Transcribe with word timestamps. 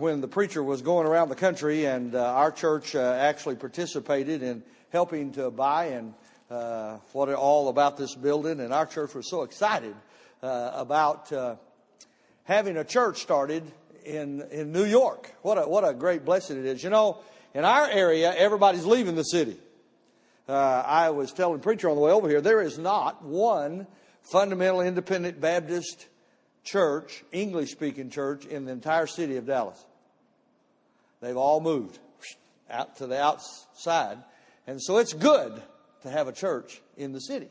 when 0.00 0.22
the 0.22 0.28
preacher 0.28 0.62
was 0.62 0.80
going 0.80 1.06
around 1.06 1.28
the 1.28 1.34
country, 1.34 1.84
and 1.84 2.14
uh, 2.14 2.32
our 2.32 2.50
church 2.50 2.94
uh, 2.94 3.16
actually 3.20 3.56
participated 3.56 4.42
in 4.42 4.62
helping 4.88 5.30
to 5.32 5.50
buy 5.50 5.86
and 5.86 6.14
uh, 6.50 6.96
what 7.12 7.28
it 7.28 7.34
all 7.34 7.68
about 7.68 7.98
this 7.98 8.14
building. 8.14 8.60
And 8.60 8.72
our 8.72 8.86
church 8.86 9.14
was 9.14 9.28
so 9.28 9.42
excited 9.42 9.94
uh, 10.42 10.72
about 10.74 11.30
uh, 11.32 11.56
having 12.44 12.78
a 12.78 12.84
church 12.84 13.20
started 13.20 13.62
in 14.04 14.40
in 14.50 14.72
New 14.72 14.86
York. 14.86 15.32
What 15.42 15.58
a 15.58 15.68
what 15.68 15.86
a 15.86 15.92
great 15.92 16.24
blessing 16.24 16.58
it 16.58 16.64
is. 16.64 16.82
You 16.82 16.90
know, 16.90 17.18
in 17.52 17.64
our 17.64 17.88
area, 17.88 18.34
everybody's 18.34 18.86
leaving 18.86 19.16
the 19.16 19.24
city. 19.24 19.58
Uh, 20.48 20.82
I 20.84 21.10
was 21.10 21.30
telling 21.32 21.58
the 21.58 21.62
preacher 21.62 21.90
on 21.90 21.96
the 21.96 22.02
way 22.02 22.10
over 22.10 22.28
here, 22.28 22.40
there 22.40 22.62
is 22.62 22.78
not 22.78 23.22
one 23.22 23.86
fundamental 24.22 24.80
independent 24.80 25.40
Baptist 25.40 26.08
church, 26.64 27.22
English 27.32 27.70
speaking 27.70 28.10
church, 28.10 28.46
in 28.46 28.64
the 28.64 28.72
entire 28.72 29.06
city 29.06 29.36
of 29.36 29.46
Dallas. 29.46 29.84
They've 31.20 31.36
all 31.36 31.60
moved 31.60 31.98
out 32.70 32.96
to 32.96 33.06
the 33.06 33.20
outside. 33.20 34.18
And 34.66 34.80
so 34.80 34.98
it's 34.98 35.12
good 35.12 35.60
to 36.02 36.10
have 36.10 36.28
a 36.28 36.32
church 36.32 36.80
in 36.96 37.12
the 37.12 37.20
city. 37.20 37.48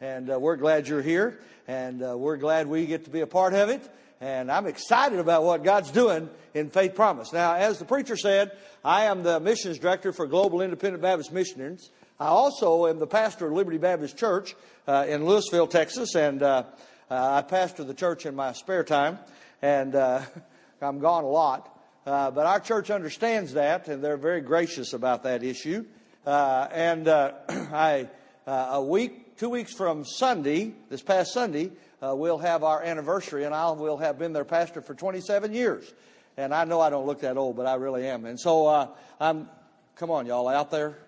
And 0.00 0.30
uh, 0.30 0.38
we're 0.38 0.56
glad 0.56 0.88
you're 0.88 1.02
here, 1.02 1.38
and 1.66 2.02
uh, 2.02 2.18
we're 2.18 2.36
glad 2.36 2.66
we 2.66 2.84
get 2.84 3.04
to 3.04 3.10
be 3.10 3.20
a 3.20 3.26
part 3.26 3.54
of 3.54 3.70
it. 3.70 3.88
And 4.20 4.50
I'm 4.50 4.66
excited 4.66 5.18
about 5.18 5.44
what 5.44 5.64
God's 5.64 5.90
doing 5.90 6.28
in 6.54 6.70
Faith 6.70 6.94
Promise. 6.94 7.32
Now, 7.32 7.54
as 7.54 7.78
the 7.78 7.84
preacher 7.84 8.16
said, 8.16 8.52
I 8.84 9.04
am 9.04 9.22
the 9.22 9.40
missions 9.40 9.78
director 9.78 10.12
for 10.12 10.26
Global 10.26 10.60
Independent 10.60 11.02
Baptist 11.02 11.32
Missionaries. 11.32 11.90
I 12.18 12.26
also 12.26 12.86
am 12.86 12.98
the 12.98 13.06
pastor 13.06 13.46
of 13.46 13.52
Liberty 13.52 13.78
Baptist 13.78 14.16
Church 14.16 14.54
uh, 14.86 15.06
in 15.08 15.22
Lewisville, 15.22 15.68
Texas, 15.68 16.14
and 16.14 16.42
uh, 16.42 16.64
uh, 17.10 17.34
I 17.34 17.42
pastor 17.42 17.84
the 17.84 17.94
church 17.94 18.26
in 18.26 18.34
my 18.34 18.52
spare 18.52 18.84
time, 18.84 19.18
and 19.60 19.94
uh, 19.94 20.22
I'm 20.82 20.98
gone 20.98 21.24
a 21.24 21.28
lot. 21.28 21.75
Uh, 22.06 22.30
but 22.30 22.46
our 22.46 22.60
church 22.60 22.88
understands 22.88 23.54
that, 23.54 23.88
and 23.88 24.02
they're 24.02 24.16
very 24.16 24.40
gracious 24.40 24.92
about 24.92 25.24
that 25.24 25.42
issue. 25.42 25.84
Uh, 26.24 26.68
and 26.70 27.08
uh, 27.08 27.32
I, 27.48 28.08
uh, 28.46 28.68
a 28.74 28.82
week, 28.82 29.36
two 29.36 29.48
weeks 29.48 29.74
from 29.74 30.04
Sunday, 30.04 30.72
this 30.88 31.02
past 31.02 31.32
Sunday, 31.32 31.72
we'll 32.00 32.38
have 32.38 32.62
our 32.62 32.80
anniversary, 32.80 33.42
and 33.42 33.52
I 33.52 33.72
will 33.72 33.96
have 33.96 34.20
been 34.20 34.32
their 34.32 34.44
pastor 34.44 34.80
for 34.80 34.94
27 34.94 35.52
years. 35.52 35.92
And 36.36 36.54
I 36.54 36.64
know 36.64 36.80
I 36.80 36.90
don't 36.90 37.06
look 37.06 37.22
that 37.22 37.36
old, 37.36 37.56
but 37.56 37.66
I 37.66 37.74
really 37.74 38.06
am. 38.06 38.24
And 38.24 38.38
so 38.38 38.88
I'm, 39.18 39.48
come 39.96 40.12
on, 40.12 40.26
y'all 40.26 40.46
out 40.46 40.70
there. 40.70 40.98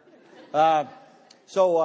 so 1.47 1.79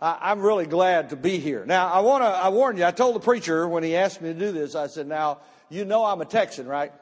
I, 0.00 0.32
am 0.32 0.40
really 0.40 0.64
glad 0.64 1.10
to 1.10 1.16
be 1.16 1.38
here. 1.38 1.66
Now, 1.66 1.88
I 1.88 2.00
want 2.00 2.24
to, 2.24 2.28
I 2.28 2.48
warn 2.48 2.78
you, 2.78 2.86
I 2.86 2.92
told 2.92 3.14
the 3.14 3.20
preacher 3.20 3.68
when 3.68 3.82
he 3.82 3.94
asked 3.94 4.22
me 4.22 4.32
to 4.32 4.38
do 4.38 4.52
this, 4.52 4.74
I 4.74 4.86
said, 4.86 5.06
now, 5.06 5.40
you 5.68 5.84
know 5.84 6.02
I'm 6.06 6.22
a 6.22 6.24
Texan, 6.26 6.66
right? 6.66 6.92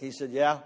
He 0.00 0.10
said, 0.10 0.30
yeah. 0.30 0.58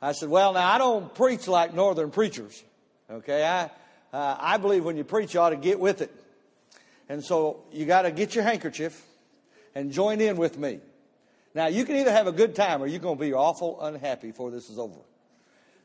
I 0.00 0.12
said, 0.12 0.28
well, 0.28 0.52
now, 0.52 0.70
I 0.70 0.78
don't 0.78 1.14
preach 1.14 1.48
like 1.48 1.74
northern 1.74 2.10
preachers. 2.10 2.62
Okay. 3.10 3.44
I, 3.44 3.70
uh, 4.12 4.36
I 4.38 4.58
believe 4.58 4.84
when 4.84 4.96
you 4.96 5.04
preach, 5.04 5.34
you 5.34 5.40
ought 5.40 5.50
to 5.50 5.56
get 5.56 5.80
with 5.80 6.02
it. 6.02 6.12
And 7.08 7.24
so 7.24 7.64
you 7.72 7.86
got 7.86 8.02
to 8.02 8.10
get 8.10 8.34
your 8.34 8.44
handkerchief 8.44 9.04
and 9.74 9.90
join 9.90 10.20
in 10.20 10.36
with 10.36 10.58
me. 10.58 10.80
Now, 11.54 11.66
you 11.66 11.84
can 11.84 11.96
either 11.96 12.12
have 12.12 12.26
a 12.26 12.32
good 12.32 12.54
time 12.54 12.82
or 12.82 12.86
you're 12.86 13.00
going 13.00 13.18
to 13.18 13.20
be 13.20 13.32
awful 13.32 13.80
unhappy 13.80 14.28
before 14.28 14.50
this 14.50 14.70
is 14.70 14.78
over. 14.78 14.98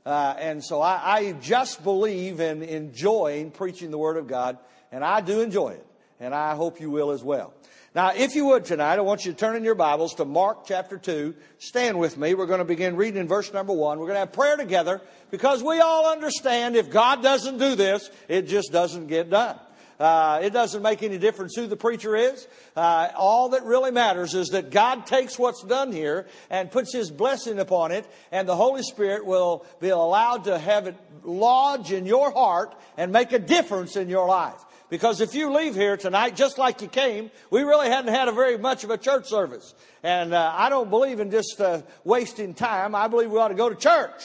Uh, 0.05 0.35
and 0.39 0.63
so 0.63 0.81
I, 0.81 1.17
I 1.17 1.31
just 1.33 1.83
believe 1.83 2.39
in 2.39 2.63
enjoying 2.63 3.52
preaching 3.52 3.91
the 3.91 3.97
Word 3.97 4.16
of 4.16 4.28
God, 4.28 4.58
and 4.89 5.03
I 5.03 5.19
do 5.19 5.41
enjoy 5.41 5.72
it, 5.72 5.85
and 6.20 6.34
I 6.34 6.56
hope 6.56 6.80
you 6.80 6.90
will 6.90 7.12
as 7.12 7.23
well. 7.23 7.54
Now, 7.96 8.12
if 8.14 8.36
you 8.36 8.46
would 8.46 8.66
tonight, 8.66 9.00
I 9.00 9.02
want 9.02 9.26
you 9.26 9.32
to 9.32 9.38
turn 9.38 9.56
in 9.56 9.64
your 9.64 9.76
Bibles 9.76 10.16
to 10.16 10.26
Mark 10.26 10.68
chapter 10.68 10.98
2. 10.98 11.34
Stand 11.58 11.98
with 11.98 12.18
me. 12.18 12.36
We're 12.36 12.46
going 12.46 12.59
to 12.59 12.66
begin 12.66 12.96
reading 12.96 13.20
in 13.20 13.28
verse 13.28 13.52
number 13.52 13.74
1. 13.74 13.98
We're 13.98 14.06
going 14.06 14.16
to 14.16 14.20
have 14.20 14.34
prayer 14.34 14.56
together 14.56 15.02
because 15.32 15.64
we 15.64 15.80
all 15.80 16.12
understand 16.12 16.76
if 16.76 16.92
God 16.92 17.24
doesn't 17.24 17.58
do 17.58 17.76
this, 17.76 18.12
it 18.28 18.44
just 18.44 18.72
doesn't 18.72 19.08
get 19.08 19.30
done. 19.30 19.58
Uh, 20.00 20.42
it 20.44 20.52
doesn't 20.54 20.84
make 20.84 21.02
any 21.02 21.18
difference 21.18 21.56
who 21.56 21.66
the 21.66 21.75
preacher 21.75 22.16
is. 22.16 22.47
Uh, 22.75 23.09
all 23.16 23.50
that 23.50 23.64
really 23.64 23.90
matters 23.90 24.36
is 24.36 24.50
that 24.50 24.70
God 24.70 25.08
takes 25.08 25.40
what's 25.40 25.64
done 25.64 25.91
here 25.91 26.28
and 26.52 26.70
puts 26.70 26.94
His 26.94 27.09
blessing 27.09 27.58
upon 27.58 27.91
it, 27.91 28.06
and 28.31 28.47
the 28.47 28.56
Holy 28.56 28.84
Spirit 28.84 29.25
will 29.25 29.66
be 29.80 29.90
allowed 29.90 30.44
to 30.44 30.59
have 30.59 30.86
it 30.86 30.96
lodge 31.24 31.91
in 31.91 32.06
your 32.06 32.31
heart 32.31 32.75
and 32.96 33.12
make 33.12 33.31
a 33.31 33.40
difference 33.40 33.96
in 33.96 34.08
your 34.08 34.28
life. 34.28 34.64
Because 34.90 35.20
if 35.20 35.36
you 35.36 35.52
leave 35.52 35.75
here 35.75 35.98
tonight 35.98 36.36
just 36.36 36.58
like 36.58 36.81
you 36.81 36.88
came, 36.88 37.30
we 37.50 37.64
really 37.64 37.90
hadn't 37.90 38.14
had 38.14 38.30
a 38.30 38.31
very 38.31 38.58
much 38.58 38.84
of 38.84 38.90
a 38.90 38.98
church 38.98 39.28
service. 39.28 39.75
And 40.02 40.34
uh, 40.34 40.53
I 40.56 40.70
don't 40.70 40.90
believe 40.90 41.20
in 41.20 41.30
just 41.30 41.59
uh, 41.59 41.81
wasting 42.06 42.53
time. 42.53 42.96
I 42.96 43.08
believe 43.08 43.30
we 43.30 43.38
ought 43.38 43.50
to 43.50 43.56
go 43.56 43.70
to 43.70 43.76
church. 43.76 44.24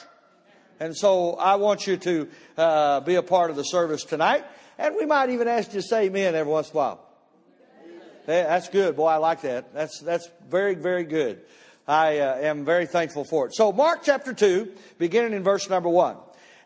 And 0.79 0.97
so 0.97 1.35
I 1.35 1.57
want 1.57 1.87
you 1.87 1.97
to 1.97 2.29
uh, 2.57 3.01
be 3.01 3.17
a 3.17 3.23
part 3.23 3.51
of 3.51 3.57
the 3.57 3.65
service 3.65 4.05
tonight. 4.05 4.45
And 4.79 4.95
we 4.97 5.07
might 5.07 5.31
even 5.31 5.49
ask 5.49 5.73
you 5.73 5.81
to 5.81 5.87
say 5.87 6.05
amen 6.07 6.35
every 6.35 6.53
once 6.53 6.71
in 6.71 6.77
a 6.77 6.79
while. 6.79 7.09
That's 8.27 8.69
good, 8.69 8.97
boy. 8.97 9.09
I 9.09 9.17
like 9.17 9.43
that. 9.43 9.75
That's, 9.75 10.01
that's 10.01 10.29
very, 10.49 10.75
very 10.75 11.05
good. 11.05 11.41
I 11.89 12.19
uh, 12.19 12.37
am 12.37 12.65
very 12.65 12.87
thankful 12.87 13.25
for 13.25 13.47
it. 13.47 13.55
So, 13.55 13.73
Mark 13.73 14.03
chapter 14.05 14.33
2, 14.33 14.73
beginning 14.99 15.33
in 15.33 15.43
verse 15.43 15.69
number 15.69 15.89
1. 15.89 16.17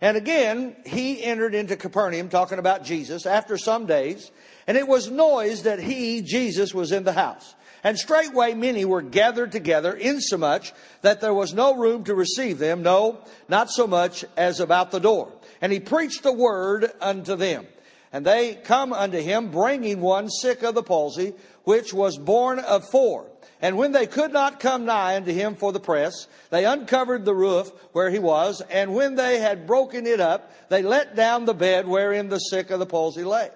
And 0.01 0.17
again, 0.17 0.77
he 0.84 1.23
entered 1.23 1.55
into 1.55 1.77
Capernaum, 1.77 2.29
talking 2.29 2.59
about 2.59 2.84
Jesus, 2.84 3.25
after 3.25 3.57
some 3.57 3.87
days, 3.87 4.31
and 4.67 4.77
it 4.77 4.87
was 4.87 5.11
noised 5.11 5.65
that 5.65 5.79
he, 5.79 6.21
Jesus, 6.23 6.75
was 6.75 6.93
in 6.93 7.05
the 7.05 7.12
house. 7.12 7.55
And 7.83 7.97
straightway 7.97 8.55
many 8.55 8.85
were 8.85 9.01
gathered 9.01 9.53
together, 9.53 9.95
insomuch 9.95 10.73
that 11.03 11.21
there 11.21 11.33
was 11.33 11.55
no 11.55 11.77
room 11.77 12.05
to 12.05 12.15
receive 12.15 12.59
them, 12.59 12.83
no, 12.83 13.19
not 13.49 13.71
so 13.71 13.87
much 13.87 14.25
as 14.37 14.61
about 14.61 14.91
the 14.91 14.99
door. 14.99 15.33
And 15.61 15.73
he 15.73 15.81
preached 15.81 16.23
the 16.23 16.33
word 16.33 16.91
unto 17.01 17.37
them. 17.37 17.67
And 18.12 18.27
they 18.27 18.55
come 18.55 18.93
unto 18.93 19.19
him, 19.19 19.51
bringing 19.51 20.01
one 20.01 20.29
sick 20.31 20.62
of 20.62 20.75
the 20.75 20.83
palsy, 20.83 21.35
which 21.65 21.95
was 21.95 22.19
born 22.19 22.59
of 22.59 22.89
four. 22.91 23.27
And 23.61 23.77
when 23.78 23.93
they 23.93 24.06
could 24.06 24.33
not 24.33 24.61
come 24.61 24.84
nigh 24.84 25.17
unto 25.17 25.33
him 25.33 25.55
for 25.55 25.72
the 25.72 25.81
press, 25.81 26.27
they 26.50 26.65
uncovered 26.65 27.25
the 27.25 27.34
roof 27.34 27.71
where 27.93 28.11
he 28.11 28.19
was, 28.19 28.61
and 28.71 28.94
when 28.94 29.15
they 29.15 29.39
had 29.39 29.67
broken 29.67 30.06
it 30.06 30.21
up, 30.21 30.53
they 30.69 30.83
let 30.83 31.17
down 31.17 31.44
the 31.44 31.55
bed 31.55 31.87
wherein 31.87 32.28
the 32.28 32.39
sick 32.39 32.71
of 32.71 32.78
the 32.78 32.87
palsy 32.87 33.25
lay. 33.25 33.49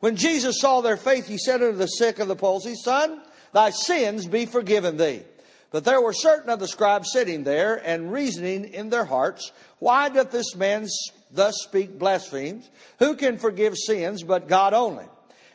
When 0.00 0.16
Jesus 0.16 0.60
saw 0.60 0.80
their 0.80 0.96
faith, 0.96 1.26
he 1.26 1.38
said 1.38 1.62
unto 1.62 1.76
the 1.76 1.86
sick 1.86 2.18
of 2.18 2.28
the 2.28 2.36
palsy, 2.36 2.74
Son, 2.74 3.20
thy 3.52 3.70
sins 3.70 4.26
be 4.26 4.46
forgiven 4.46 4.96
thee. 4.96 5.22
But 5.70 5.84
there 5.84 6.00
were 6.00 6.12
certain 6.12 6.50
of 6.50 6.60
the 6.60 6.68
scribes 6.68 7.10
sitting 7.12 7.44
there 7.44 7.74
and 7.84 8.12
reasoning 8.12 8.72
in 8.72 8.90
their 8.90 9.04
hearts, 9.04 9.52
Why 9.78 10.08
doth 10.08 10.30
this 10.30 10.54
man 10.54 10.86
thus 11.34 11.56
speak 11.62 11.98
blasphemies. 11.98 12.68
Who 13.00 13.16
can 13.16 13.38
forgive 13.38 13.76
sins 13.76 14.22
but 14.22 14.48
God 14.48 14.72
only? 14.72 15.06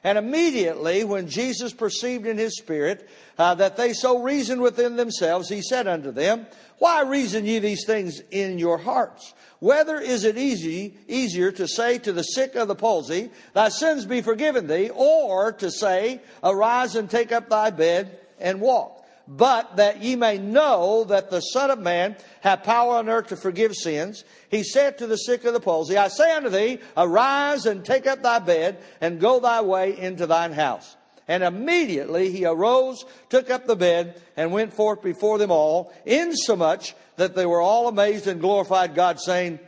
And 0.04 0.18
immediately, 0.18 1.04
when 1.04 1.28
Jesus 1.28 1.74
perceived 1.74 2.26
in 2.26 2.38
his 2.38 2.58
spirit 2.58 3.10
uh, 3.38 3.56
that 3.56 3.76
they 3.76 3.94
so 3.94 4.22
reasoned 4.22 4.62
within 4.62 4.96
themselves, 4.96 5.50
he 5.50 5.62
said 5.62 5.88
unto 5.88 6.12
them, 6.12 6.48
Why 6.78 7.02
reason 7.02 7.46
ye 7.46 7.60
these 7.60 7.86
things 7.86 8.22
in 8.32 8.60
your 8.60 8.78
hearts? 8.78 9.34
Whether 9.60 10.00
is 10.00 10.24
it 10.24 10.38
easy, 10.38 10.98
easier 11.08 11.52
to 11.52 11.68
say 11.68 11.98
to 12.00 12.14
the 12.14 12.24
sick 12.24 12.56
of 12.56 12.70
the 12.70 12.76
palsy, 12.76 13.30
Thy 13.54 13.70
sins 13.70 14.06
be 14.06 14.22
forgiven 14.22 14.68
thee, 14.68 14.90
or 14.90 15.52
to 15.54 15.70
say, 15.70 16.22
Arise 16.44 16.96
and 16.96 17.10
take 17.10 17.34
up 17.34 17.50
thy 17.50 17.70
bed 17.70 18.20
and 18.40 18.62
walk? 18.62 18.99
But 19.30 19.76
that 19.78 20.02
ye 20.02 20.16
may 20.16 20.40
know 20.40 21.04
that 21.04 21.30
the 21.30 21.40
Son 21.40 21.70
of 21.70 21.80
Man 21.80 22.16
hath 22.42 22.64
power 22.64 22.96
on 22.96 23.08
earth 23.08 23.28
to 23.28 23.36
forgive 23.36 23.76
sins. 23.76 24.24
He 24.50 24.64
said 24.64 24.98
to 24.98 25.08
the 25.08 25.18
sick 25.18 25.46
of 25.46 25.54
the 25.54 25.60
palsy, 25.60 25.98
I 25.98 26.08
say 26.08 26.36
unto 26.36 26.50
thee, 26.50 26.80
arise 26.98 27.68
and 27.68 27.86
take 27.86 28.08
up 28.08 28.24
thy 28.24 28.40
bed 28.40 28.82
and 29.00 29.20
go 29.20 29.40
thy 29.40 29.62
way 29.62 29.96
into 29.96 30.26
thine 30.26 30.52
house. 30.52 30.96
And 31.28 31.44
immediately 31.44 32.32
he 32.32 32.44
arose, 32.46 33.06
took 33.30 33.52
up 33.52 33.68
the 33.68 33.76
bed, 33.76 34.20
and 34.36 34.52
went 34.52 34.74
forth 34.74 35.04
before 35.04 35.38
them 35.38 35.52
all, 35.52 35.94
insomuch 36.08 36.96
that 37.18 37.36
they 37.36 37.46
were 37.46 37.62
all 37.62 37.88
amazed 37.88 38.26
and 38.26 38.42
glorified 38.42 38.96
God, 38.96 39.20
saying, 39.20 39.60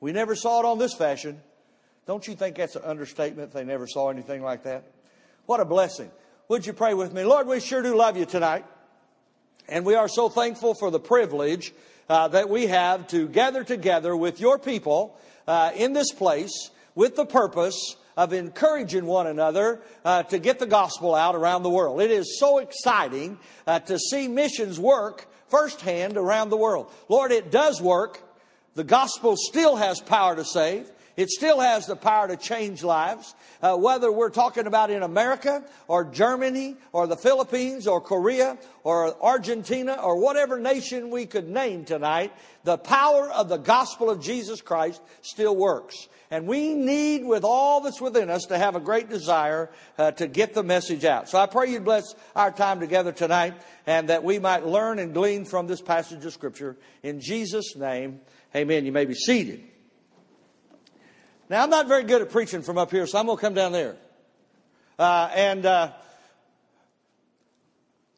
We 0.00 0.12
never 0.12 0.34
saw 0.34 0.60
it 0.60 0.64
on 0.64 0.78
this 0.78 0.94
fashion. 0.94 1.42
Don't 2.06 2.26
you 2.26 2.34
think 2.34 2.56
that's 2.56 2.76
an 2.76 2.84
understatement? 2.84 3.52
They 3.52 3.64
never 3.64 3.86
saw 3.86 4.08
anything 4.08 4.42
like 4.42 4.62
that. 4.62 4.84
What 5.44 5.60
a 5.60 5.66
blessing. 5.66 6.10
Would 6.48 6.64
you 6.64 6.72
pray 6.72 6.94
with 6.94 7.12
me? 7.12 7.22
Lord, 7.24 7.46
we 7.46 7.60
sure 7.60 7.82
do 7.82 7.94
love 7.94 8.16
you 8.16 8.24
tonight. 8.24 8.64
And 9.68 9.86
we 9.86 9.94
are 9.94 10.08
so 10.08 10.28
thankful 10.28 10.74
for 10.74 10.90
the 10.90 11.00
privilege 11.00 11.72
uh, 12.08 12.28
that 12.28 12.50
we 12.50 12.66
have 12.66 13.06
to 13.08 13.26
gather 13.26 13.64
together 13.64 14.14
with 14.14 14.38
your 14.38 14.58
people 14.58 15.18
uh, 15.46 15.72
in 15.74 15.94
this 15.94 16.12
place 16.12 16.70
with 16.94 17.16
the 17.16 17.24
purpose 17.24 17.96
of 18.16 18.32
encouraging 18.32 19.06
one 19.06 19.26
another 19.26 19.80
uh, 20.04 20.22
to 20.24 20.38
get 20.38 20.58
the 20.58 20.66
gospel 20.66 21.14
out 21.14 21.34
around 21.34 21.62
the 21.62 21.70
world. 21.70 22.00
It 22.02 22.10
is 22.10 22.38
so 22.38 22.58
exciting 22.58 23.38
uh, 23.66 23.80
to 23.80 23.98
see 23.98 24.28
missions 24.28 24.78
work 24.78 25.26
firsthand 25.48 26.16
around 26.16 26.50
the 26.50 26.56
world. 26.56 26.90
Lord, 27.08 27.32
it 27.32 27.50
does 27.50 27.80
work. 27.80 28.20
The 28.74 28.84
gospel 28.84 29.34
still 29.36 29.76
has 29.76 30.00
power 30.00 30.36
to 30.36 30.44
save. 30.44 30.90
It 31.16 31.30
still 31.30 31.60
has 31.60 31.86
the 31.86 31.96
power 31.96 32.28
to 32.28 32.36
change 32.36 32.82
lives. 32.82 33.34
Uh, 33.62 33.76
whether 33.76 34.10
we're 34.10 34.30
talking 34.30 34.66
about 34.66 34.90
in 34.90 35.02
America 35.02 35.62
or 35.86 36.04
Germany 36.04 36.76
or 36.92 37.06
the 37.06 37.16
Philippines 37.16 37.86
or 37.86 38.00
Korea 38.00 38.58
or 38.82 39.16
Argentina 39.22 39.94
or 39.94 40.20
whatever 40.20 40.58
nation 40.58 41.10
we 41.10 41.26
could 41.26 41.48
name 41.48 41.84
tonight, 41.84 42.32
the 42.64 42.78
power 42.78 43.30
of 43.30 43.48
the 43.48 43.58
gospel 43.58 44.10
of 44.10 44.20
Jesus 44.20 44.60
Christ 44.60 45.00
still 45.22 45.54
works. 45.54 46.08
And 46.30 46.48
we 46.48 46.74
need, 46.74 47.24
with 47.24 47.44
all 47.44 47.82
that's 47.82 48.00
within 48.00 48.28
us, 48.28 48.46
to 48.46 48.58
have 48.58 48.74
a 48.74 48.80
great 48.80 49.08
desire 49.08 49.70
uh, 49.98 50.10
to 50.12 50.26
get 50.26 50.52
the 50.52 50.64
message 50.64 51.04
out. 51.04 51.28
So 51.28 51.38
I 51.38 51.46
pray 51.46 51.70
you 51.70 51.78
bless 51.78 52.14
our 52.34 52.50
time 52.50 52.80
together 52.80 53.12
tonight 53.12 53.54
and 53.86 54.08
that 54.08 54.24
we 54.24 54.40
might 54.40 54.66
learn 54.66 54.98
and 54.98 55.14
glean 55.14 55.44
from 55.44 55.68
this 55.68 55.80
passage 55.80 56.24
of 56.24 56.32
Scripture. 56.32 56.76
In 57.04 57.20
Jesus' 57.20 57.76
name, 57.76 58.20
amen. 58.56 58.84
You 58.84 58.90
may 58.90 59.04
be 59.04 59.14
seated. 59.14 59.62
Now, 61.50 61.62
I'm 61.62 61.70
not 61.70 61.88
very 61.88 62.04
good 62.04 62.22
at 62.22 62.30
preaching 62.30 62.62
from 62.62 62.78
up 62.78 62.90
here, 62.90 63.06
so 63.06 63.18
I'm 63.18 63.26
going 63.26 63.36
to 63.36 63.40
come 63.40 63.54
down 63.54 63.72
there. 63.72 63.96
Uh, 64.98 65.30
and 65.34 65.66
uh, 65.66 65.92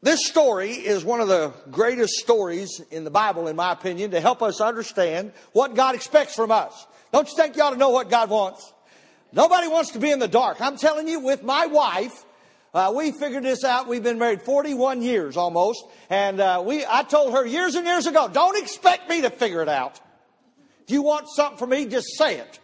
this 0.01 0.27
story 0.29 0.71
is 0.71 1.05
one 1.05 1.21
of 1.21 1.27
the 1.27 1.53
greatest 1.73 2.15
stories 2.15 2.81
in 2.93 3.03
the 3.03 3.11
Bible, 3.11 3.49
in 3.49 3.57
my 3.57 3.73
opinion, 3.73 4.13
to 4.13 4.21
help 4.21 4.43
us 4.43 4.61
understand 4.61 5.33
what 5.53 5.75
God 5.75 5.97
expects 5.97 6.37
from 6.37 6.53
us. 6.53 6.87
Don't 7.13 7.29
you 7.29 7.37
think 7.37 7.57
you 7.57 7.63
ought 7.63 7.71
to 7.71 7.77
know 7.77 7.91
what 7.91 8.11
God 8.11 8.31
wants? 8.31 8.73
Nobody 9.33 9.67
wants 9.67 9.91
to 9.93 9.99
be 9.99 10.13
in 10.13 10.21
the 10.21 10.29
dark. 10.29 10.61
I'm 10.61 10.77
telling 10.77 11.09
you, 11.09 11.19
with 11.19 11.43
my 11.43 11.67
wife, 11.67 12.25
uh, 12.73 12.93
we 12.95 13.11
figured 13.11 13.43
this 13.43 13.65
out. 13.65 13.89
We've 13.89 14.03
been 14.03 14.19
married 14.19 14.43
41 14.43 15.03
years 15.03 15.37
almost, 15.37 15.85
and 16.11 16.39
uh, 16.39 16.63
we. 16.65 16.85
I 16.87 17.03
told 17.03 17.33
her 17.33 17.45
years 17.45 17.75
and 17.75 17.87
years 17.87 18.07
ago, 18.07 18.29
"Don't 18.33 18.57
expect 18.57 19.09
me 19.09 19.23
to 19.23 19.31
figure 19.31 19.63
it 19.63 19.69
out. 19.69 19.99
If 20.85 20.93
you 20.93 21.03
want 21.03 21.27
something 21.35 21.59
from 21.59 21.71
me, 21.71 21.87
just 21.87 22.17
say 22.17 22.39
it." 22.39 22.61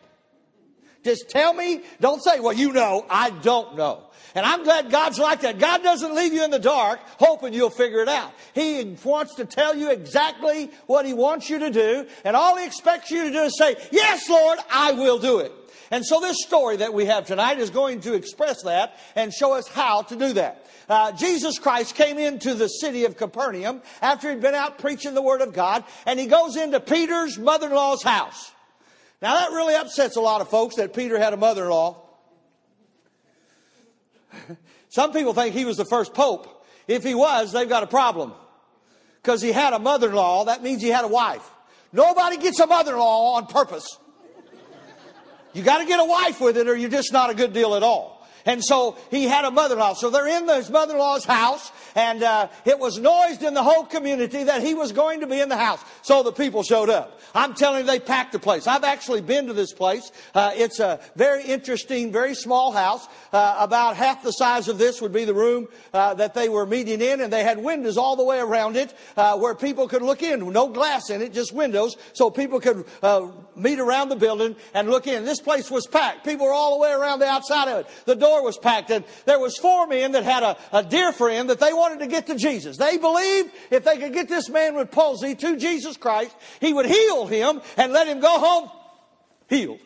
Just 1.05 1.29
tell 1.29 1.53
me. 1.53 1.83
Don't 2.01 2.23
say, 2.23 2.41
well, 2.41 2.53
you 2.53 2.73
know. 2.73 3.05
I 3.09 3.31
don't 3.31 3.77
know. 3.77 4.05
And 4.35 4.47
I'm 4.47 4.65
glad 4.65 4.91
God's 4.91 5.19
like 5.19 5.41
that. 5.43 5.59
God 5.59 5.83
doesn't 5.83 6.15
leave 6.15 6.33
you 6.33 6.45
in 6.45 6.51
the 6.51 6.59
dark 6.59 7.01
hoping 7.19 7.53
you'll 7.53 7.71
figure 7.71 8.01
it 8.01 8.09
out. 8.09 8.33
He 8.55 8.97
wants 9.05 9.35
to 9.35 9.45
tell 9.45 9.77
you 9.77 9.91
exactly 9.91 10.71
what 10.87 11.05
He 11.05 11.13
wants 11.13 11.51
you 11.51 11.59
to 11.59 11.71
do. 11.71 12.07
And 12.25 12.37
all 12.37 12.57
He 12.57 12.65
expects 12.65 13.11
you 13.11 13.25
to 13.25 13.31
do 13.31 13.43
is 13.43 13.59
say, 13.59 13.77
yes, 13.91 14.29
Lord, 14.31 14.59
I 14.71 14.93
will 14.93 15.19
do 15.19 15.41
it. 15.41 15.53
And 15.91 16.07
so 16.07 16.21
this 16.21 16.39
story 16.43 16.79
that 16.79 16.95
we 16.95 17.05
have 17.05 17.27
tonight 17.27 17.59
is 17.59 17.69
going 17.69 18.01
to 18.01 18.15
express 18.15 18.63
that 18.63 18.99
and 19.15 19.31
show 19.31 19.53
us 19.53 19.69
how 19.69 20.03
to 20.03 20.17
do 20.17 20.33
that. 20.33 20.67
Uh, 20.89 21.13
Jesus 21.13 21.59
Christ 21.59 21.95
came 21.95 22.19
into 22.19 22.55
the 22.55 22.69
city 22.69 23.05
of 23.05 23.19
Capernaum 23.19 23.83
after 24.01 24.31
he'd 24.31 24.41
been 24.41 24.55
out 24.55 24.79
preaching 24.79 25.13
the 25.13 25.21
Word 25.21 25.43
of 25.43 25.53
God, 25.53 25.85
and 26.07 26.19
he 26.19 26.27
goes 26.27 26.57
into 26.57 26.81
Peter's 26.81 27.39
mother-in-law's 27.39 28.03
house. 28.03 28.52
Now 29.23 29.35
that 29.35 29.53
really 29.53 29.77
upsets 29.77 30.17
a 30.17 30.21
lot 30.21 30.41
of 30.41 30.49
folks 30.49 30.75
that 30.77 30.93
Peter 30.93 31.17
had 31.17 31.33
a 31.33 31.37
mother-in-law. 31.37 31.97
Some 34.89 35.13
people 35.13 35.33
think 35.33 35.55
he 35.55 35.65
was 35.65 35.77
the 35.77 35.85
first 35.85 36.13
pope. 36.13 36.67
If 36.89 37.05
he 37.05 37.15
was, 37.15 37.53
they've 37.53 37.69
got 37.69 37.85
a 37.85 37.87
problem. 37.87 38.33
Because 39.23 39.41
he 39.41 39.53
had 39.53 39.73
a 39.73 39.79
mother-in-law, 39.79 40.47
that 40.47 40.65
means 40.65 40.83
he 40.83 40.89
had 40.89 41.05
a 41.05 41.09
wife. 41.09 41.49
Nobody 41.93 42.37
gets 42.37 42.59
a 42.59 42.67
mother-in-law 42.67 43.37
on 43.37 43.47
purpose. 43.47 43.87
You 45.53 45.63
got 45.63 45.79
to 45.79 45.87
get 45.87 46.01
a 46.01 46.05
wife 46.05 46.41
with 46.41 46.57
it 46.57 46.67
or 46.67 46.75
you're 46.75 46.91
just 46.91 47.13
not 47.13 47.31
a 47.31 47.35
good 47.35 47.53
deal 47.53 47.77
at 47.77 47.85
all. 47.85 48.12
And 48.45 48.65
so 48.65 48.97
he 49.11 49.25
had 49.25 49.45
a 49.45 49.51
mother-in-law. 49.51 49.95
So 49.95 50.11
they're 50.11 50.27
in 50.27 50.49
his 50.49 50.71
mother-in-law's 50.71 51.25
house, 51.25 51.71
and 51.95 52.23
uh, 52.23 52.49
it 52.65 52.79
was 52.79 52.99
noised 52.99 53.43
in 53.43 53.55
the 53.55 53.63
whole 53.63 53.85
community 53.85 54.45
that 54.45 54.63
he 54.63 54.75
was 54.75 54.93
going 54.93 55.21
to 55.21 55.27
be 55.27 55.41
in 55.41 55.49
the 55.49 55.57
house. 55.57 55.83
So 56.03 56.23
the 56.23 56.33
people 56.33 56.63
showed 56.63 56.91
up. 56.91 57.21
I'm 57.35 57.55
telling 57.55 57.81
you, 57.81 57.87
they 57.87 58.01
packed 58.01 58.33
the 58.33 58.39
place. 58.39 58.67
I've 58.67 58.85
actually 58.85 59.21
been 59.21 59.47
to 59.47 59.53
this 59.53 59.73
place. 59.73 60.13
Uh, 60.35 60.53
it's 60.55 60.81
a 60.81 61.01
very 61.17 61.45
interesting, 61.45 62.13
very 62.13 62.35
small 62.35 62.73
house. 62.73 63.07
Uh, 63.33 63.57
about 63.59 63.97
half 63.97 64.23
the 64.23 64.33
size 64.33 64.69
of 64.69 64.79
this 64.79 65.01
would 65.01 65.13
be 65.13 65.25
the 65.25 65.35
room 65.35 65.69
uh, 65.93 66.15
that 66.15 66.35
they 66.35 66.49
were 66.49 66.67
meeting 66.67 67.01
in, 67.01 67.21
and 67.21 67.33
they 67.33 67.43
had 67.43 67.59
windows 67.59 67.97
all 67.97 68.17
the 68.17 68.25
way 68.25 68.39
around 68.39 68.77
it 68.77 68.95
uh, 69.17 69.37
where 69.39 69.55
people 69.55 69.89
could 69.89 70.03
look 70.03 70.23
in. 70.23 70.53
No 70.53 70.69
glass 70.69 71.11
in 71.11 71.23
it, 71.23 71.33
just 71.33 71.53
windows, 71.53 71.97
so 72.13 72.31
people 72.31 72.61
could 72.61 72.85
uh, 73.03 73.29
meet 73.57 73.79
around 73.79 74.09
the 74.09 74.17
building 74.17 74.57
and 74.75 74.91
look 74.91 75.07
in. 75.07 75.25
This 75.25 75.41
place 75.41 75.71
was 75.71 75.87
packed. 75.87 76.25
People 76.25 76.47
were 76.47 76.53
all 76.53 76.75
the 76.77 76.83
way 76.83 76.93
around 76.93 77.21
the 77.21 77.27
outside 77.27 77.69
of 77.69 77.81
it. 77.81 77.87
The 78.05 78.17
door 78.17 78.43
was 78.43 78.59
packed 78.59 78.91
and 78.91 79.05
there 79.25 79.39
was 79.39 79.57
four 79.57 79.87
men 79.87 80.13
that 80.13 80.25
had 80.25 80.43
a, 80.43 80.57
a 80.73 80.83
dear 80.83 81.13
friend 81.13 81.51
that 81.51 81.61
they 81.61 81.73
wanted 81.73 82.01
to 82.01 82.07
get 82.07 82.27
to 82.27 82.37
Jesus. 82.37 82.77
They 82.77 82.97
believed 82.97 83.51
if 83.71 83.85
they 83.85 83.99
could 83.99 84.13
get 84.13 84.29
this 84.29 84.49
man 84.49 84.75
with 84.75 84.91
palsy 84.91 85.35
to 85.35 85.57
Jesus 85.57 85.97
Christ, 85.97 86.35
he 86.61 86.73
would 86.73 86.87
heal 86.87 87.27
him 87.27 87.61
and 87.77 87.93
let 87.93 88.07
him 88.07 88.21
go 88.21 88.39
home 88.39 88.71
healed. 89.49 89.81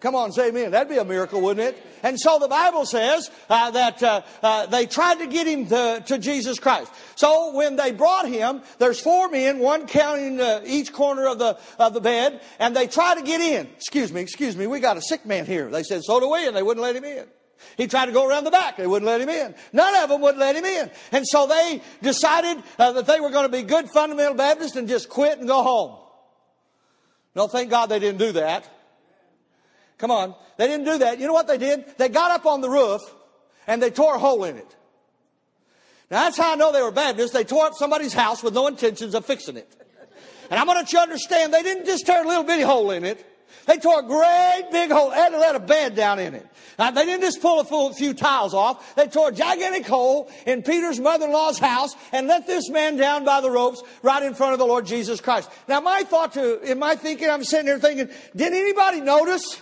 Come 0.00 0.14
on, 0.14 0.32
say 0.32 0.48
amen. 0.48 0.70
That'd 0.70 0.88
be 0.88 0.96
a 0.96 1.04
miracle, 1.04 1.42
wouldn't 1.42 1.74
it? 1.74 1.86
And 2.02 2.18
so 2.18 2.38
the 2.38 2.48
Bible 2.48 2.86
says 2.86 3.30
uh, 3.50 3.70
that 3.72 4.02
uh, 4.02 4.22
uh, 4.42 4.66
they 4.66 4.86
tried 4.86 5.18
to 5.18 5.26
get 5.26 5.46
him 5.46 5.66
to, 5.66 6.02
to, 6.06 6.18
Jesus 6.18 6.58
Christ. 6.58 6.90
So 7.16 7.54
when 7.54 7.76
they 7.76 7.92
brought 7.92 8.26
him, 8.26 8.62
there's 8.78 8.98
four 8.98 9.28
men, 9.28 9.58
one 9.58 9.86
counting 9.86 10.40
uh, 10.40 10.62
each 10.64 10.94
corner 10.94 11.26
of 11.26 11.38
the 11.38 11.58
of 11.78 11.92
the 11.92 12.00
bed, 12.00 12.40
and 12.58 12.74
they 12.74 12.86
try 12.86 13.14
to 13.14 13.22
get 13.22 13.42
in. 13.42 13.66
Excuse 13.76 14.10
me, 14.10 14.22
excuse 14.22 14.56
me, 14.56 14.66
we 14.66 14.80
got 14.80 14.96
a 14.96 15.02
sick 15.02 15.26
man 15.26 15.44
here. 15.44 15.70
They 15.70 15.82
said, 15.82 16.02
so 16.02 16.18
do 16.18 16.30
we, 16.30 16.46
and 16.46 16.56
they 16.56 16.62
wouldn't 16.62 16.82
let 16.82 16.96
him 16.96 17.04
in. 17.04 17.26
He 17.76 17.86
tried 17.86 18.06
to 18.06 18.12
go 18.12 18.26
around 18.26 18.44
the 18.44 18.50
back. 18.50 18.78
They 18.78 18.86
wouldn't 18.86 19.06
let 19.06 19.20
him 19.20 19.28
in. 19.28 19.54
None 19.74 19.94
of 19.96 20.08
them 20.08 20.22
would 20.22 20.38
let 20.38 20.56
him 20.56 20.64
in. 20.64 20.90
And 21.12 21.26
so 21.26 21.46
they 21.46 21.82
decided 22.00 22.62
uh, 22.78 22.92
that 22.92 23.06
they 23.06 23.20
were 23.20 23.28
going 23.28 23.44
to 23.44 23.52
be 23.52 23.62
good 23.62 23.90
fundamental 23.90 24.34
Baptists 24.34 24.76
and 24.76 24.88
just 24.88 25.10
quit 25.10 25.38
and 25.38 25.46
go 25.46 25.62
home. 25.62 25.98
No, 27.34 27.48
thank 27.48 27.68
God 27.68 27.90
they 27.90 27.98
didn't 27.98 28.18
do 28.18 28.32
that. 28.32 28.66
Come 30.00 30.10
on. 30.10 30.34
They 30.56 30.66
didn't 30.66 30.86
do 30.86 30.98
that. 30.98 31.20
You 31.20 31.26
know 31.26 31.34
what 31.34 31.46
they 31.46 31.58
did? 31.58 31.84
They 31.98 32.08
got 32.08 32.30
up 32.30 32.46
on 32.46 32.62
the 32.62 32.70
roof 32.70 33.02
and 33.66 33.82
they 33.82 33.90
tore 33.90 34.16
a 34.16 34.18
hole 34.18 34.44
in 34.44 34.56
it. 34.56 34.76
Now 36.10 36.24
that's 36.24 36.38
how 36.38 36.54
I 36.54 36.56
know 36.56 36.72
they 36.72 36.80
were 36.82 36.90
Baptists. 36.90 37.32
They 37.32 37.44
tore 37.44 37.66
up 37.66 37.74
somebody's 37.74 38.14
house 38.14 38.42
with 38.42 38.54
no 38.54 38.66
intentions 38.66 39.14
of 39.14 39.26
fixing 39.26 39.58
it. 39.58 39.70
And 40.50 40.58
I'm 40.58 40.66
going 40.66 40.76
to 40.76 40.80
let 40.80 40.92
you 40.92 40.98
understand 40.98 41.52
they 41.52 41.62
didn't 41.62 41.84
just 41.84 42.06
tear 42.06 42.24
a 42.24 42.26
little 42.26 42.42
bitty 42.42 42.62
hole 42.62 42.90
in 42.90 43.04
it. 43.04 43.24
They 43.66 43.76
tore 43.76 44.00
a 44.00 44.02
great 44.02 44.68
big 44.72 44.90
hole, 44.90 45.10
to 45.10 45.38
let 45.38 45.54
a 45.54 45.60
bed 45.60 45.94
down 45.94 46.18
in 46.18 46.34
it. 46.34 46.46
Now, 46.78 46.90
they 46.90 47.04
didn't 47.04 47.20
just 47.20 47.42
pull 47.42 47.60
a, 47.60 47.90
a 47.90 47.94
few 47.94 48.14
tiles 48.14 48.54
off. 48.54 48.96
They 48.96 49.06
tore 49.06 49.28
a 49.28 49.32
gigantic 49.32 49.86
hole 49.86 50.30
in 50.46 50.62
Peter's 50.62 50.98
mother-in-law's 50.98 51.58
house 51.58 51.94
and 52.10 52.26
let 52.26 52.46
this 52.46 52.68
man 52.70 52.96
down 52.96 53.24
by 53.24 53.42
the 53.42 53.50
ropes 53.50 53.82
right 54.02 54.22
in 54.22 54.34
front 54.34 54.54
of 54.54 54.58
the 54.58 54.66
Lord 54.66 54.86
Jesus 54.86 55.20
Christ. 55.20 55.50
Now, 55.68 55.80
my 55.80 56.02
thought 56.04 56.32
to, 56.32 56.60
in 56.62 56.78
my 56.78 56.96
thinking, 56.96 57.28
I'm 57.28 57.44
sitting 57.44 57.66
here 57.66 57.78
thinking, 57.78 58.08
did 58.34 58.52
anybody 58.54 59.02
notice? 59.02 59.60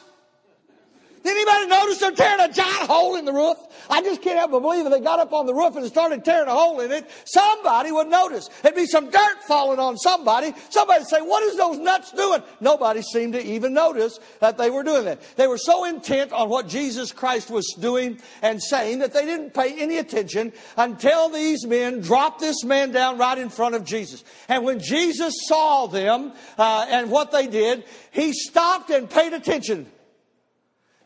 Did 1.29 1.37
anybody 1.37 1.67
notice 1.67 1.99
they're 1.99 2.11
tearing 2.13 2.41
a 2.41 2.51
giant 2.51 2.89
hole 2.89 3.17
in 3.17 3.27
the 3.27 3.35
roof? 3.35 3.59
I 3.91 4.01
just 4.01 4.23
can't 4.23 4.39
help 4.39 4.51
but 4.51 4.61
believe 4.61 4.87
if 4.87 4.93
they 4.93 5.01
got 5.01 5.19
up 5.19 5.35
on 5.35 5.45
the 5.45 5.53
roof 5.53 5.77
and 5.77 5.85
started 5.87 6.25
tearing 6.25 6.49
a 6.49 6.55
hole 6.55 6.81
in 6.81 6.91
it, 6.91 7.05
somebody 7.27 7.93
would 7.93 8.09
notice. 8.09 8.49
There'd 8.63 8.75
be 8.75 8.87
some 8.87 9.11
dirt 9.11 9.43
falling 9.47 9.79
on 9.79 9.99
somebody. 9.99 10.55
Somebody'd 10.71 11.07
say, 11.07 11.21
what 11.21 11.43
is 11.43 11.59
those 11.59 11.77
nuts 11.77 12.13
doing? 12.13 12.43
Nobody 12.61 13.03
seemed 13.03 13.35
to 13.35 13.45
even 13.45 13.75
notice 13.75 14.19
that 14.41 14.57
they 14.57 14.71
were 14.71 14.83
doing 14.83 15.05
that. 15.05 15.21
They 15.37 15.47
were 15.47 15.59
so 15.59 15.85
intent 15.85 16.33
on 16.33 16.49
what 16.49 16.67
Jesus 16.67 17.13
Christ 17.13 17.51
was 17.51 17.77
doing 17.79 18.19
and 18.41 18.63
saying 18.63 19.01
that 19.01 19.13
they 19.13 19.27
didn't 19.27 19.53
pay 19.53 19.79
any 19.79 19.99
attention 19.99 20.55
until 20.79 21.29
these 21.29 21.67
men 21.67 22.01
dropped 22.01 22.41
this 22.41 22.65
man 22.65 22.91
down 22.91 23.19
right 23.19 23.37
in 23.37 23.51
front 23.51 23.75
of 23.75 23.85
Jesus. 23.85 24.25
And 24.49 24.65
when 24.65 24.81
Jesus 24.81 25.35
saw 25.47 25.89
them 25.89 26.33
uh, 26.57 26.87
and 26.89 27.11
what 27.11 27.33
they 27.33 27.49
did, 27.49 27.85
he 28.13 28.33
stopped 28.33 28.89
and 28.89 29.11
paid 29.11 29.35
attention. 29.35 29.89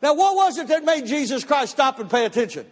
Now, 0.02 0.14
what 0.14 0.34
was 0.34 0.58
it 0.58 0.68
that 0.68 0.84
made 0.84 1.06
Jesus 1.06 1.44
Christ 1.44 1.72
stop 1.72 2.00
and 2.00 2.10
pay 2.10 2.24
attention? 2.24 2.66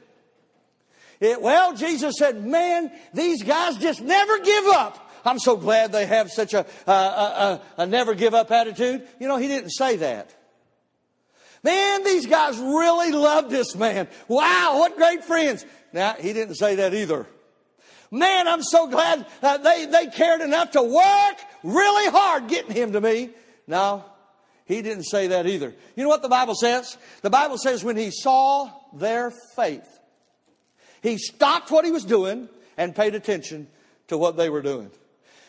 It, 1.21 1.41
well, 1.41 1.75
Jesus 1.75 2.17
said, 2.19 2.45
man, 2.45 2.91
these 3.15 3.43
guys 3.43 3.77
just 3.77 4.01
never 4.01 4.39
give 4.41 4.67
up. 4.67 5.11
I'm 5.25 5.39
so 5.39 5.57
glad 5.57 5.93
they 5.93 6.07
have 6.07 6.31
such 6.31 6.55
a, 6.55 6.67
a, 6.87 6.93
a, 6.93 7.63
a 7.79 7.87
never 7.87 8.15
give 8.15 8.35
up 8.35 8.51
attitude. 8.51 9.07
You 9.21 9.29
know, 9.29 9.37
he 9.37 9.49
didn't 9.49 9.71
say 9.71 9.97
that. 9.97 10.35
Man, 11.63 12.05
these 12.05 12.27
guys 12.27 12.59
really 12.59 13.13
love 13.13 13.51
this 13.51 13.77
man. 13.77 14.09
Wow, 14.29 14.79
what 14.79 14.97
great 14.97 15.25
friends. 15.25 15.65
Now, 15.93 16.15
he 16.15 16.33
didn't 16.33 16.55
say 16.55 16.77
that 16.77 16.95
either. 16.95 17.27
Man, 18.11 18.49
I'm 18.49 18.63
so 18.63 18.89
glad 18.89 19.27
uh, 19.43 19.59
they, 19.59 19.87
they 19.87 20.07
cared 20.07 20.41
enough 20.41 20.73
to 20.73 20.83
work 20.83 21.37
really 21.63 22.11
hard 22.11 22.49
getting 22.49 22.75
him 22.75 22.93
to 22.95 23.01
me. 23.01 23.31
No, 23.67 24.05
he 24.71 24.83
didn't 24.83 25.05
say 25.05 25.29
that 25.29 25.47
either. 25.47 25.75
You 25.97 26.03
know 26.03 26.09
what 26.09 26.23
the 26.23 26.29
Bible 26.29 26.55
says? 26.55 26.97
The 27.23 27.31
Bible 27.31 27.59
says 27.59 27.83
when 27.83 27.97
he 27.97 28.11
saw 28.11 28.71
their 28.93 29.31
faith, 29.57 30.00
he 31.03 31.19
stopped 31.19 31.71
what 31.71 31.85
he 31.85 31.91
was 31.91 32.05
doing 32.05 32.49
and 32.77 32.95
paid 32.95 33.15
attention 33.15 33.69
to 34.09 34.19
what 34.19 34.37
they 34.37 34.49
were 34.49 34.62
doing. 34.62 34.91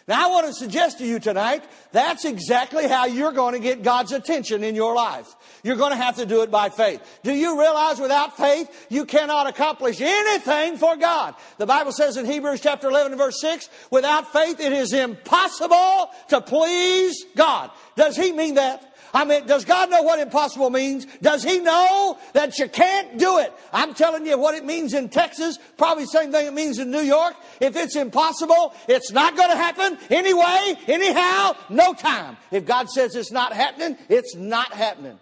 Now, 0.08 0.28
I 0.28 0.32
want 0.32 0.48
to 0.48 0.54
suggest 0.54 0.98
to 0.98 1.06
you 1.06 1.20
tonight 1.20 1.64
that's 1.92 2.26
exactly 2.26 2.88
how 2.88 3.06
you're 3.06 3.32
going 3.32 3.54
to 3.54 3.60
get 3.60 3.84
God's 3.84 4.12
attention 4.12 4.64
in 4.64 4.74
your 4.74 4.96
life. 4.96 5.28
You're 5.64 5.76
going 5.76 5.92
to 5.92 5.98
have 5.98 6.16
to 6.16 6.26
do 6.26 6.42
it 6.42 6.50
by 6.50 6.70
faith. 6.70 7.02
Do 7.24 7.32
you 7.32 7.60
realize 7.60 8.00
without 8.00 8.36
faith, 8.36 8.88
you 8.90 9.06
cannot 9.06 9.48
accomplish 9.48 10.02
anything 10.02 10.78
for 10.78 10.96
God? 10.96 11.36
The 11.60 11.68
Bible 11.68 11.92
says 11.92 12.18
in 12.18 12.26
Hebrews 12.26 12.62
chapter 12.62 12.90
11 12.90 13.18
verse 13.18 13.40
6, 13.42 13.70
without 13.92 14.34
faith, 14.34 14.60
it 14.60 14.74
is 14.74 14.92
impossible 14.92 16.10
to 16.30 16.42
please 16.42 17.24
God. 17.36 17.70
Does 17.96 18.18
he 18.18 18.32
mean 18.32 18.56
that? 18.56 18.91
I 19.14 19.26
mean, 19.26 19.46
does 19.46 19.66
God 19.66 19.90
know 19.90 20.02
what 20.02 20.20
impossible 20.20 20.70
means? 20.70 21.06
Does 21.22 21.44
He 21.44 21.60
know 21.60 22.18
that 22.34 22.58
you 22.60 22.70
can't 22.70 23.18
do 23.18 23.40
it? 23.40 23.54
I'm 23.74 23.94
telling 23.94 24.26
you 24.26 24.38
what 24.38 24.56
it 24.56 24.66
means 24.66 24.94
in 24.94 25.10
Texas, 25.10 25.60
probably 25.78 26.06
the 26.06 26.10
same 26.10 26.32
thing 26.32 26.48
it 26.48 26.54
means 26.54 26.80
in 26.80 26.92
New 26.92 27.02
York. 27.02 27.36
If 27.60 27.76
it's 27.76 27.96
impossible, 27.96 28.74
it's 28.88 29.12
not 29.12 29.36
going 29.36 29.50
to 29.50 29.58
happen 29.58 29.98
anyway, 30.10 30.78
anyhow, 30.88 31.56
no 31.70 31.94
time. 31.94 32.38
If 32.52 32.66
God 32.66 32.90
says 32.90 33.16
it's 33.16 33.32
not 33.32 33.54
happening, 33.54 33.98
it's 34.10 34.36
not 34.36 34.74
happening. 34.74 35.20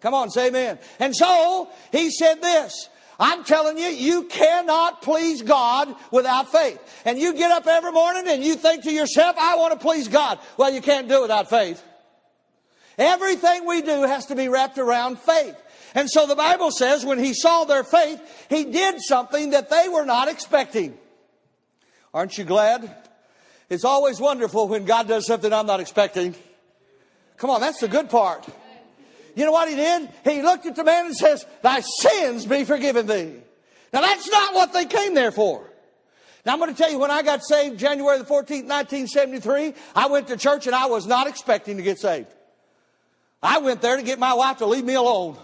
Come 0.00 0.14
on, 0.14 0.30
say 0.30 0.48
amen. 0.48 0.78
And 0.98 1.14
so, 1.14 1.68
He 1.92 2.10
said 2.10 2.42
this. 2.42 2.88
I'm 3.20 3.44
telling 3.44 3.78
you, 3.78 3.86
you 3.86 4.24
cannot 4.24 5.02
please 5.02 5.42
God 5.42 5.94
without 6.10 6.50
faith. 6.50 6.80
And 7.04 7.20
you 7.20 7.34
get 7.34 7.52
up 7.52 7.68
every 7.68 7.92
morning 7.92 8.24
and 8.26 8.42
you 8.42 8.56
think 8.56 8.82
to 8.82 8.92
yourself, 8.92 9.36
I 9.38 9.56
want 9.56 9.72
to 9.74 9.78
please 9.78 10.08
God. 10.08 10.40
Well, 10.56 10.72
you 10.72 10.80
can't 10.80 11.08
do 11.08 11.18
it 11.18 11.22
without 11.22 11.48
faith. 11.48 11.84
Everything 12.98 13.66
we 13.66 13.82
do 13.82 14.02
has 14.02 14.26
to 14.26 14.34
be 14.34 14.48
wrapped 14.48 14.78
around 14.78 15.18
faith. 15.18 15.56
And 15.94 16.08
so 16.10 16.26
the 16.26 16.36
Bible 16.36 16.70
says 16.70 17.04
when 17.04 17.18
he 17.18 17.34
saw 17.34 17.64
their 17.64 17.84
faith, 17.84 18.20
he 18.48 18.64
did 18.64 19.00
something 19.00 19.50
that 19.50 19.70
they 19.70 19.88
were 19.88 20.04
not 20.04 20.28
expecting. 20.28 20.96
Aren't 22.14 22.38
you 22.38 22.44
glad? 22.44 22.94
It's 23.68 23.84
always 23.84 24.20
wonderful 24.20 24.68
when 24.68 24.84
God 24.84 25.08
does 25.08 25.26
something 25.26 25.52
I'm 25.52 25.66
not 25.66 25.80
expecting. 25.80 26.34
Come 27.36 27.50
on, 27.50 27.60
that's 27.60 27.80
the 27.80 27.88
good 27.88 28.10
part. 28.10 28.46
You 29.34 29.46
know 29.46 29.52
what 29.52 29.68
he 29.68 29.76
did? 29.76 30.10
He 30.24 30.42
looked 30.42 30.66
at 30.66 30.76
the 30.76 30.84
man 30.84 31.06
and 31.06 31.16
says, 31.16 31.46
Thy 31.62 31.80
sins 31.80 32.44
be 32.44 32.64
forgiven 32.64 33.06
thee. 33.06 33.34
Now 33.92 34.02
that's 34.02 34.28
not 34.28 34.54
what 34.54 34.72
they 34.72 34.84
came 34.84 35.14
there 35.14 35.32
for. 35.32 35.68
Now 36.44 36.54
I'm 36.54 36.58
going 36.58 36.74
to 36.74 36.76
tell 36.76 36.90
you, 36.90 36.98
when 36.98 37.10
I 37.10 37.22
got 37.22 37.42
saved 37.44 37.78
January 37.78 38.18
the 38.18 38.24
14th, 38.24 38.68
1973, 38.68 39.74
I 39.94 40.08
went 40.08 40.28
to 40.28 40.36
church 40.36 40.66
and 40.66 40.74
I 40.74 40.86
was 40.86 41.06
not 41.06 41.26
expecting 41.26 41.76
to 41.76 41.82
get 41.82 41.98
saved. 41.98 42.26
I 43.42 43.58
went 43.58 43.82
there 43.82 43.96
to 43.96 44.02
get 44.02 44.18
my 44.18 44.34
wife 44.34 44.58
to 44.58 44.66
leave 44.66 44.84
me 44.84 44.94
alone. 44.94 45.36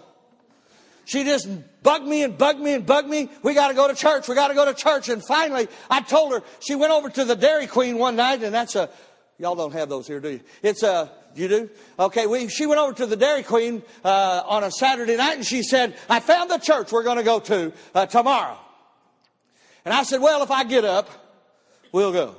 She 1.04 1.24
just 1.24 1.48
bugged 1.82 2.06
me 2.06 2.22
and 2.22 2.36
bugged 2.36 2.60
me 2.60 2.74
and 2.74 2.84
bugged 2.84 3.08
me. 3.08 3.30
We 3.42 3.54
got 3.54 3.68
to 3.68 3.74
go 3.74 3.88
to 3.88 3.94
church. 3.94 4.28
We 4.28 4.34
got 4.34 4.48
to 4.48 4.54
go 4.54 4.66
to 4.66 4.74
church. 4.74 5.08
And 5.08 5.24
finally, 5.24 5.66
I 5.90 6.02
told 6.02 6.32
her, 6.32 6.42
she 6.60 6.74
went 6.74 6.92
over 6.92 7.08
to 7.08 7.24
the 7.24 7.34
Dairy 7.34 7.66
Queen 7.66 7.98
one 7.98 8.14
night, 8.14 8.42
and 8.42 8.54
that's 8.54 8.76
a, 8.76 8.90
y'all 9.38 9.54
don't 9.54 9.72
have 9.72 9.88
those 9.88 10.06
here, 10.06 10.20
do 10.20 10.30
you? 10.30 10.40
It's 10.62 10.82
a, 10.82 11.10
you 11.34 11.48
do? 11.48 11.70
Okay, 11.98 12.26
we, 12.26 12.48
she 12.48 12.66
went 12.66 12.80
over 12.80 12.92
to 12.92 13.06
the 13.06 13.16
Dairy 13.16 13.42
Queen 13.42 13.82
uh, 14.04 14.42
on 14.46 14.64
a 14.64 14.70
Saturday 14.70 15.16
night 15.16 15.36
and 15.36 15.46
she 15.46 15.62
said, 15.62 15.96
I 16.08 16.20
found 16.20 16.50
the 16.50 16.58
church 16.58 16.92
we're 16.92 17.04
going 17.04 17.18
to 17.18 17.22
go 17.22 17.40
to 17.40 17.72
uh, 17.94 18.06
tomorrow. 18.06 18.58
And 19.84 19.94
I 19.94 20.02
said, 20.02 20.20
well, 20.20 20.42
if 20.42 20.50
I 20.50 20.64
get 20.64 20.84
up, 20.84 21.08
we'll 21.92 22.12
go. 22.12 22.36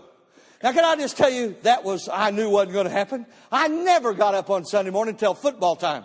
Now, 0.61 0.73
can 0.73 0.83
I 0.83 0.95
just 0.97 1.15
tell 1.15 1.29
you, 1.29 1.55
that 1.63 1.83
was, 1.83 2.09
I 2.11 2.31
knew 2.31 2.49
wasn't 2.49 2.73
going 2.73 2.85
to 2.85 2.91
happen. 2.91 3.25
I 3.51 3.69
never 3.69 4.13
got 4.13 4.35
up 4.35 4.49
on 4.49 4.65
Sunday 4.65 4.91
morning 4.91 5.15
until 5.15 5.33
football 5.33 5.75
time. 5.75 6.03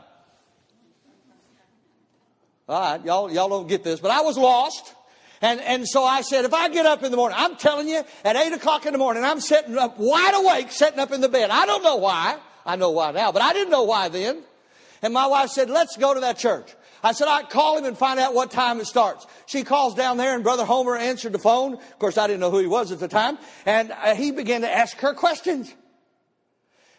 All 2.68 2.80
right, 2.80 3.04
y'all, 3.04 3.30
y'all 3.30 3.48
don't 3.48 3.68
get 3.68 3.82
this, 3.82 4.00
but 4.00 4.10
I 4.10 4.20
was 4.20 4.38
lost. 4.38 4.94
And, 5.42 5.60
and 5.60 5.86
so 5.86 6.04
I 6.04 6.22
said, 6.22 6.44
if 6.44 6.54
I 6.54 6.68
get 6.68 6.86
up 6.86 7.02
in 7.02 7.10
the 7.10 7.16
morning, 7.16 7.36
I'm 7.38 7.56
telling 7.56 7.88
you, 7.88 8.02
at 8.24 8.36
8 8.36 8.52
o'clock 8.54 8.86
in 8.86 8.92
the 8.92 8.98
morning, 8.98 9.24
I'm 9.24 9.40
sitting 9.40 9.76
up 9.76 9.98
wide 9.98 10.34
awake, 10.34 10.70
sitting 10.70 11.00
up 11.00 11.10
in 11.12 11.20
the 11.20 11.28
bed. 11.28 11.50
I 11.50 11.66
don't 11.66 11.82
know 11.82 11.96
why. 11.96 12.38
I 12.64 12.76
know 12.76 12.90
why 12.90 13.10
now, 13.10 13.32
but 13.32 13.42
I 13.42 13.52
didn't 13.52 13.70
know 13.70 13.82
why 13.82 14.08
then. 14.08 14.42
And 15.02 15.12
my 15.12 15.26
wife 15.26 15.50
said, 15.50 15.68
let's 15.68 15.98
go 15.98 16.14
to 16.14 16.20
that 16.20 16.38
church. 16.38 16.74
I 17.04 17.12
said, 17.12 17.28
I'd 17.28 17.50
call 17.50 17.76
him 17.76 17.84
and 17.84 17.98
find 17.98 18.18
out 18.18 18.32
what 18.32 18.50
time 18.50 18.80
it 18.80 18.86
starts. 18.86 19.26
She 19.44 19.62
calls 19.62 19.94
down 19.94 20.16
there 20.16 20.34
and 20.34 20.42
Brother 20.42 20.64
Homer 20.64 20.96
answered 20.96 21.32
the 21.32 21.38
phone. 21.38 21.74
Of 21.74 21.98
course, 21.98 22.16
I 22.16 22.26
didn't 22.26 22.40
know 22.40 22.50
who 22.50 22.60
he 22.60 22.66
was 22.66 22.90
at 22.92 22.98
the 22.98 23.08
time. 23.08 23.36
And 23.66 23.92
uh, 23.92 24.14
he 24.14 24.30
began 24.32 24.62
to 24.62 24.74
ask 24.74 24.96
her 25.00 25.12
questions. 25.12 25.72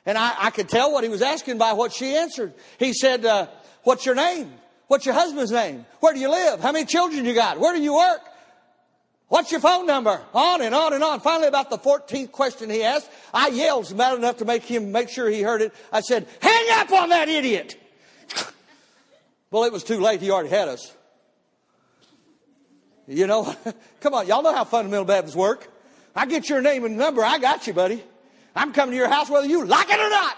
And 0.06 0.16
I, 0.16 0.36
I 0.38 0.50
could 0.52 0.70
tell 0.70 0.94
what 0.94 1.04
he 1.04 1.10
was 1.10 1.24
asking 1.24 1.58
by 1.58 1.74
what 1.74 1.92
she 1.92 2.16
answered. 2.16 2.54
He 2.78 2.94
said, 2.94 3.26
uh, 3.26 3.48
what's 3.82 4.06
your 4.06 4.14
name? 4.14 4.54
What's 4.88 5.08
your 5.08 5.16
husband's 5.16 5.52
name? 5.52 5.88
Where 6.02 6.14
do 6.14 6.20
you 6.20 6.30
live? 6.30 6.62
How 6.62 6.72
many 6.72 6.86
children 6.86 7.26
you 7.26 7.34
got? 7.34 7.60
Where 7.60 7.74
do 7.74 7.82
you 7.82 7.96
work? 7.96 8.22
What's 9.28 9.52
your 9.52 9.60
phone 9.60 9.88
number? 9.88 10.22
On 10.36 10.62
and 10.62 10.76
on 10.76 10.94
and 10.94 11.04
on. 11.04 11.20
Finally, 11.20 11.48
about 11.48 11.72
the 11.72 11.80
14th 11.80 12.32
question 12.32 12.70
he 12.70 12.84
asked, 12.84 13.10
I 13.34 13.48
yelled 13.48 13.90
loud 13.92 14.20
enough 14.20 14.38
to 14.38 14.46
make 14.46 14.62
him 14.62 14.92
make 14.92 15.10
sure 15.10 15.28
he 15.32 15.42
heard 15.42 15.64
it. 15.64 15.74
I 15.92 16.02
said, 16.02 16.28
hang 16.42 16.68
up 16.74 16.92
on 16.92 17.10
that 17.10 17.28
idiot. 17.28 17.76
well, 19.56 19.64
it 19.64 19.72
was 19.72 19.86
too 19.86 20.02
late. 20.02 20.20
He 20.20 20.32
already 20.32 20.50
had 20.50 20.68
us. 20.68 20.94
You 23.08 23.26
know, 23.26 23.56
come 24.02 24.14
on. 24.14 24.28
Y'all 24.28 24.44
know 24.44 24.54
how 24.54 24.66
fundamental 24.66 25.06
Baptists 25.06 25.34
work. 25.34 25.72
I 26.14 26.26
get 26.26 26.50
your 26.50 26.62
name 26.62 26.84
and 26.84 26.98
number. 26.98 27.24
I 27.24 27.38
got 27.38 27.66
you, 27.66 27.72
buddy. 27.72 28.04
I'm 28.54 28.74
coming 28.74 28.92
to 28.92 28.98
your 28.98 29.08
house 29.08 29.30
whether 29.30 29.48
you 29.48 29.64
like 29.64 29.90
it 29.90 29.98
or 29.98 30.10
not. 30.10 30.38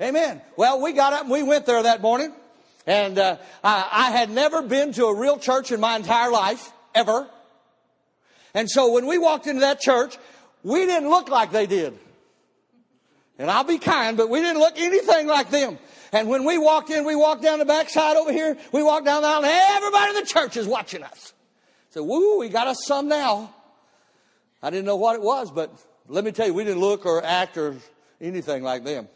Amen. 0.00 0.40
Well, 0.56 0.80
we 0.80 0.92
got 0.92 1.12
up 1.14 1.22
and 1.22 1.30
we 1.32 1.42
went 1.42 1.66
there 1.66 1.82
that 1.82 2.00
morning. 2.00 2.32
And 2.86 3.18
uh, 3.18 3.38
I, 3.64 3.88
I 3.90 4.10
had 4.12 4.30
never 4.30 4.62
been 4.62 4.92
to 4.92 5.06
a 5.06 5.18
real 5.18 5.36
church 5.36 5.72
in 5.72 5.80
my 5.80 5.96
entire 5.96 6.30
life, 6.30 6.70
ever. 6.94 7.28
And 8.54 8.70
so 8.70 8.92
when 8.92 9.08
we 9.08 9.18
walked 9.18 9.48
into 9.48 9.62
that 9.62 9.80
church, 9.80 10.16
we 10.62 10.86
didn't 10.86 11.10
look 11.10 11.28
like 11.28 11.50
they 11.50 11.66
did. 11.66 11.98
And 13.36 13.50
I'll 13.50 13.64
be 13.64 13.78
kind, 13.78 14.16
but 14.16 14.30
we 14.30 14.38
didn't 14.38 14.60
look 14.60 14.74
anything 14.78 15.26
like 15.26 15.50
them. 15.50 15.76
And 16.12 16.28
when 16.28 16.44
we 16.44 16.58
walked 16.58 16.90
in, 16.90 17.04
we 17.04 17.16
walked 17.16 17.42
down 17.42 17.58
the 17.58 17.64
backside 17.64 18.16
over 18.16 18.32
here, 18.32 18.56
we 18.70 18.82
walked 18.82 19.06
down 19.06 19.22
the 19.22 19.28
aisle, 19.28 19.44
and 19.44 19.46
everybody 19.46 20.10
in 20.10 20.16
the 20.16 20.26
church 20.26 20.56
is 20.56 20.66
watching 20.66 21.02
us. 21.02 21.32
So, 21.90 22.02
woo, 22.02 22.38
we 22.38 22.48
got 22.48 22.66
us 22.66 22.84
some 22.84 23.08
now. 23.08 23.54
I 24.62 24.70
didn't 24.70 24.84
know 24.84 24.96
what 24.96 25.16
it 25.16 25.22
was, 25.22 25.50
but 25.50 25.72
let 26.08 26.24
me 26.24 26.32
tell 26.32 26.46
you, 26.46 26.54
we 26.54 26.64
didn't 26.64 26.80
look 26.80 27.06
or 27.06 27.24
act 27.24 27.56
or 27.56 27.76
anything 28.20 28.62
like 28.62 28.84
them. 28.84 29.08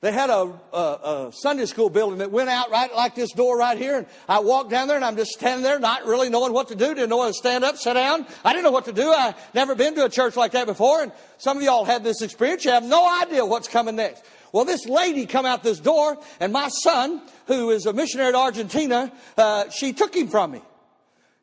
They 0.00 0.12
had 0.12 0.28
a, 0.28 0.52
a, 0.72 0.76
a, 0.76 1.32
Sunday 1.32 1.64
school 1.64 1.88
building 1.88 2.18
that 2.18 2.30
went 2.30 2.50
out 2.50 2.70
right 2.70 2.94
like 2.94 3.14
this 3.14 3.32
door 3.32 3.56
right 3.56 3.78
here. 3.78 3.96
And 3.96 4.06
I 4.28 4.40
walked 4.40 4.68
down 4.68 4.86
there 4.86 4.96
and 4.96 5.04
I'm 5.04 5.16
just 5.16 5.30
standing 5.30 5.62
there 5.62 5.78
not 5.78 6.04
really 6.04 6.28
knowing 6.28 6.52
what 6.52 6.68
to 6.68 6.74
do. 6.74 6.88
Didn't 6.88 7.08
know 7.08 7.16
whether 7.16 7.32
to 7.32 7.38
stand 7.38 7.64
up, 7.64 7.78
sit 7.78 7.94
down. 7.94 8.26
I 8.44 8.52
didn't 8.52 8.64
know 8.64 8.70
what 8.70 8.84
to 8.84 8.92
do. 8.92 9.10
I 9.10 9.34
never 9.54 9.74
been 9.74 9.94
to 9.94 10.04
a 10.04 10.10
church 10.10 10.36
like 10.36 10.52
that 10.52 10.66
before. 10.66 11.02
And 11.02 11.12
some 11.38 11.56
of 11.56 11.62
y'all 11.62 11.86
had 11.86 12.04
this 12.04 12.20
experience. 12.20 12.66
You 12.66 12.72
have 12.72 12.84
no 12.84 13.22
idea 13.22 13.46
what's 13.46 13.66
coming 13.66 13.96
next. 13.96 14.22
Well, 14.54 14.64
this 14.64 14.86
lady 14.86 15.26
come 15.26 15.46
out 15.46 15.64
this 15.64 15.80
door 15.80 16.16
and 16.38 16.52
my 16.52 16.68
son, 16.68 17.20
who 17.48 17.70
is 17.70 17.86
a 17.86 17.92
missionary 17.92 18.30
to 18.30 18.38
Argentina, 18.38 19.12
uh, 19.36 19.68
she 19.68 19.92
took 19.92 20.14
him 20.14 20.28
from 20.28 20.52
me. 20.52 20.62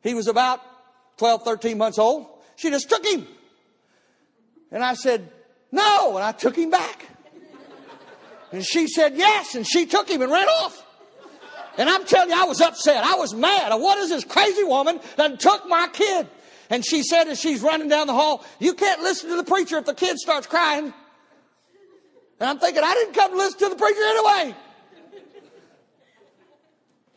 He 0.02 0.14
was 0.14 0.28
about 0.28 0.62
12, 1.18 1.42
13 1.44 1.76
months 1.76 1.98
old. 1.98 2.26
She 2.56 2.70
just 2.70 2.88
took 2.88 3.04
him. 3.04 3.26
And 4.70 4.82
I 4.82 4.94
said, 4.94 5.30
no. 5.70 6.16
And 6.16 6.24
I 6.24 6.32
took 6.32 6.56
him 6.56 6.70
back. 6.70 7.06
And 8.50 8.64
she 8.64 8.86
said 8.86 9.14
yes, 9.14 9.56
and 9.56 9.66
she 9.66 9.84
took 9.84 10.08
him 10.08 10.22
and 10.22 10.32
ran 10.32 10.48
off. 10.48 10.82
And 11.76 11.90
I'm 11.90 12.06
telling 12.06 12.30
you, 12.30 12.42
I 12.42 12.44
was 12.44 12.62
upset. 12.62 13.04
I 13.04 13.16
was 13.16 13.34
mad. 13.34 13.74
What 13.78 13.98
is 13.98 14.08
this 14.08 14.24
crazy 14.24 14.64
woman 14.64 15.00
that 15.16 15.38
took 15.38 15.68
my 15.68 15.86
kid? 15.92 16.28
And 16.70 16.82
she 16.82 17.02
said 17.02 17.28
as 17.28 17.38
she's 17.38 17.60
running 17.60 17.90
down 17.90 18.06
the 18.06 18.14
hall, 18.14 18.42
you 18.58 18.72
can't 18.72 19.02
listen 19.02 19.28
to 19.28 19.36
the 19.36 19.44
preacher 19.44 19.76
if 19.76 19.84
the 19.84 19.92
kid 19.92 20.16
starts 20.16 20.46
crying. 20.46 20.94
And 22.42 22.50
I'm 22.50 22.58
thinking, 22.58 22.82
I 22.82 22.92
didn't 22.94 23.14
come 23.14 23.30
to 23.30 23.36
listen 23.36 23.58
to 23.60 23.68
the 23.68 23.76
preacher 23.76 24.02
anyway. 24.02 24.56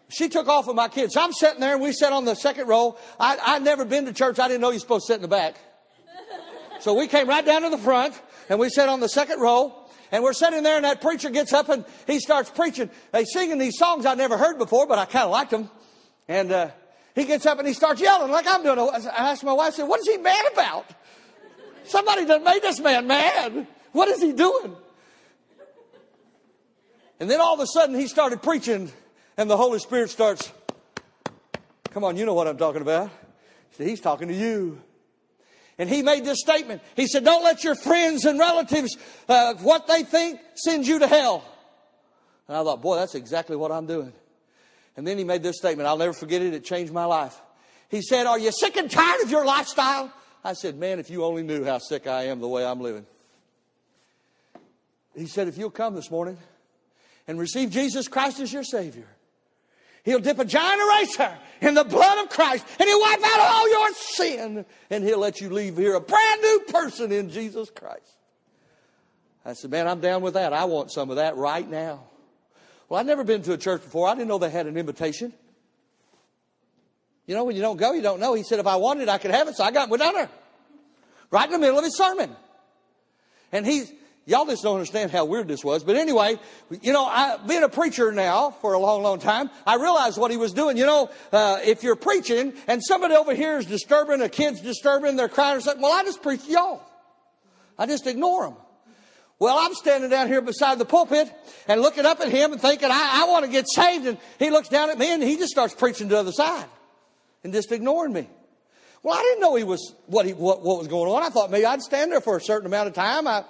She 0.07 0.29
took 0.29 0.47
off 0.47 0.67
with 0.67 0.75
my 0.75 0.87
kids. 0.87 1.15
So 1.15 1.21
I'm 1.23 1.33
sitting 1.33 1.59
there 1.59 1.73
and 1.73 1.81
we 1.81 1.93
sat 1.93 2.13
on 2.13 2.25
the 2.25 2.35
second 2.35 2.67
row. 2.67 2.95
I, 3.19 3.35
I'd 3.43 3.63
never 3.63 3.85
been 3.85 4.05
to 4.05 4.13
church. 4.13 4.37
I 4.37 4.47
didn't 4.47 4.61
know 4.61 4.69
you're 4.69 4.79
supposed 4.79 5.07
to 5.07 5.13
sit 5.13 5.15
in 5.15 5.21
the 5.23 5.27
back. 5.27 5.55
So 6.79 6.93
we 6.93 7.07
came 7.07 7.27
right 7.27 7.43
down 7.43 7.63
to 7.63 7.71
the 7.71 7.77
front 7.79 8.13
and 8.49 8.59
we 8.59 8.69
sat 8.69 8.87
on 8.87 8.99
the 8.99 9.09
second 9.09 9.39
row. 9.39 9.73
And 10.11 10.23
we're 10.23 10.33
sitting 10.33 10.61
there, 10.61 10.75
and 10.75 10.85
that 10.85 11.01
preacher 11.01 11.31
gets 11.31 11.51
up 11.51 11.69
and 11.69 11.83
he 12.05 12.19
starts 12.19 12.51
preaching. 12.51 12.91
He's 13.11 13.33
singing 13.33 13.57
these 13.57 13.79
songs 13.79 14.05
I'd 14.05 14.19
never 14.19 14.37
heard 14.37 14.59
before, 14.59 14.85
but 14.85 14.99
I 14.99 15.05
kind 15.05 15.25
of 15.25 15.31
liked 15.31 15.49
them. 15.49 15.71
And 16.27 16.51
uh, 16.51 16.69
he 17.15 17.25
gets 17.25 17.47
up 17.47 17.57
and 17.57 17.67
he 17.67 17.73
starts 17.73 17.99
yelling 17.99 18.31
like 18.31 18.45
I'm 18.47 18.61
doing. 18.61 18.77
I 18.77 19.31
asked 19.31 19.43
my 19.43 19.53
wife, 19.53 19.73
I 19.73 19.77
said, 19.77 19.87
What 19.87 20.01
is 20.01 20.07
he 20.07 20.17
mad 20.17 20.45
about? 20.53 20.85
Somebody 21.85 22.27
done 22.27 22.43
made 22.43 22.61
this 22.61 22.79
man 22.79 23.07
mad. 23.07 23.65
What 23.91 24.07
is 24.09 24.21
he 24.21 24.31
doing? 24.31 24.75
And 27.19 27.29
then 27.29 27.39
all 27.39 27.53
of 27.53 27.59
a 27.59 27.67
sudden 27.67 27.95
he 27.95 28.07
started 28.07 28.41
preaching, 28.41 28.91
and 29.37 29.49
the 29.49 29.57
Holy 29.57 29.79
Spirit 29.79 30.09
starts, 30.09 30.51
Come 31.91 32.03
on, 32.03 32.17
you 32.17 32.25
know 32.25 32.33
what 32.33 32.47
I'm 32.47 32.57
talking 32.57 32.81
about. 32.81 33.09
He's 33.77 34.01
talking 34.01 34.27
to 34.27 34.33
you. 34.33 34.81
And 35.77 35.89
he 35.89 36.03
made 36.03 36.25
this 36.25 36.39
statement. 36.39 36.81
He 36.95 37.07
said, 37.07 37.23
don't 37.23 37.43
let 37.43 37.63
your 37.63 37.75
friends 37.75 38.25
and 38.25 38.39
relatives, 38.39 38.97
uh, 39.27 39.55
what 39.55 39.87
they 39.87 40.03
think, 40.03 40.39
send 40.55 40.87
you 40.87 40.99
to 40.99 41.07
hell. 41.07 41.43
And 42.47 42.57
I 42.57 42.63
thought, 42.63 42.81
boy, 42.81 42.97
that's 42.97 43.15
exactly 43.15 43.55
what 43.55 43.71
I'm 43.71 43.85
doing. 43.85 44.13
And 44.95 45.05
then 45.05 45.17
he 45.17 45.23
made 45.23 45.43
this 45.43 45.57
statement. 45.57 45.87
I'll 45.87 45.97
never 45.97 46.13
forget 46.13 46.41
it. 46.41 46.53
It 46.53 46.63
changed 46.63 46.93
my 46.93 47.05
life. 47.05 47.39
He 47.89 48.01
said, 48.01 48.25
are 48.25 48.39
you 48.39 48.51
sick 48.51 48.77
and 48.77 48.89
tired 48.89 49.21
of 49.23 49.31
your 49.31 49.45
lifestyle? 49.45 50.13
I 50.43 50.53
said, 50.53 50.77
man, 50.77 50.99
if 50.99 51.09
you 51.09 51.23
only 51.23 51.43
knew 51.43 51.63
how 51.65 51.77
sick 51.77 52.07
I 52.07 52.23
am 52.23 52.39
the 52.39 52.47
way 52.47 52.65
I'm 52.65 52.79
living. 52.79 53.05
He 55.15 55.27
said, 55.27 55.47
if 55.47 55.57
you'll 55.57 55.71
come 55.71 55.95
this 55.95 56.11
morning 56.11 56.37
and 57.27 57.39
receive 57.39 57.71
Jesus 57.71 58.07
Christ 58.07 58.39
as 58.39 58.51
your 58.51 58.63
Savior, 58.63 59.07
He'll 60.05 60.19
dip 60.19 60.37
a 60.37 60.45
giant 60.45 60.79
eraser 60.79 61.35
in 61.61 61.73
the 61.73 61.83
blood 61.83 62.23
of 62.23 62.29
Christ 62.29 62.63
and 62.79 62.87
he'll 62.87 63.01
wipe 63.01 63.23
out 63.23 63.39
all 63.39 63.67
your 63.67 63.93
sin 63.93 64.65
and 64.91 65.03
he'll 65.03 65.17
let 65.17 65.41
you 65.41 65.49
leave 65.49 65.77
here 65.77 65.95
a 65.95 65.99
brand 65.99 66.41
new 66.41 66.59
person 66.67 67.11
in 67.11 67.31
Jesus 67.31 67.71
Christ. 67.71 68.15
I 69.43 69.53
said, 69.53 69.71
man, 69.71 69.87
I'm 69.87 70.01
down 70.01 70.21
with 70.21 70.35
that. 70.35 70.53
I 70.53 70.65
want 70.65 70.91
some 70.91 71.09
of 71.09 71.15
that 71.15 71.37
right 71.37 71.67
now. 71.67 72.03
Well, 72.87 72.99
I'd 72.99 73.07
never 73.07 73.23
been 73.23 73.41
to 73.43 73.53
a 73.53 73.57
church 73.57 73.81
before. 73.81 74.07
I 74.07 74.13
didn't 74.13 74.27
know 74.27 74.37
they 74.37 74.51
had 74.51 74.67
an 74.67 74.77
invitation. 74.77 75.33
You 77.25 77.33
know, 77.33 77.43
when 77.43 77.55
you 77.55 77.63
don't 77.63 77.77
go, 77.77 77.93
you 77.93 78.03
don't 78.03 78.19
know. 78.19 78.35
He 78.35 78.43
said, 78.43 78.59
if 78.59 78.67
I 78.67 78.75
wanted 78.75 79.09
I 79.09 79.17
could 79.17 79.31
have 79.31 79.47
it. 79.47 79.55
So 79.55 79.63
I 79.63 79.71
got 79.71 79.89
with 79.89 80.01
her. 80.01 80.29
Right 81.31 81.45
in 81.45 81.51
the 81.51 81.57
middle 81.57 81.79
of 81.79 81.83
his 81.83 81.97
sermon. 81.97 82.35
And 83.51 83.65
he, 83.65 83.85
y'all 84.25 84.45
just 84.45 84.63
don't 84.63 84.75
understand 84.75 85.11
how 85.11 85.25
weird 85.25 85.47
this 85.47 85.63
was. 85.63 85.83
But 85.83 85.95
anyway, 85.95 86.39
you 86.81 86.93
know, 86.93 87.05
I, 87.05 87.37
being 87.47 87.63
a 87.63 87.69
preacher 87.69 88.11
now 88.11 88.51
for 88.51 88.73
a 88.73 88.79
long, 88.79 89.03
long 89.03 89.19
time, 89.19 89.49
I 89.65 89.75
realized 89.75 90.17
what 90.17 90.31
he 90.31 90.37
was 90.37 90.53
doing. 90.53 90.77
You 90.77 90.85
know, 90.85 91.09
uh, 91.31 91.59
if 91.63 91.83
you're 91.83 91.95
preaching 91.95 92.53
and 92.67 92.83
somebody 92.83 93.15
over 93.15 93.33
here 93.33 93.57
is 93.57 93.65
disturbing, 93.65 94.21
a 94.21 94.29
kid's 94.29 94.61
disturbing, 94.61 95.15
they're 95.15 95.29
crying 95.29 95.57
or 95.57 95.61
something, 95.61 95.81
well, 95.81 95.93
I 95.93 96.03
just 96.03 96.21
preach 96.21 96.45
to 96.45 96.51
y'all. 96.51 96.81
I 97.77 97.85
just 97.85 98.07
ignore 98.07 98.47
them. 98.47 98.57
Well, 99.37 99.57
I'm 99.59 99.73
standing 99.73 100.09
down 100.09 100.27
here 100.27 100.41
beside 100.41 100.79
the 100.79 100.85
pulpit 100.85 101.29
and 101.67 101.81
looking 101.81 102.05
up 102.05 102.21
at 102.21 102.29
him 102.29 102.53
and 102.53 102.61
thinking, 102.61 102.89
I, 102.89 103.23
I 103.23 103.29
want 103.29 103.43
to 103.45 103.51
get 103.51 103.67
saved. 103.69 104.07
And 104.07 104.17
he 104.39 104.49
looks 104.49 104.69
down 104.69 104.89
at 104.89 104.97
me 104.97 105.13
and 105.13 105.21
he 105.21 105.35
just 105.35 105.51
starts 105.51 105.73
preaching 105.73 106.07
to 106.07 106.15
the 106.15 106.19
other 106.21 106.31
side 106.31 106.65
and 107.43 107.51
just 107.51 107.71
ignoring 107.71 108.13
me. 108.13 108.29
Well, 109.03 109.15
I 109.15 109.21
didn't 109.21 109.41
know 109.41 109.55
he 109.55 109.63
was 109.63 109.93
what 110.07 110.25
he 110.25 110.33
what, 110.33 110.63
what 110.63 110.79
was 110.79 110.87
going 110.87 111.11
on. 111.11 111.21
I 111.21 111.29
thought 111.29 111.51
maybe 111.51 111.65
I'd 111.65 111.81
stand 111.81 112.11
there 112.11 112.21
for 112.21 112.37
a 112.37 112.41
certain 112.41 112.65
amount 112.65 112.87
of 112.87 112.95
time. 112.95 113.27
I, 113.27 113.43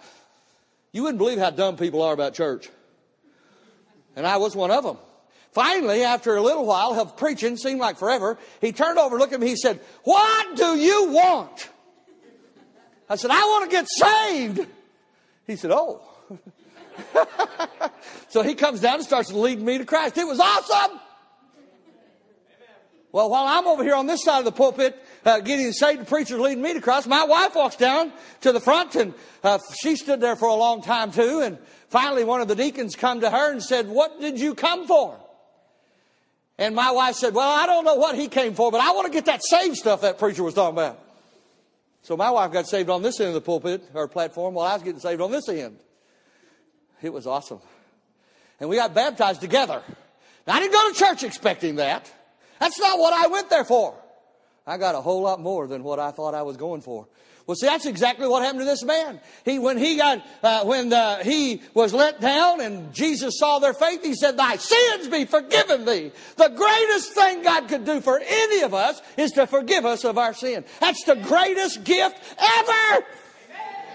you 0.96 1.04
wouldn't 1.04 1.18
believe 1.18 1.40
how 1.40 1.50
dumb 1.50 1.76
people 1.76 2.02
are 2.02 2.14
about 2.14 2.34
church, 2.34 2.70
and 4.16 4.26
I 4.26 4.38
was 4.38 4.56
one 4.56 4.72
of 4.72 4.86
them. 4.86 4.98
Finally, 5.52 6.04
after 6.04 6.38
a 6.38 6.42
little 6.42 6.66
while 6.66 6.98
of 6.98 7.18
preaching, 7.18 7.58
seemed 7.58 7.82
like 7.82 7.98
forever, 7.98 8.38
he 8.62 8.72
turned 8.72 8.98
over, 8.98 9.18
looked 9.18 9.34
at 9.34 9.42
me, 9.42 9.48
he 9.48 9.58
said, 9.58 9.82
"What 10.06 10.56
do 10.56 10.78
you 10.78 11.12
want?" 11.12 11.68
I 13.10 13.18
said, 13.18 13.30
"I 13.30 13.42
want 13.42 13.70
to 13.70 13.76
get 13.76 13.88
saved." 13.90 14.66
He 15.46 15.58
said, 15.58 15.72
"Oh." 15.72 16.02
so 18.30 18.42
he 18.42 18.56
comes 18.56 18.80
down 18.80 18.96
and 18.96 19.04
starts 19.04 19.34
leading 19.34 19.66
me 19.66 19.80
to 19.80 19.86
Christ. 19.86 20.18
It 20.18 20.26
was 20.26 20.40
awesome. 20.40 20.98
Well, 23.12 23.30
while 23.30 23.48
I'm 23.48 23.68
over 23.68 23.84
here 23.84 23.96
on 23.96 24.08
this 24.08 24.24
side 24.24 24.40
of 24.40 24.46
the 24.46 24.54
pulpit, 24.54 24.98
uh, 25.26 25.40
getting 25.40 25.72
saved, 25.72 26.02
the 26.02 26.06
preacher's 26.06 26.40
leading 26.40 26.62
me 26.62 26.74
to 26.74 26.82
Christ. 26.82 27.08
My 27.08 27.24
wife 27.26 27.56
walks 27.56 27.76
down 27.76 28.14
to 28.42 28.52
the 28.52 28.60
front, 28.60 28.96
and 28.96 29.14
uh, 29.44 29.60
she 29.82 29.96
stood 29.96 30.22
there 30.22 30.36
for 30.36 30.48
a 30.48 30.54
long 30.54 30.84
time 30.84 31.12
too. 31.12 31.42
And 31.44 31.58
finally, 31.90 32.24
one 32.24 32.42
of 32.42 32.48
the 32.48 32.56
deacons 32.56 32.96
come 32.96 33.22
to 33.22 33.30
her 33.30 33.52
and 33.52 33.62
said, 33.62 33.88
"What 33.88 34.22
did 34.22 34.40
you 34.40 34.54
come 34.54 34.88
for?" 34.88 35.20
And 36.58 36.76
my 36.76 36.92
wife 36.92 37.16
said, 37.16 37.34
"Well, 37.34 37.50
I 37.50 37.66
don't 37.66 37.84
know 37.84 37.96
what 37.96 38.16
he 38.16 38.28
came 38.28 38.54
for, 38.54 38.72
but 38.72 38.82
I 38.82 38.92
want 38.92 39.08
to 39.08 39.12
get 39.12 39.26
that 39.26 39.44
saved 39.44 39.76
stuff 39.76 40.02
that 40.02 40.20
preacher 40.20 40.44
was 40.44 40.54
talking 40.54 40.78
about." 40.78 41.00
So 42.04 42.16
my 42.16 42.30
wife 42.30 42.52
got 42.52 42.68
saved 42.68 42.90
on 42.92 43.02
this 43.02 43.20
end 43.20 43.30
of 43.30 43.34
the 43.34 43.42
pulpit 43.42 43.84
or 43.96 44.08
platform, 44.08 44.54
while 44.54 44.68
I 44.68 44.76
was 44.76 44.84
getting 44.84 45.00
saved 45.00 45.22
on 45.22 45.32
this 45.32 45.50
end. 45.50 45.80
It 47.02 47.12
was 47.12 47.26
awesome, 47.26 47.60
and 48.60 48.70
we 48.70 48.76
got 48.76 48.94
baptized 48.94 49.42
together. 49.42 49.82
Now, 50.46 50.54
I 50.54 50.60
didn't 50.60 50.74
go 50.74 50.92
to 50.92 50.98
church 50.98 51.24
expecting 51.24 51.78
that. 51.78 52.12
That's 52.60 52.80
not 52.80 53.00
what 53.00 53.14
I 53.14 53.28
went 53.28 53.50
there 53.50 53.66
for. 53.66 53.96
I 54.68 54.78
got 54.78 54.96
a 54.96 55.02
whole 55.02 55.22
lot 55.22 55.40
more 55.40 55.68
than 55.68 55.84
what 55.84 56.00
I 56.00 56.12
thought 56.12 56.34
I 56.34 56.42
was 56.42 56.58
going 56.58 56.82
for. 56.82 57.08
Well, 57.46 57.56
see, 57.56 57.68
that's 57.68 57.86
exactly 57.86 58.28
what 58.28 58.42
happened 58.42 58.62
to 58.62 58.66
this 58.66 58.84
man. 58.84 59.20
He, 59.44 59.60
when 59.60 59.78
he 59.78 59.98
got, 59.98 60.26
uh, 60.42 60.64
when 60.64 60.90
the, 60.90 61.20
he 61.24 61.62
was 61.76 61.94
let 61.94 62.20
down 62.20 62.60
and 62.60 62.92
Jesus 62.92 63.38
saw 63.38 63.60
their 63.60 63.76
faith, 63.76 64.04
he 64.04 64.16
said, 64.16 64.36
"Thy 64.36 64.56
sins 64.56 65.08
be 65.08 65.26
forgiven 65.26 65.86
thee." 65.86 66.12
The 66.38 66.50
greatest 66.50 67.14
thing 67.14 67.44
God 67.44 67.68
could 67.68 67.86
do 67.86 68.02
for 68.02 68.20
any 68.20 68.62
of 68.64 68.74
us 68.74 69.00
is 69.16 69.32
to 69.34 69.46
forgive 69.46 69.86
us 69.86 70.04
of 70.06 70.18
our 70.18 70.34
sin. 70.34 70.66
That's 70.80 71.04
the 71.04 71.16
greatest 71.16 71.84
gift 71.84 72.18
ever. 72.40 73.06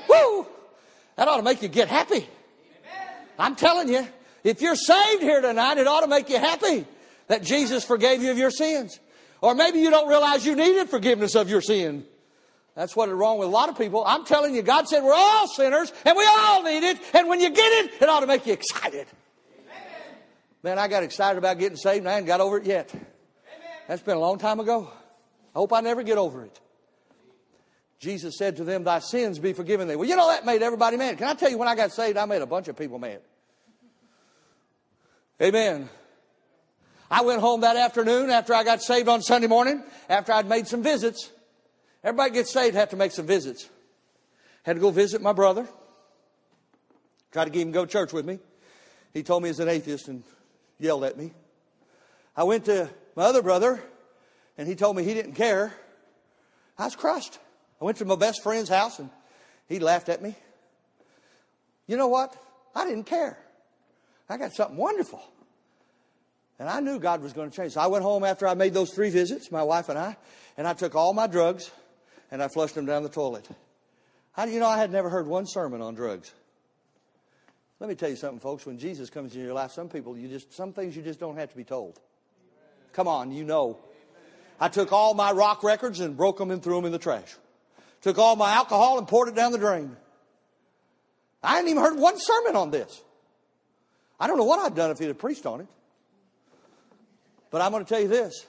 Woo! 0.08 0.46
That 1.16 1.26
ought 1.26 1.38
to 1.38 1.42
make 1.42 1.60
you 1.60 1.68
get 1.68 1.88
happy. 1.88 2.28
I'm 3.36 3.56
telling 3.56 3.88
you, 3.88 4.06
if 4.44 4.62
you're 4.62 4.76
saved 4.76 5.22
here 5.22 5.40
tonight, 5.40 5.78
it 5.78 5.88
ought 5.88 6.02
to 6.02 6.08
make 6.08 6.28
you 6.28 6.38
happy 6.38 6.86
that 7.26 7.42
Jesus 7.42 7.84
forgave 7.84 8.22
you 8.22 8.30
of 8.30 8.38
your 8.38 8.52
sins. 8.52 9.00
Or 9.40 9.54
maybe 9.54 9.80
you 9.80 9.90
don't 9.90 10.09
realize 10.09 10.44
you 10.44 10.54
needed 10.54 10.90
forgiveness 10.90 11.35
of 11.35 11.49
your 11.49 11.61
sin. 11.61 12.04
That's 12.75 12.94
what 12.94 13.09
is 13.09 13.14
wrong 13.14 13.38
with 13.38 13.49
a 13.49 13.50
lot 13.50 13.68
of 13.68 13.76
people. 13.76 14.04
I'm 14.06 14.25
telling 14.25 14.54
you, 14.54 14.62
God 14.62 14.88
said 14.88 15.02
we're 15.02 15.14
all 15.14 15.49
sinners 15.49 15.92
and 16.04 16.16
we 16.16 16.25
all 16.26 16.62
need 16.62 16.85
it. 16.85 16.99
And 17.14 17.28
when 17.28 17.40
you 17.40 17.50
get 17.50 17.85
it, 17.85 18.02
it 18.02 18.09
ought 18.09 18.20
to 18.20 18.26
make 18.26 18.47
you 18.47 18.52
excited. 18.52 19.06
Amen. 19.66 20.18
Man, 20.62 20.78
I 20.78 20.88
got 20.88 21.02
excited 21.02 21.38
about 21.38 21.58
getting 21.58 21.76
saved 21.76 22.00
and 22.00 22.08
I 22.08 22.12
haven't 22.12 22.26
got 22.26 22.41
over 22.41 22.58
it 22.58 22.64
yet. 22.64 22.91
Amen. 22.95 23.04
That's 23.88 24.02
been 24.02 24.17
a 24.17 24.21
long 24.21 24.38
time 24.38 24.60
ago. 24.60 24.91
I 25.54 25.58
hope 25.58 25.73
I 25.73 25.80
never 25.80 26.02
get 26.02 26.17
over 26.17 26.45
it. 26.45 26.60
Jesus 27.99 28.38
said 28.38 28.56
to 28.56 28.64
them, 28.64 28.84
Thy 28.84 29.00
sins 29.00 29.38
be 29.38 29.52
forgiven 29.52 29.86
thee. 29.86 29.97
Well, 29.97 30.08
you 30.08 30.17
know, 30.17 30.28
that 30.28 30.47
made 30.47 30.62
everybody 30.62 30.97
mad. 30.97 31.19
Can 31.19 31.28
I 31.28 31.34
tell 31.34 31.50
you, 31.50 31.58
when 31.58 31.69
I 31.69 31.75
got 31.75 31.93
saved, 31.93 32.17
I 32.17 32.25
made 32.25 32.41
a 32.41 32.47
bunch 32.47 32.69
of 32.69 32.76
people 32.76 32.99
mad. 32.99 33.21
Amen. 35.43 35.88
I 37.10 37.23
went 37.23 37.40
home 37.40 37.62
that 37.62 37.76
afternoon 37.76 38.30
after 38.30 38.54
I 38.54 38.62
got 38.62 38.82
saved 38.82 39.08
on 39.08 39.20
Sunday 39.20 39.49
morning, 39.49 39.82
after 40.08 40.32
I'd 40.32 40.49
made 40.49 40.68
some 40.68 40.82
visits. 40.82 41.30
Everybody 42.04 42.30
gets 42.34 42.52
saved 42.52 42.76
have 42.76 42.90
to 42.90 42.96
make 42.96 43.12
some 43.12 43.26
visits. 43.26 43.68
Had 44.62 44.75
to 44.75 44.80
go 44.80 44.90
visit 44.90 45.20
my 45.20 45.32
brother. 45.32 45.66
Tried 47.32 47.46
to 47.46 47.50
get 47.50 47.62
him 47.62 47.68
to 47.68 47.73
go 47.73 47.84
to 47.84 47.90
church 47.90 48.12
with 48.12 48.25
me. 48.25 48.38
He 49.12 49.23
told 49.23 49.42
me 49.42 49.49
he's 49.49 49.58
an 49.58 49.68
atheist 49.68 50.06
and 50.08 50.23
yelled 50.78 51.04
at 51.04 51.16
me. 51.16 51.32
I 52.36 52.44
went 52.44 52.66
to 52.66 52.88
my 53.16 53.25
other 53.25 53.42
brother 53.42 53.82
and 54.56 54.68
he 54.68 54.76
told 54.76 54.96
me 54.96 55.02
he 55.02 55.14
didn't 55.14 55.34
care. 55.34 55.75
I 56.78 56.84
was 56.84 56.94
crushed. 56.94 57.38
I 57.80 57.84
went 57.84 57.99
to 57.99 58.04
my 58.04 58.16
best 58.16 58.42
friend's 58.42 58.68
house 58.68 58.99
and 59.00 59.10
he 59.68 59.80
laughed 59.80 60.08
at 60.08 60.23
me. 60.23 60.36
You 61.86 61.96
know 61.96 62.08
what? 62.08 62.36
I 62.75 62.84
didn't 62.84 63.04
care. 63.04 63.36
I 64.28 64.36
got 64.36 64.52
something 64.52 64.76
wonderful. 64.76 65.20
And 66.60 66.68
I 66.68 66.80
knew 66.80 66.99
God 66.99 67.23
was 67.23 67.32
going 67.32 67.50
to 67.50 67.56
change. 67.56 67.73
So 67.73 67.80
I 67.80 67.86
went 67.86 68.04
home 68.04 68.23
after 68.23 68.46
I 68.46 68.52
made 68.52 68.75
those 68.75 68.92
three 68.92 69.08
visits, 69.08 69.50
my 69.50 69.62
wife 69.62 69.88
and 69.88 69.99
I, 69.99 70.14
and 70.58 70.68
I 70.68 70.75
took 70.75 70.94
all 70.94 71.14
my 71.14 71.26
drugs 71.26 71.70
and 72.30 72.42
I 72.42 72.49
flushed 72.49 72.75
them 72.75 72.84
down 72.84 73.02
the 73.02 73.08
toilet. 73.08 73.49
How 74.32 74.44
do 74.44 74.52
you 74.52 74.60
know 74.60 74.68
I 74.68 74.76
had 74.76 74.92
never 74.92 75.08
heard 75.08 75.26
one 75.26 75.46
sermon 75.46 75.80
on 75.80 75.94
drugs? 75.94 76.30
Let 77.80 77.88
me 77.88 77.94
tell 77.94 78.10
you 78.10 78.16
something, 78.16 78.40
folks. 78.40 78.66
When 78.66 78.78
Jesus 78.78 79.08
comes 79.08 79.32
into 79.32 79.42
your 79.42 79.54
life, 79.54 79.73
some 79.73 79.88
people, 79.88 80.18
you 80.18 80.28
just, 80.28 80.52
some 80.52 80.75
things 80.75 80.94
you 80.94 81.02
just 81.02 81.18
don't 81.18 81.38
have 81.38 81.50
to 81.50 81.56
be 81.56 81.64
told. 81.64 81.99
Come 82.92 83.08
on, 83.08 83.32
you 83.32 83.42
know. 83.42 83.78
I 84.60 84.68
took 84.68 84.92
all 84.92 85.14
my 85.14 85.32
rock 85.32 85.62
records 85.62 86.00
and 86.00 86.14
broke 86.14 86.36
them 86.36 86.50
and 86.50 86.62
threw 86.62 86.76
them 86.76 86.84
in 86.84 86.92
the 86.92 86.99
trash. 86.99 87.34
Took 88.02 88.18
all 88.18 88.36
my 88.36 88.52
alcohol 88.52 88.99
and 88.99 89.08
poured 89.08 89.28
it 89.28 89.34
down 89.34 89.52
the 89.52 89.58
drain. 89.58 89.96
I 91.42 91.56
hadn't 91.56 91.70
even 91.70 91.82
heard 91.82 91.99
one 91.99 92.18
sermon 92.18 92.54
on 92.54 92.70
this. 92.70 93.02
I 94.18 94.26
don't 94.26 94.36
know 94.36 94.44
what 94.44 94.60
I'd 94.60 94.75
done 94.75 94.90
if 94.90 94.99
he'd 94.99 95.18
preached 95.18 95.46
on 95.46 95.62
it. 95.62 95.66
But 97.50 97.60
I'm 97.60 97.73
going 97.73 97.84
to 97.84 97.89
tell 97.89 98.00
you 98.00 98.08
this. 98.08 98.47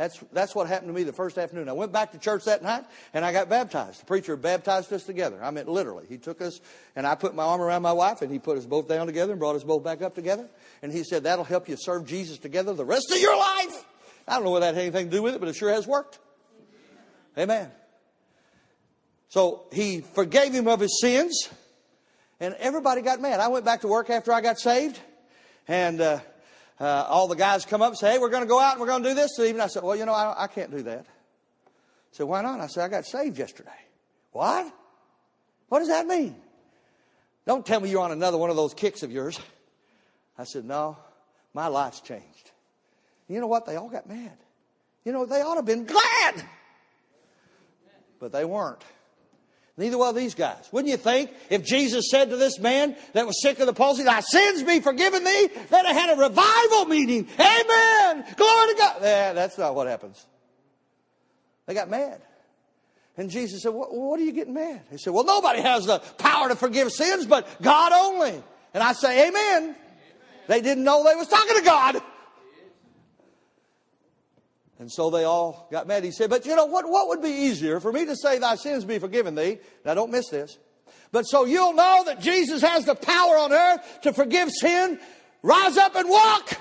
That's, 0.00 0.18
that's 0.32 0.54
what 0.54 0.66
happened 0.66 0.88
to 0.88 0.94
me 0.94 1.02
the 1.02 1.12
first 1.12 1.36
afternoon. 1.36 1.68
I 1.68 1.74
went 1.74 1.92
back 1.92 2.12
to 2.12 2.18
church 2.18 2.46
that 2.46 2.62
night 2.62 2.86
and 3.12 3.22
I 3.22 3.34
got 3.34 3.50
baptized. 3.50 4.00
The 4.00 4.06
preacher 4.06 4.34
baptized 4.34 4.90
us 4.94 5.04
together. 5.04 5.44
I 5.44 5.50
mean, 5.50 5.66
literally. 5.66 6.06
He 6.08 6.16
took 6.16 6.40
us 6.40 6.58
and 6.96 7.06
I 7.06 7.14
put 7.16 7.34
my 7.34 7.42
arm 7.42 7.60
around 7.60 7.82
my 7.82 7.92
wife 7.92 8.22
and 8.22 8.32
he 8.32 8.38
put 8.38 8.56
us 8.56 8.64
both 8.64 8.88
down 8.88 9.04
together 9.04 9.32
and 9.32 9.38
brought 9.38 9.56
us 9.56 9.62
both 9.62 9.84
back 9.84 10.00
up 10.00 10.14
together. 10.14 10.48
And 10.80 10.90
he 10.90 11.04
said, 11.04 11.24
that'll 11.24 11.44
help 11.44 11.68
you 11.68 11.76
serve 11.78 12.06
Jesus 12.06 12.38
together 12.38 12.72
the 12.72 12.84
rest 12.84 13.12
of 13.12 13.18
your 13.18 13.36
life. 13.36 13.84
I 14.26 14.36
don't 14.36 14.44
know 14.44 14.52
whether 14.52 14.64
that 14.64 14.74
had 14.74 14.84
anything 14.84 15.10
to 15.10 15.16
do 15.18 15.22
with 15.22 15.34
it, 15.34 15.38
but 15.38 15.50
it 15.50 15.56
sure 15.56 15.70
has 15.70 15.86
worked. 15.86 16.18
Amen. 17.36 17.70
So 19.28 19.66
he 19.70 20.00
forgave 20.00 20.54
him 20.54 20.66
of 20.66 20.80
his 20.80 20.98
sins 20.98 21.50
and 22.40 22.54
everybody 22.54 23.02
got 23.02 23.20
mad. 23.20 23.38
I 23.38 23.48
went 23.48 23.66
back 23.66 23.82
to 23.82 23.88
work 23.88 24.08
after 24.08 24.32
I 24.32 24.40
got 24.40 24.58
saved 24.58 24.98
and, 25.68 26.00
uh, 26.00 26.20
uh, 26.80 27.06
all 27.08 27.28
the 27.28 27.36
guys 27.36 27.66
come 27.66 27.82
up 27.82 27.88
and 27.88 27.98
say, 27.98 28.12
hey, 28.12 28.18
we're 28.18 28.30
going 28.30 28.42
to 28.42 28.48
go 28.48 28.58
out 28.58 28.72
and 28.72 28.80
we're 28.80 28.86
going 28.86 29.02
to 29.02 29.10
do 29.10 29.14
this 29.14 29.38
evening. 29.38 29.60
I 29.60 29.66
said, 29.66 29.82
well, 29.82 29.94
you 29.94 30.06
know, 30.06 30.14
I, 30.14 30.44
I 30.44 30.46
can't 30.46 30.70
do 30.70 30.82
that. 30.82 31.00
I 31.00 32.12
said, 32.12 32.26
why 32.26 32.42
not? 32.42 32.58
I 32.58 32.66
said, 32.66 32.84
I 32.84 32.88
got 32.88 33.04
saved 33.04 33.38
yesterday. 33.38 33.70
What? 34.32 34.72
What 35.68 35.80
does 35.80 35.88
that 35.88 36.06
mean? 36.06 36.34
Don't 37.46 37.64
tell 37.64 37.80
me 37.80 37.90
you're 37.90 38.02
on 38.02 38.12
another 38.12 38.38
one 38.38 38.50
of 38.50 38.56
those 38.56 38.74
kicks 38.74 39.02
of 39.02 39.12
yours. 39.12 39.38
I 40.38 40.44
said, 40.44 40.64
no, 40.64 40.96
my 41.52 41.66
life's 41.66 42.00
changed. 42.00 42.50
You 43.28 43.40
know 43.40 43.46
what? 43.46 43.66
They 43.66 43.76
all 43.76 43.88
got 43.88 44.08
mad. 44.08 44.36
You 45.04 45.12
know, 45.12 45.26
they 45.26 45.40
ought 45.40 45.54
to 45.54 45.58
have 45.58 45.66
been 45.66 45.84
glad. 45.84 46.44
But 48.18 48.32
they 48.32 48.44
weren't. 48.44 48.82
Neither 49.80 49.96
of 49.96 50.14
these 50.14 50.34
guys. 50.34 50.68
Wouldn't 50.72 50.90
you 50.90 50.98
think 50.98 51.30
if 51.48 51.64
Jesus 51.64 52.10
said 52.10 52.28
to 52.28 52.36
this 52.36 52.58
man 52.58 52.94
that 53.14 53.26
was 53.26 53.40
sick 53.40 53.60
of 53.60 53.66
the 53.66 53.72
palsy, 53.72 54.02
Thy 54.02 54.20
sins 54.20 54.62
be 54.62 54.80
forgiven 54.80 55.24
thee, 55.24 55.48
that 55.70 55.86
it 55.86 55.92
had 55.96 56.18
a 56.18 56.20
revival 56.20 56.84
meeting. 56.84 57.26
Amen. 57.38 58.26
Glory 58.36 58.68
to 58.68 58.74
God. 58.76 58.96
Yeah, 59.00 59.32
that's 59.32 59.56
not 59.56 59.74
what 59.74 59.86
happens. 59.86 60.26
They 61.64 61.72
got 61.72 61.88
mad. 61.88 62.20
And 63.16 63.30
Jesus 63.30 63.62
said, 63.62 63.70
what, 63.70 63.94
what 63.94 64.20
are 64.20 64.22
you 64.22 64.32
getting 64.32 64.52
mad? 64.52 64.82
He 64.90 64.98
said, 64.98 65.14
Well, 65.14 65.24
nobody 65.24 65.62
has 65.62 65.86
the 65.86 66.00
power 66.18 66.48
to 66.48 66.56
forgive 66.56 66.92
sins 66.92 67.24
but 67.24 67.48
God 67.62 67.92
only. 67.92 68.42
And 68.74 68.82
I 68.82 68.92
say, 68.92 69.28
Amen. 69.28 69.62
Amen. 69.62 69.76
They 70.46 70.60
didn't 70.60 70.84
know 70.84 71.04
they 71.04 71.16
was 71.16 71.28
talking 71.28 71.56
to 71.56 71.62
God. 71.62 72.02
And 74.80 74.90
so 74.90 75.10
they 75.10 75.24
all 75.24 75.68
got 75.70 75.86
mad. 75.86 76.04
He 76.04 76.10
said, 76.10 76.30
But 76.30 76.46
you 76.46 76.56
know 76.56 76.64
what? 76.64 76.88
What 76.88 77.08
would 77.08 77.22
be 77.22 77.28
easier 77.28 77.80
for 77.80 77.92
me 77.92 78.06
to 78.06 78.16
say, 78.16 78.38
Thy 78.38 78.56
sins 78.56 78.86
be 78.86 78.98
forgiven 78.98 79.34
thee? 79.34 79.58
Now 79.84 79.92
don't 79.92 80.10
miss 80.10 80.30
this. 80.30 80.58
But 81.12 81.24
so 81.24 81.44
you'll 81.44 81.74
know 81.74 82.02
that 82.06 82.20
Jesus 82.20 82.62
has 82.62 82.86
the 82.86 82.94
power 82.94 83.36
on 83.36 83.52
earth 83.52 84.00
to 84.02 84.14
forgive 84.14 84.48
sin, 84.50 84.98
rise 85.42 85.76
up 85.76 85.96
and 85.96 86.08
walk. 86.08 86.58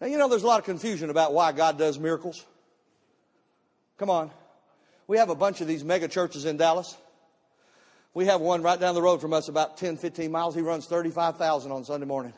Now, 0.00 0.06
you 0.06 0.18
know, 0.18 0.28
there's 0.28 0.44
a 0.44 0.46
lot 0.46 0.60
of 0.60 0.64
confusion 0.64 1.10
about 1.10 1.34
why 1.34 1.50
God 1.50 1.76
does 1.76 1.98
miracles. 1.98 2.46
Come 3.98 4.08
on. 4.08 4.30
We 5.08 5.18
have 5.18 5.30
a 5.30 5.34
bunch 5.34 5.60
of 5.60 5.66
these 5.66 5.82
mega 5.82 6.06
churches 6.06 6.44
in 6.44 6.58
Dallas. 6.58 6.96
We 8.14 8.26
have 8.26 8.40
one 8.40 8.62
right 8.62 8.78
down 8.78 8.94
the 8.94 9.02
road 9.02 9.20
from 9.20 9.32
us, 9.32 9.48
about 9.48 9.76
10, 9.78 9.96
15 9.96 10.30
miles. 10.30 10.54
He 10.54 10.60
runs 10.60 10.86
35,000 10.86 11.72
on 11.72 11.84
Sunday 11.84 12.06
morning. 12.06 12.34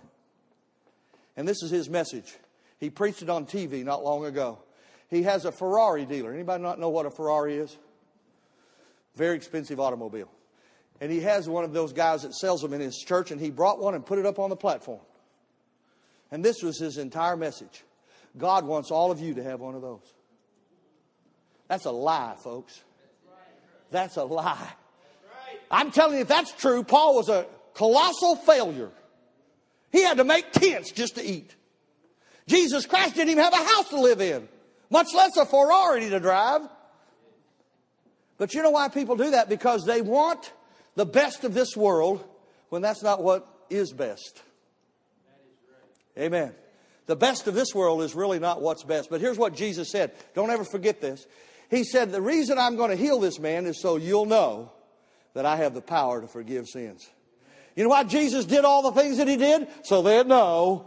And 1.37 1.47
this 1.47 1.63
is 1.63 1.71
his 1.71 1.91
message. 1.91 2.35
He 2.83 2.91
preached 2.91 3.23
it 3.23 3.31
on 3.31 3.47
TV 3.47 3.85
not 3.85 4.03
long 4.03 4.25
ago. 4.25 4.59
He 5.09 5.23
has 5.23 5.45
a 5.45 5.53
Ferrari 5.53 6.05
dealer. 6.05 6.35
Anybody 6.35 6.65
not 6.65 6.81
know 6.81 6.89
what 6.89 7.07
a 7.07 7.13
Ferrari 7.13 7.55
is? 7.55 7.79
Very 9.15 9.37
expensive 9.37 9.79
automobile. 9.79 10.29
And 11.01 11.13
he 11.13 11.21
has 11.21 11.49
one 11.49 11.63
of 11.63 11.73
those 11.73 11.93
guys 11.93 12.23
that 12.23 12.35
sells 12.35 12.61
them 12.61 12.73
in 12.73 12.81
his 12.81 12.99
church, 12.99 13.31
and 13.31 13.41
he 13.41 13.51
brought 13.51 13.81
one 13.81 13.95
and 13.95 14.05
put 14.05 14.19
it 14.19 14.27
up 14.27 14.41
on 14.41 14.51
the 14.51 14.57
platform. 14.57 14.99
And 16.33 16.45
this 16.45 16.61
was 16.61 16.77
his 16.77 16.99
entire 16.99 17.37
message. 17.37 17.85
God 18.37 18.65
wants 18.67 18.91
all 18.91 19.13
of 19.13 19.21
you 19.21 19.35
to 19.35 19.45
have 19.45 19.61
one 19.61 19.77
of 19.77 19.81
those. 19.81 20.13
That's 21.69 21.85
a 21.85 21.93
lie, 21.93 22.35
folks. 22.37 22.83
That's 23.93 24.17
a 24.17 24.25
lie. 24.25 24.73
I'm 25.71 25.93
telling 25.93 26.17
you, 26.17 26.23
if 26.23 26.29
that's 26.29 26.51
true, 26.51 26.83
Paul 26.83 27.15
was 27.15 27.29
a 27.29 27.47
colossal 27.75 28.35
failure. 28.35 28.91
He 29.93 30.03
had 30.03 30.17
to 30.17 30.25
make 30.25 30.51
tents 30.51 30.91
just 30.91 31.15
to 31.15 31.25
eat. 31.25 31.55
Jesus 32.47 32.87
Christ 32.87 33.15
didn't 33.15 33.31
even 33.31 33.45
have 33.45 33.53
a 33.53 33.57
house 33.57 33.89
to 33.91 34.01
live 34.01 34.21
in, 34.21 34.49
much 34.91 35.09
less 35.15 35.37
a 35.37 35.47
Ferrari 35.47 36.11
to 36.11 36.21
drive. 36.21 36.63
But 38.39 38.55
you 38.55 38.63
know 38.63 38.71
why 38.71 38.89
people 38.89 39.17
do 39.17 39.31
that? 39.31 39.49
Because 39.49 39.85
they 39.85 40.03
want 40.03 40.53
the 40.95 41.07
best 41.07 41.45
of 41.45 41.55
this 41.55 41.77
world 41.77 42.25
when 42.71 42.83
that's 42.83 43.03
not 43.03 43.23
what 43.23 43.47
is 43.71 43.93
best. 43.93 44.43
Amen. 46.19 46.55
The 47.07 47.17
best 47.17 47.47
of 47.47 47.55
this 47.55 47.75
world 47.75 48.03
is 48.03 48.15
really 48.15 48.39
not 48.39 48.61
what's 48.61 48.85
best. 48.85 49.11
But 49.11 49.21
here's 49.21 49.39
what 49.39 49.55
Jesus 49.55 49.91
said. 49.91 50.13
Don't 50.35 50.51
ever 50.51 50.65
forget 50.65 51.01
this. 51.01 51.27
He 51.71 51.85
said, 51.85 52.13
The 52.13 52.23
reason 52.23 52.59
I'm 52.59 52.77
going 52.77 52.91
to 52.91 52.97
heal 52.97 53.19
this 53.19 53.39
man 53.39 53.67
is 53.67 53.81
so 53.81 53.97
you'll 53.97 54.27
know 54.27 54.73
that 55.35 55.47
I 55.47 55.57
have 55.57 55.75
the 55.75 55.81
power 55.81 56.21
to 56.21 56.29
forgive 56.29 56.69
sins. 56.69 57.09
You 57.75 57.85
know 57.85 57.91
why 57.91 58.05
Jesus 58.05 58.45
did 58.45 58.65
all 58.65 58.83
the 58.83 59.01
things 59.01 59.17
that 59.17 59.29
he 59.29 59.37
did? 59.37 59.67
So 59.85 60.03
they'd 60.03 60.27
know 60.27 60.87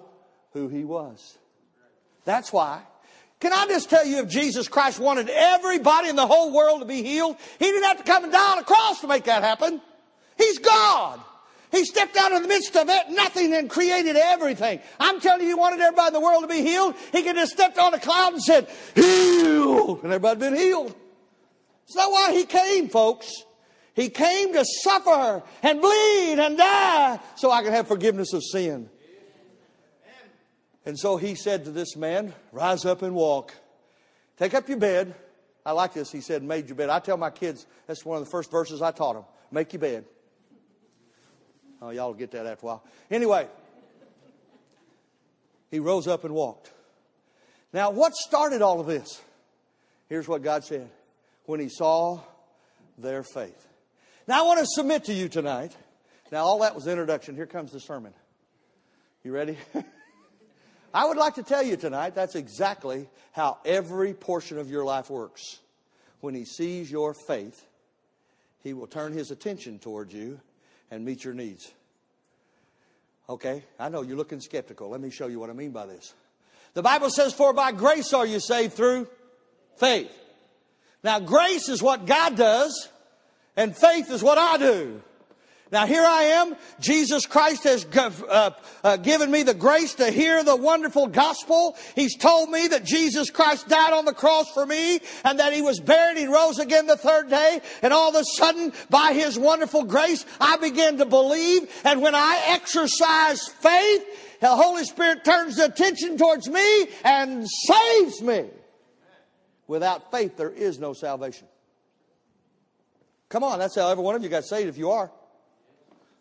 who 0.53 0.67
he 0.67 0.83
was. 0.83 1.37
That's 2.25 2.51
why. 2.51 2.81
Can 3.39 3.53
I 3.53 3.67
just 3.67 3.89
tell 3.89 4.05
you 4.05 4.19
if 4.19 4.29
Jesus 4.29 4.67
Christ 4.67 4.99
wanted 4.99 5.29
everybody 5.29 6.09
in 6.09 6.15
the 6.15 6.25
whole 6.25 6.53
world 6.53 6.81
to 6.81 6.85
be 6.85 7.03
healed, 7.03 7.37
he 7.59 7.65
didn't 7.65 7.83
have 7.83 7.97
to 7.97 8.03
come 8.03 8.23
and 8.23 8.33
die 8.33 8.51
on 8.53 8.59
a 8.59 8.63
cross 8.63 9.01
to 9.01 9.07
make 9.07 9.25
that 9.25 9.43
happen. 9.43 9.81
He's 10.37 10.59
God. 10.59 11.19
He 11.71 11.83
stepped 11.83 12.15
out 12.15 12.31
in 12.31 12.41
the 12.41 12.47
midst 12.47 12.75
of 12.77 12.87
it, 12.89 13.09
nothing, 13.09 13.53
and 13.53 13.69
created 13.69 14.15
everything. 14.15 14.79
I'm 14.99 15.19
telling 15.19 15.41
you, 15.41 15.47
he 15.47 15.53
wanted 15.53 15.81
everybody 15.81 16.07
in 16.07 16.13
the 16.13 16.21
world 16.21 16.43
to 16.43 16.47
be 16.47 16.61
healed. 16.61 16.95
He 17.11 17.21
could 17.21 17.35
have 17.35 17.49
stepped 17.49 17.77
on 17.77 17.93
a 17.93 17.99
cloud 17.99 18.33
and 18.33 18.41
said, 18.41 18.69
healed, 18.95 20.03
and 20.03 20.13
everybody 20.13 20.39
been 20.39 20.55
healed. 20.55 20.95
That's 21.85 21.95
not 21.95 22.11
why 22.11 22.31
he 22.31 22.45
came, 22.45 22.87
folks. 22.87 23.43
He 23.93 24.09
came 24.09 24.53
to 24.53 24.65
suffer 24.65 25.43
and 25.63 25.81
bleed 25.81 26.39
and 26.39 26.57
die 26.57 27.19
so 27.35 27.51
I 27.51 27.63
could 27.63 27.73
have 27.73 27.87
forgiveness 27.87 28.33
of 28.33 28.43
sin. 28.43 28.89
And 30.85 30.97
so 30.97 31.17
he 31.17 31.35
said 31.35 31.65
to 31.65 31.71
this 31.71 31.95
man, 31.95 32.33
Rise 32.51 32.85
up 32.85 33.01
and 33.01 33.15
walk. 33.15 33.53
Take 34.37 34.53
up 34.53 34.69
your 34.69 34.77
bed. 34.77 35.15
I 35.65 35.71
like 35.71 35.93
this. 35.93 36.11
He 36.11 36.21
said, 36.21 36.43
Made 36.43 36.67
your 36.67 36.75
bed. 36.75 36.89
I 36.89 36.99
tell 36.99 37.17
my 37.17 37.31
kids, 37.31 37.65
that's 37.87 38.05
one 38.05 38.17
of 38.17 38.23
the 38.23 38.29
first 38.29 38.51
verses 38.51 38.81
I 38.81 38.91
taught 38.91 39.13
them. 39.13 39.25
Make 39.51 39.73
your 39.73 39.79
bed. 39.79 40.05
Oh, 41.81 41.89
y'all 41.89 42.13
get 42.13 42.31
that 42.31 42.45
after 42.45 42.65
a 42.65 42.67
while. 42.67 42.83
Anyway, 43.09 43.47
he 45.71 45.79
rose 45.79 46.07
up 46.07 46.23
and 46.23 46.33
walked. 46.33 46.71
Now, 47.73 47.91
what 47.91 48.13
started 48.13 48.61
all 48.61 48.79
of 48.79 48.87
this? 48.87 49.21
Here's 50.07 50.27
what 50.27 50.43
God 50.43 50.63
said 50.63 50.89
when 51.45 51.59
he 51.59 51.67
saw 51.67 52.21
their 52.97 53.23
faith. 53.23 53.67
Now, 54.27 54.43
I 54.43 54.47
want 54.47 54.59
to 54.59 54.65
submit 54.65 55.05
to 55.05 55.13
you 55.13 55.29
tonight. 55.29 55.75
Now, 56.31 56.45
all 56.45 56.59
that 56.59 56.73
was 56.75 56.85
the 56.85 56.91
introduction. 56.91 57.35
Here 57.35 57.45
comes 57.45 57.71
the 57.71 57.79
sermon. 57.79 58.13
You 59.23 59.31
ready? 59.31 59.57
I 60.95 61.03
would 61.03 61.17
like 61.17 61.35
to 61.35 61.43
tell 61.43 61.61
you 61.61 61.75
tonight 61.75 62.15
that's 62.15 62.35
exactly 62.35 63.09
how 63.33 63.57
every 63.65 64.13
portion 64.13 64.57
of 64.57 64.71
your 64.71 64.85
life 64.85 65.09
works. 65.09 65.59
When 66.21 66.33
he 66.33 66.45
sees 66.45 66.89
your 66.89 67.13
faith, 67.13 67.65
he 68.63 68.71
will 68.71 68.87
turn 68.87 69.11
his 69.11 69.29
attention 69.29 69.77
towards 69.77 70.13
you 70.13 70.39
and 70.89 71.03
meet 71.03 71.25
your 71.25 71.33
needs. 71.33 71.69
Okay, 73.27 73.65
I 73.77 73.89
know 73.89 74.03
you're 74.03 74.15
looking 74.15 74.39
skeptical. 74.39 74.89
Let 74.89 75.01
me 75.01 75.09
show 75.09 75.27
you 75.27 75.37
what 75.37 75.49
I 75.49 75.53
mean 75.53 75.71
by 75.71 75.85
this. 75.85 76.13
The 76.75 76.81
Bible 76.81 77.09
says, 77.09 77.33
For 77.33 77.51
by 77.51 77.73
grace 77.73 78.13
are 78.13 78.25
you 78.25 78.39
saved 78.39 78.71
through 78.71 79.09
faith. 79.75 80.17
Now, 81.03 81.19
grace 81.19 81.67
is 81.67 81.83
what 81.83 82.05
God 82.05 82.37
does, 82.37 82.87
and 83.57 83.75
faith 83.75 84.09
is 84.09 84.23
what 84.23 84.37
I 84.37 84.57
do. 84.57 85.01
Now 85.75 85.85
here 85.85 86.05
I 86.05 86.23
am. 86.23 86.55
Jesus 86.79 87.25
Christ 87.25 87.65
has 87.65 87.85
uh, 87.85 88.51
uh, 88.81 88.95
given 88.95 89.29
me 89.29 89.43
the 89.43 89.53
grace 89.53 89.95
to 89.95 90.09
hear 90.09 90.41
the 90.41 90.55
wonderful 90.55 91.07
gospel. 91.07 91.75
He's 91.95 92.15
told 92.15 92.49
me 92.49 92.69
that 92.69 92.85
Jesus 92.85 93.29
Christ 93.29 93.67
died 93.67 93.91
on 93.91 94.05
the 94.05 94.13
cross 94.13 94.49
for 94.53 94.65
me 94.65 95.01
and 95.25 95.37
that 95.41 95.51
he 95.51 95.61
was 95.61 95.81
buried. 95.81 96.17
He 96.17 96.27
rose 96.27 96.59
again 96.59 96.87
the 96.87 96.95
third 96.95 97.29
day. 97.29 97.59
And 97.81 97.91
all 97.91 98.07
of 98.07 98.15
a 98.15 98.23
sudden, 98.23 98.71
by 98.89 99.11
his 99.11 99.37
wonderful 99.37 99.83
grace, 99.83 100.25
I 100.39 100.55
begin 100.55 100.99
to 100.99 101.05
believe. 101.05 101.69
And 101.83 102.01
when 102.01 102.15
I 102.15 102.41
exercise 102.51 103.45
faith, 103.45 104.39
the 104.39 104.55
Holy 104.55 104.85
Spirit 104.85 105.25
turns 105.25 105.57
the 105.57 105.65
attention 105.65 106.17
towards 106.17 106.47
me 106.47 106.87
and 107.03 107.45
saves 107.49 108.21
me. 108.21 108.45
Without 109.67 110.09
faith, 110.09 110.37
there 110.37 110.51
is 110.51 110.79
no 110.79 110.93
salvation. 110.93 111.49
Come 113.27 113.43
on, 113.43 113.59
that's 113.59 113.75
how 113.75 113.89
every 113.89 114.05
one 114.05 114.15
of 114.15 114.23
you 114.23 114.29
got 114.29 114.45
saved 114.45 114.69
if 114.69 114.77
you 114.77 114.91
are. 114.91 115.11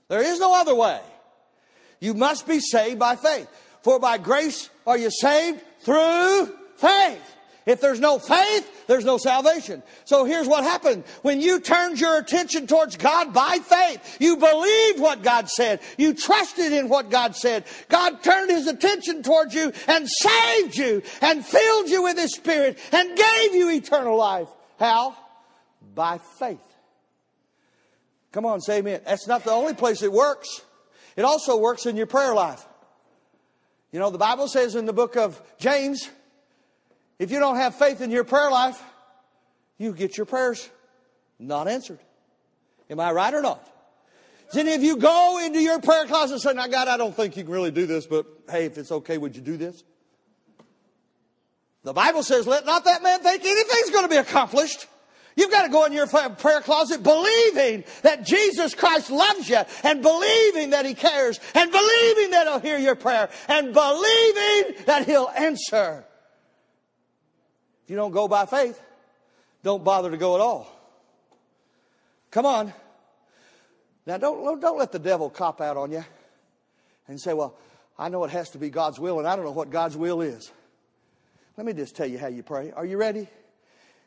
There 0.08 0.22
is 0.22 0.38
no 0.38 0.54
other 0.54 0.74
way. 0.74 1.00
You 2.00 2.14
must 2.14 2.46
be 2.46 2.60
saved 2.60 2.98
by 2.98 3.16
faith. 3.16 3.48
For 3.82 3.98
by 3.98 4.18
grace 4.18 4.70
are 4.86 4.98
you 4.98 5.10
saved 5.10 5.62
through 5.80 6.46
faith. 6.76 7.34
If 7.66 7.80
there's 7.80 8.00
no 8.00 8.18
faith, 8.18 8.86
there's 8.86 9.06
no 9.06 9.16
salvation. 9.16 9.82
So 10.04 10.24
here's 10.24 10.46
what 10.46 10.64
happened. 10.64 11.04
When 11.22 11.40
you 11.40 11.60
turned 11.60 11.98
your 11.98 12.18
attention 12.18 12.66
towards 12.66 12.96
God 12.98 13.32
by 13.32 13.58
faith, 13.62 14.18
you 14.20 14.36
believed 14.36 15.00
what 15.00 15.22
God 15.22 15.48
said. 15.48 15.80
You 15.96 16.12
trusted 16.12 16.72
in 16.72 16.90
what 16.90 17.10
God 17.10 17.34
said. 17.34 17.64
God 17.88 18.22
turned 18.22 18.50
his 18.50 18.66
attention 18.66 19.22
towards 19.22 19.54
you 19.54 19.72
and 19.88 20.06
saved 20.08 20.76
you 20.76 21.02
and 21.22 21.44
filled 21.44 21.88
you 21.88 22.02
with 22.02 22.18
his 22.18 22.34
spirit 22.34 22.78
and 22.92 23.16
gave 23.16 23.54
you 23.54 23.70
eternal 23.70 24.18
life. 24.18 24.48
How? 24.78 25.16
By 25.94 26.18
faith. 26.18 26.73
Come 28.34 28.46
on, 28.46 28.60
say 28.60 28.78
amen. 28.78 29.00
That's 29.06 29.28
not 29.28 29.44
the 29.44 29.52
only 29.52 29.74
place 29.74 30.02
it 30.02 30.10
works. 30.10 30.60
It 31.14 31.24
also 31.24 31.56
works 31.56 31.86
in 31.86 31.96
your 31.96 32.08
prayer 32.08 32.34
life. 32.34 32.66
You 33.92 34.00
know, 34.00 34.10
the 34.10 34.18
Bible 34.18 34.48
says 34.48 34.74
in 34.74 34.86
the 34.86 34.92
book 34.92 35.16
of 35.16 35.40
James, 35.56 36.10
if 37.20 37.30
you 37.30 37.38
don't 37.38 37.54
have 37.54 37.76
faith 37.76 38.00
in 38.00 38.10
your 38.10 38.24
prayer 38.24 38.50
life, 38.50 38.82
you 39.78 39.92
get 39.92 40.16
your 40.16 40.26
prayers 40.26 40.68
not 41.38 41.68
answered. 41.68 42.00
Am 42.90 42.98
I 42.98 43.12
right 43.12 43.32
or 43.32 43.40
not? 43.40 43.64
Does 44.50 44.58
any 44.58 44.74
of 44.74 44.82
you 44.82 44.96
go 44.96 45.38
into 45.40 45.60
your 45.60 45.80
prayer 45.80 46.06
closet 46.06 46.32
and 46.32 46.42
say, 46.42 46.54
now 46.54 46.66
God, 46.66 46.88
I 46.88 46.96
don't 46.96 47.14
think 47.14 47.36
you 47.36 47.44
can 47.44 47.52
really 47.52 47.70
do 47.70 47.86
this, 47.86 48.04
but 48.04 48.26
hey, 48.50 48.64
if 48.64 48.76
it's 48.76 48.90
okay, 48.90 49.16
would 49.16 49.36
you 49.36 49.42
do 49.42 49.56
this? 49.56 49.84
The 51.84 51.92
Bible 51.92 52.24
says, 52.24 52.48
let 52.48 52.66
not 52.66 52.84
that 52.84 53.00
man 53.00 53.20
think 53.20 53.44
anything's 53.44 53.90
going 53.90 54.06
to 54.06 54.10
be 54.10 54.16
accomplished. 54.16 54.88
You've 55.36 55.50
got 55.50 55.62
to 55.62 55.68
go 55.68 55.84
in 55.84 55.92
your 55.92 56.06
prayer 56.06 56.60
closet 56.60 57.02
believing 57.02 57.84
that 58.02 58.24
Jesus 58.24 58.74
Christ 58.74 59.10
loves 59.10 59.48
you 59.48 59.60
and 59.82 60.00
believing 60.00 60.70
that 60.70 60.86
He 60.86 60.94
cares 60.94 61.40
and 61.54 61.70
believing 61.72 62.30
that 62.30 62.46
He'll 62.46 62.60
hear 62.60 62.78
your 62.78 62.94
prayer 62.94 63.28
and 63.48 63.72
believing 63.72 64.84
that 64.86 65.04
He'll 65.06 65.30
answer. 65.36 66.04
If 67.84 67.90
you 67.90 67.96
don't 67.96 68.12
go 68.12 68.28
by 68.28 68.46
faith, 68.46 68.80
don't 69.62 69.82
bother 69.82 70.10
to 70.10 70.16
go 70.16 70.36
at 70.36 70.40
all. 70.40 70.70
Come 72.30 72.46
on. 72.46 72.72
Now 74.06 74.18
don't, 74.18 74.60
don't 74.60 74.78
let 74.78 74.92
the 74.92 74.98
devil 74.98 75.30
cop 75.30 75.60
out 75.60 75.76
on 75.76 75.90
you 75.90 76.04
and 77.08 77.20
say, 77.20 77.32
well, 77.32 77.56
I 77.98 78.08
know 78.08 78.24
it 78.24 78.30
has 78.30 78.50
to 78.50 78.58
be 78.58 78.70
God's 78.70 79.00
will 79.00 79.18
and 79.18 79.26
I 79.26 79.34
don't 79.34 79.44
know 79.44 79.52
what 79.52 79.70
God's 79.70 79.96
will 79.96 80.20
is. 80.20 80.50
Let 81.56 81.66
me 81.66 81.72
just 81.72 81.96
tell 81.96 82.06
you 82.06 82.18
how 82.18 82.26
you 82.28 82.42
pray. 82.42 82.72
Are 82.72 82.84
you 82.84 82.98
ready? 82.98 83.28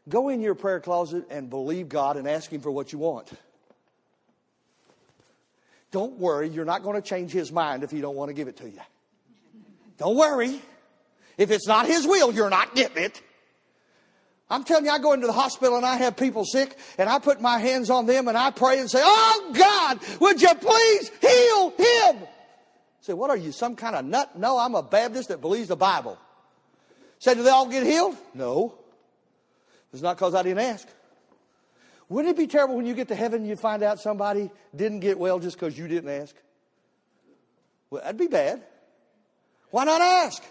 Go 0.09 0.29
in 0.29 0.41
your 0.41 0.55
prayer 0.55 0.79
closet 0.79 1.25
and 1.29 1.49
believe 1.49 1.89
God 1.89 2.17
and 2.17 2.27
ask 2.27 2.51
Him 2.51 2.61
for 2.61 2.71
what 2.71 2.93
you 2.93 2.99
want. 2.99 3.31
Don't 5.91 6.17
worry, 6.17 6.49
you're 6.49 6.65
not 6.65 6.83
going 6.83 7.01
to 7.01 7.07
change 7.07 7.31
His 7.31 7.51
mind 7.51 7.83
if 7.83 7.91
He 7.91 8.01
don't 8.01 8.15
want 8.15 8.29
to 8.29 8.33
give 8.33 8.47
it 8.47 8.57
to 8.57 8.69
you. 8.69 8.79
Don't 9.97 10.15
worry. 10.15 10.61
If 11.37 11.51
it's 11.51 11.67
not 11.67 11.87
His 11.87 12.05
will, 12.05 12.33
you're 12.33 12.49
not 12.49 12.75
getting 12.75 13.03
it. 13.03 13.21
I'm 14.49 14.63
telling 14.63 14.85
you, 14.85 14.91
I 14.91 14.99
go 14.99 15.11
into 15.11 15.27
the 15.27 15.33
hospital 15.33 15.75
and 15.75 15.85
I 15.85 15.97
have 15.97 16.15
people 16.15 16.45
sick 16.45 16.77
and 16.97 17.09
I 17.09 17.19
put 17.19 17.41
my 17.41 17.59
hands 17.59 17.89
on 17.89 18.05
them 18.05 18.29
and 18.29 18.37
I 18.37 18.51
pray 18.51 18.79
and 18.79 18.89
say, 18.89 19.01
Oh 19.03 19.51
God, 19.53 19.99
would 20.21 20.41
you 20.41 20.53
please 20.55 21.11
heal 21.21 21.69
him? 21.71 22.27
Say, 23.01 23.13
what 23.13 23.29
are 23.29 23.37
you, 23.37 23.51
some 23.51 23.75
kind 23.75 23.95
of 23.95 24.05
nut? 24.05 24.37
No, 24.37 24.57
I'm 24.57 24.75
a 24.75 24.83
Baptist 24.83 25.29
that 25.29 25.41
believes 25.41 25.67
the 25.67 25.75
Bible. 25.75 26.17
Say, 27.19 27.35
do 27.35 27.43
they 27.43 27.49
all 27.49 27.67
get 27.67 27.83
healed? 27.83 28.15
No. 28.33 28.77
It's 29.93 30.01
not 30.01 30.17
because 30.17 30.35
I 30.35 30.43
didn't 30.43 30.59
ask. 30.59 30.87
Wouldn't 32.09 32.33
it 32.33 32.37
be 32.37 32.47
terrible 32.47 32.75
when 32.75 32.85
you 32.85 32.93
get 32.93 33.09
to 33.09 33.15
heaven 33.15 33.41
and 33.41 33.49
you 33.49 33.55
find 33.55 33.83
out 33.83 33.99
somebody 33.99 34.49
didn't 34.75 35.01
get 35.01 35.19
well 35.19 35.39
just 35.39 35.57
because 35.57 35.77
you 35.77 35.87
didn't 35.87 36.09
ask? 36.09 36.35
Well, 37.89 38.01
that'd 38.01 38.17
be 38.17 38.27
bad. 38.27 38.63
Why 39.71 39.83
not 39.83 40.01
ask? 40.01 40.43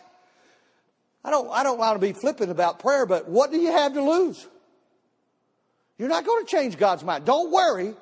I 1.25 1.31
don't, 1.31 1.51
I 1.51 1.63
don't 1.63 1.79
want 1.79 2.01
to 2.01 2.07
be 2.07 2.13
flippant 2.13 2.51
about 2.51 2.79
prayer, 2.79 3.07
but 3.07 3.29
what 3.29 3.51
do 3.51 3.59
you 3.59 3.73
have 3.73 3.95
to 3.95 4.03
lose? 4.03 4.47
You're 5.99 6.09
not 6.09 6.25
going 6.25 6.45
to 6.45 6.51
change 6.51 6.77
God's 6.77 7.03
mind. 7.03 7.25
Don't 7.25 7.51
worry. 7.51 7.95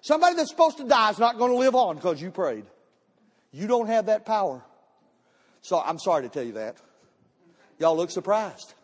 Somebody 0.00 0.36
that's 0.36 0.50
supposed 0.50 0.76
to 0.76 0.84
die 0.84 1.10
is 1.10 1.18
not 1.18 1.38
going 1.38 1.50
to 1.50 1.56
live 1.56 1.74
on 1.74 1.96
because 1.96 2.20
you 2.20 2.30
prayed. 2.30 2.64
You 3.52 3.66
don't 3.66 3.86
have 3.86 4.06
that 4.06 4.26
power. 4.26 4.62
So 5.62 5.80
I'm 5.80 5.98
sorry 5.98 6.22
to 6.22 6.28
tell 6.28 6.42
you 6.42 6.52
that. 6.52 6.76
Y'all 7.78 7.96
look 7.96 8.10
surprised. 8.10 8.74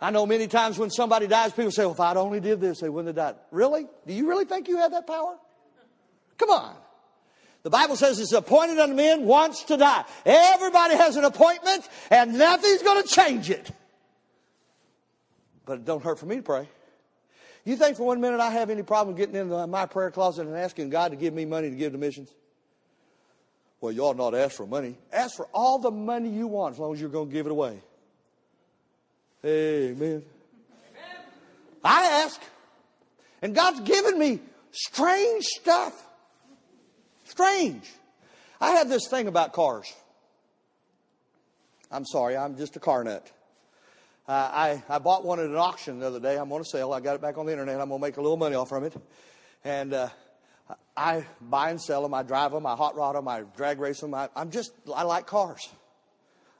I 0.00 0.10
know 0.10 0.24
many 0.24 0.46
times 0.46 0.78
when 0.78 0.90
somebody 0.90 1.26
dies, 1.26 1.52
people 1.52 1.70
say, 1.70 1.82
well, 1.84 1.92
if 1.92 2.00
I'd 2.00 2.16
only 2.16 2.40
did 2.40 2.60
this, 2.60 2.80
they 2.80 2.88
wouldn't 2.88 3.16
have 3.16 3.34
died. 3.34 3.40
Really? 3.50 3.86
Do 4.06 4.14
you 4.14 4.28
really 4.28 4.46
think 4.46 4.68
you 4.68 4.78
have 4.78 4.92
that 4.92 5.06
power? 5.06 5.36
Come 6.38 6.50
on. 6.50 6.74
The 7.62 7.70
Bible 7.70 7.96
says 7.96 8.18
it's 8.18 8.32
appointed 8.32 8.78
unto 8.78 8.94
men 8.94 9.26
once 9.26 9.64
to 9.64 9.76
die. 9.76 10.04
Everybody 10.24 10.96
has 10.96 11.16
an 11.16 11.24
appointment 11.24 11.86
and 12.10 12.38
nothing's 12.38 12.82
going 12.82 13.02
to 13.02 13.08
change 13.08 13.50
it. 13.50 13.70
But 15.66 15.80
it 15.80 15.84
don't 15.84 16.02
hurt 16.02 16.18
for 16.18 16.24
me 16.24 16.36
to 16.36 16.42
pray. 16.42 16.66
You 17.66 17.76
think 17.76 17.98
for 17.98 18.04
one 18.04 18.22
minute 18.22 18.40
I 18.40 18.50
have 18.50 18.70
any 18.70 18.82
problem 18.82 19.14
getting 19.14 19.34
into 19.34 19.66
my 19.66 19.84
prayer 19.84 20.10
closet 20.10 20.46
and 20.46 20.56
asking 20.56 20.88
God 20.88 21.10
to 21.10 21.16
give 21.16 21.34
me 21.34 21.44
money 21.44 21.68
to 21.68 21.76
give 21.76 21.92
to 21.92 21.98
missions? 21.98 22.30
Well, 23.82 23.92
you 23.92 24.02
ought 24.02 24.16
not 24.16 24.34
ask 24.34 24.56
for 24.56 24.66
money. 24.66 24.96
Ask 25.12 25.36
for 25.36 25.46
all 25.52 25.78
the 25.78 25.90
money 25.90 26.30
you 26.30 26.46
want 26.46 26.74
as 26.74 26.78
long 26.78 26.94
as 26.94 27.00
you're 27.00 27.10
going 27.10 27.28
to 27.28 27.32
give 27.32 27.44
it 27.44 27.52
away. 27.52 27.80
Amen. 29.44 30.22
I 31.82 32.04
ask. 32.24 32.40
And 33.42 33.54
God's 33.54 33.80
given 33.80 34.18
me 34.18 34.40
strange 34.70 35.44
stuff. 35.44 36.06
Strange. 37.24 37.90
I 38.60 38.72
have 38.72 38.88
this 38.88 39.08
thing 39.08 39.26
about 39.26 39.52
cars. 39.52 39.90
I'm 41.90 42.04
sorry, 42.04 42.36
I'm 42.36 42.56
just 42.56 42.76
a 42.76 42.80
car 42.80 43.02
nut. 43.02 43.30
Uh, 44.28 44.32
I, 44.32 44.82
I 44.88 44.98
bought 44.98 45.24
one 45.24 45.40
at 45.40 45.46
an 45.46 45.56
auction 45.56 45.98
the 45.98 46.06
other 46.06 46.20
day. 46.20 46.36
I'm 46.36 46.48
going 46.48 46.62
to 46.62 46.68
sell. 46.68 46.92
I 46.92 47.00
got 47.00 47.16
it 47.16 47.20
back 47.20 47.36
on 47.36 47.46
the 47.46 47.52
internet. 47.52 47.80
I'm 47.80 47.88
going 47.88 48.00
to 48.00 48.06
make 48.06 48.16
a 48.16 48.20
little 48.20 48.36
money 48.36 48.54
off 48.54 48.68
from 48.68 48.84
it. 48.84 48.94
And 49.64 49.92
uh, 49.92 50.08
I 50.96 51.26
buy 51.40 51.70
and 51.70 51.80
sell 51.80 52.02
them. 52.02 52.14
I 52.14 52.22
drive 52.22 52.52
them. 52.52 52.64
I 52.64 52.76
hot 52.76 52.94
rod 52.94 53.16
them. 53.16 53.26
I 53.26 53.42
drag 53.56 53.80
race 53.80 54.00
them. 54.00 54.14
I, 54.14 54.28
I'm 54.36 54.50
just, 54.50 54.72
I 54.94 55.02
like 55.02 55.26
cars. 55.26 55.68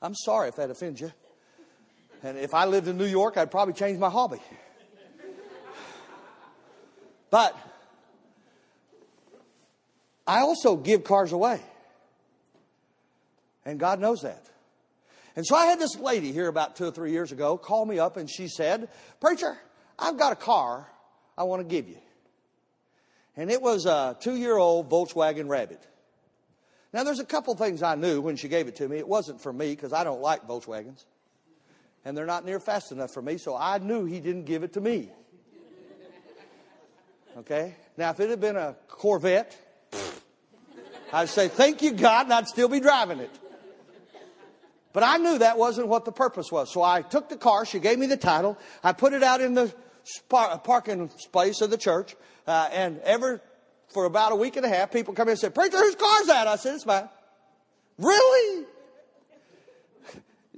I'm 0.03 0.16
sorry 0.16 0.49
if 0.49 0.57
that 0.57 0.71
offends 0.71 1.01
you. 1.01 1.12
And 2.22 2.38
if 2.38 2.52
I 2.54 2.66
lived 2.66 2.88
in 2.88 2.98
New 2.98 3.06
York, 3.06 3.37
I'd 3.37 3.50
probably 3.50 3.74
change 3.74 3.98
my 3.98 4.11
hobby. 4.11 4.40
But 7.30 7.56
I 10.26 10.40
also 10.40 10.76
give 10.76 11.04
cars 11.04 11.33
away. 11.33 11.61
And 13.64 13.78
God 13.78 14.00
knows 14.00 14.22
that. 14.22 14.44
And 15.37 15.46
so 15.46 15.54
I 15.54 15.66
had 15.66 15.78
this 15.78 15.96
lady 15.96 16.33
here 16.33 16.48
about 16.48 16.76
two 16.76 16.87
or 16.87 16.90
three 16.90 17.12
years 17.12 17.30
ago 17.30 17.56
call 17.56 17.87
me 17.87 17.98
up 17.98 18.16
and 18.16 18.28
she 18.28 18.48
said, 18.48 18.88
Preacher, 19.20 19.56
I've 19.98 20.18
got 20.18 20.33
a 20.33 20.37
car 20.37 20.88
I 21.38 21.44
want 21.44 21.62
to 21.62 21.68
give 21.68 21.88
you. 21.88 21.98
And 23.37 23.50
it 23.50 23.62
was 23.62 23.87
a 23.87 24.16
two 24.20 24.35
year 24.35 24.56
old 24.56 24.90
Volkswagen 24.90 25.48
Rabbit. 25.48 25.87
Now, 26.92 27.04
there's 27.04 27.20
a 27.20 27.24
couple 27.24 27.54
things 27.54 27.85
I 27.85 27.94
knew 27.94 28.20
when 28.20 28.35
she 28.35 28.48
gave 28.48 28.66
it 28.66 28.76
to 28.76 28.88
me. 28.88 28.98
It 28.98 29.06
wasn't 29.06 29.40
for 29.40 29.52
me 29.52 29.70
because 29.70 29.92
I 29.92 30.02
don't 30.02 30.20
like 30.20 30.48
Volkswagens. 30.48 31.04
And 32.04 32.16
they're 32.16 32.26
not 32.26 32.44
near 32.44 32.60
fast 32.60 32.92
enough 32.92 33.12
for 33.12 33.22
me, 33.22 33.36
so 33.36 33.56
I 33.56 33.78
knew 33.78 34.04
he 34.04 34.20
didn't 34.20 34.44
give 34.44 34.62
it 34.62 34.72
to 34.74 34.80
me. 34.80 35.10
Okay? 37.38 37.76
Now, 37.96 38.10
if 38.10 38.20
it 38.20 38.30
had 38.30 38.40
been 38.40 38.56
a 38.56 38.76
Corvette, 38.88 39.56
I'd 41.12 41.28
say, 41.28 41.48
thank 41.48 41.82
you, 41.82 41.92
God, 41.92 42.26
and 42.26 42.32
I'd 42.32 42.48
still 42.48 42.68
be 42.68 42.80
driving 42.80 43.18
it. 43.18 43.30
But 44.92 45.04
I 45.04 45.18
knew 45.18 45.38
that 45.38 45.56
wasn't 45.56 45.88
what 45.88 46.04
the 46.04 46.12
purpose 46.12 46.50
was. 46.50 46.72
So 46.72 46.82
I 46.82 47.02
took 47.02 47.28
the 47.28 47.36
car. 47.36 47.64
She 47.64 47.78
gave 47.78 47.98
me 47.98 48.06
the 48.06 48.16
title. 48.16 48.58
I 48.82 48.92
put 48.92 49.12
it 49.12 49.22
out 49.22 49.40
in 49.40 49.54
the 49.54 49.72
parking 50.28 51.10
space 51.18 51.60
of 51.60 51.70
the 51.70 51.78
church. 51.78 52.16
Uh, 52.46 52.68
and 52.72 52.98
ever, 53.00 53.40
for 53.88 54.04
about 54.04 54.32
a 54.32 54.36
week 54.36 54.56
and 54.56 54.66
a 54.66 54.68
half, 54.68 54.90
people 54.90 55.14
come 55.14 55.28
in 55.28 55.32
and 55.32 55.40
say, 55.40 55.50
Preacher, 55.50 55.78
whose 55.78 55.94
car's 55.94 56.26
that? 56.26 56.48
I 56.48 56.56
said, 56.56 56.74
it's 56.74 56.86
mine. 56.86 57.08
Really? 57.98 58.66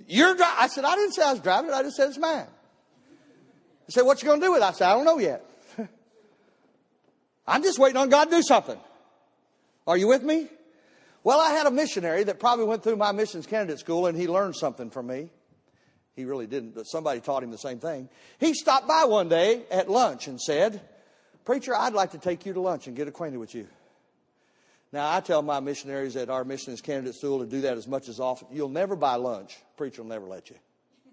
You're 0.09 0.35
driving? 0.35 0.57
I 0.59 0.67
said, 0.69 0.85
I 0.85 0.95
didn't 0.97 1.13
say 1.13 1.23
I 1.23 1.33
was 1.33 1.41
driving 1.41 1.71
it. 1.71 1.75
I 1.75 1.83
just 1.83 1.97
said 1.97 2.09
it's 2.09 2.19
mine. 2.19 2.47
They 3.87 3.91
said, 3.91 4.03
what 4.03 4.23
you 4.23 4.29
going 4.29 4.41
to 4.41 4.47
do 4.47 4.53
with 4.53 4.63
it? 4.63 4.65
I 4.65 4.73
said, 4.73 4.89
I 4.89 4.95
don't 4.95 5.05
know 5.05 5.19
yet. 5.19 5.45
I'm 7.47 7.63
just 7.63 7.79
waiting 7.79 7.97
on 7.97 8.09
God 8.09 8.27
to 8.27 8.31
do 8.31 8.43
something. 8.43 8.79
Are 9.87 9.97
you 9.97 10.09
with 10.09 10.23
me? 10.23 10.49
Well, 11.25 11.41
I 11.41 11.51
had 11.51 11.67
a 11.67 11.71
missionary 11.71 12.25
that 12.25 12.41
probably 12.41 12.65
went 12.65 12.83
through 12.83 12.97
my 12.97 13.13
missions 13.13 13.47
candidate 13.47 13.79
school 13.79 14.07
and 14.07 14.19
he 14.19 14.27
learned 14.27 14.57
something 14.57 14.91
from 14.91 15.07
me. 15.07 15.29
He 16.15 16.25
really 16.25 16.47
didn't, 16.47 16.75
but 16.75 16.85
somebody 16.85 17.21
taught 17.21 17.43
him 17.43 17.51
the 17.51 17.59
same 17.59 17.79
thing. 17.79 18.09
He 18.39 18.55
stopped 18.55 18.87
by 18.87 19.05
one 19.05 19.29
day 19.29 19.63
at 19.71 19.91
lunch 19.91 20.27
and 20.27 20.41
said, 20.41 20.81
Preacher, 21.45 21.75
I'd 21.75 21.95
like 21.95 22.11
to 22.13 22.19
take 22.19 22.45
you 22.45 22.53
to 22.53 22.61
lunch 22.61 22.87
and 22.87 22.97
get 22.97 23.09
acquainted 23.09 23.39
with 23.39 23.55
you. 23.55 23.67
Now, 24.93 25.11
I 25.11 25.21
tell 25.21 25.41
my 25.41 25.61
missionaries 25.61 26.17
at 26.17 26.29
our 26.29 26.45
missions 26.45 26.83
candidate 26.83 27.15
school 27.15 27.39
to 27.39 27.47
do 27.47 27.63
that 27.63 27.79
as 27.79 27.89
much 27.89 28.09
as 28.09 28.21
often. 28.21 28.49
You'll 28.53 28.69
never 28.69 28.95
buy 28.95 29.15
lunch. 29.15 29.57
Preacher 29.79 30.03
will 30.03 30.11
never 30.11 30.27
let 30.27 30.51
you. 30.51 30.57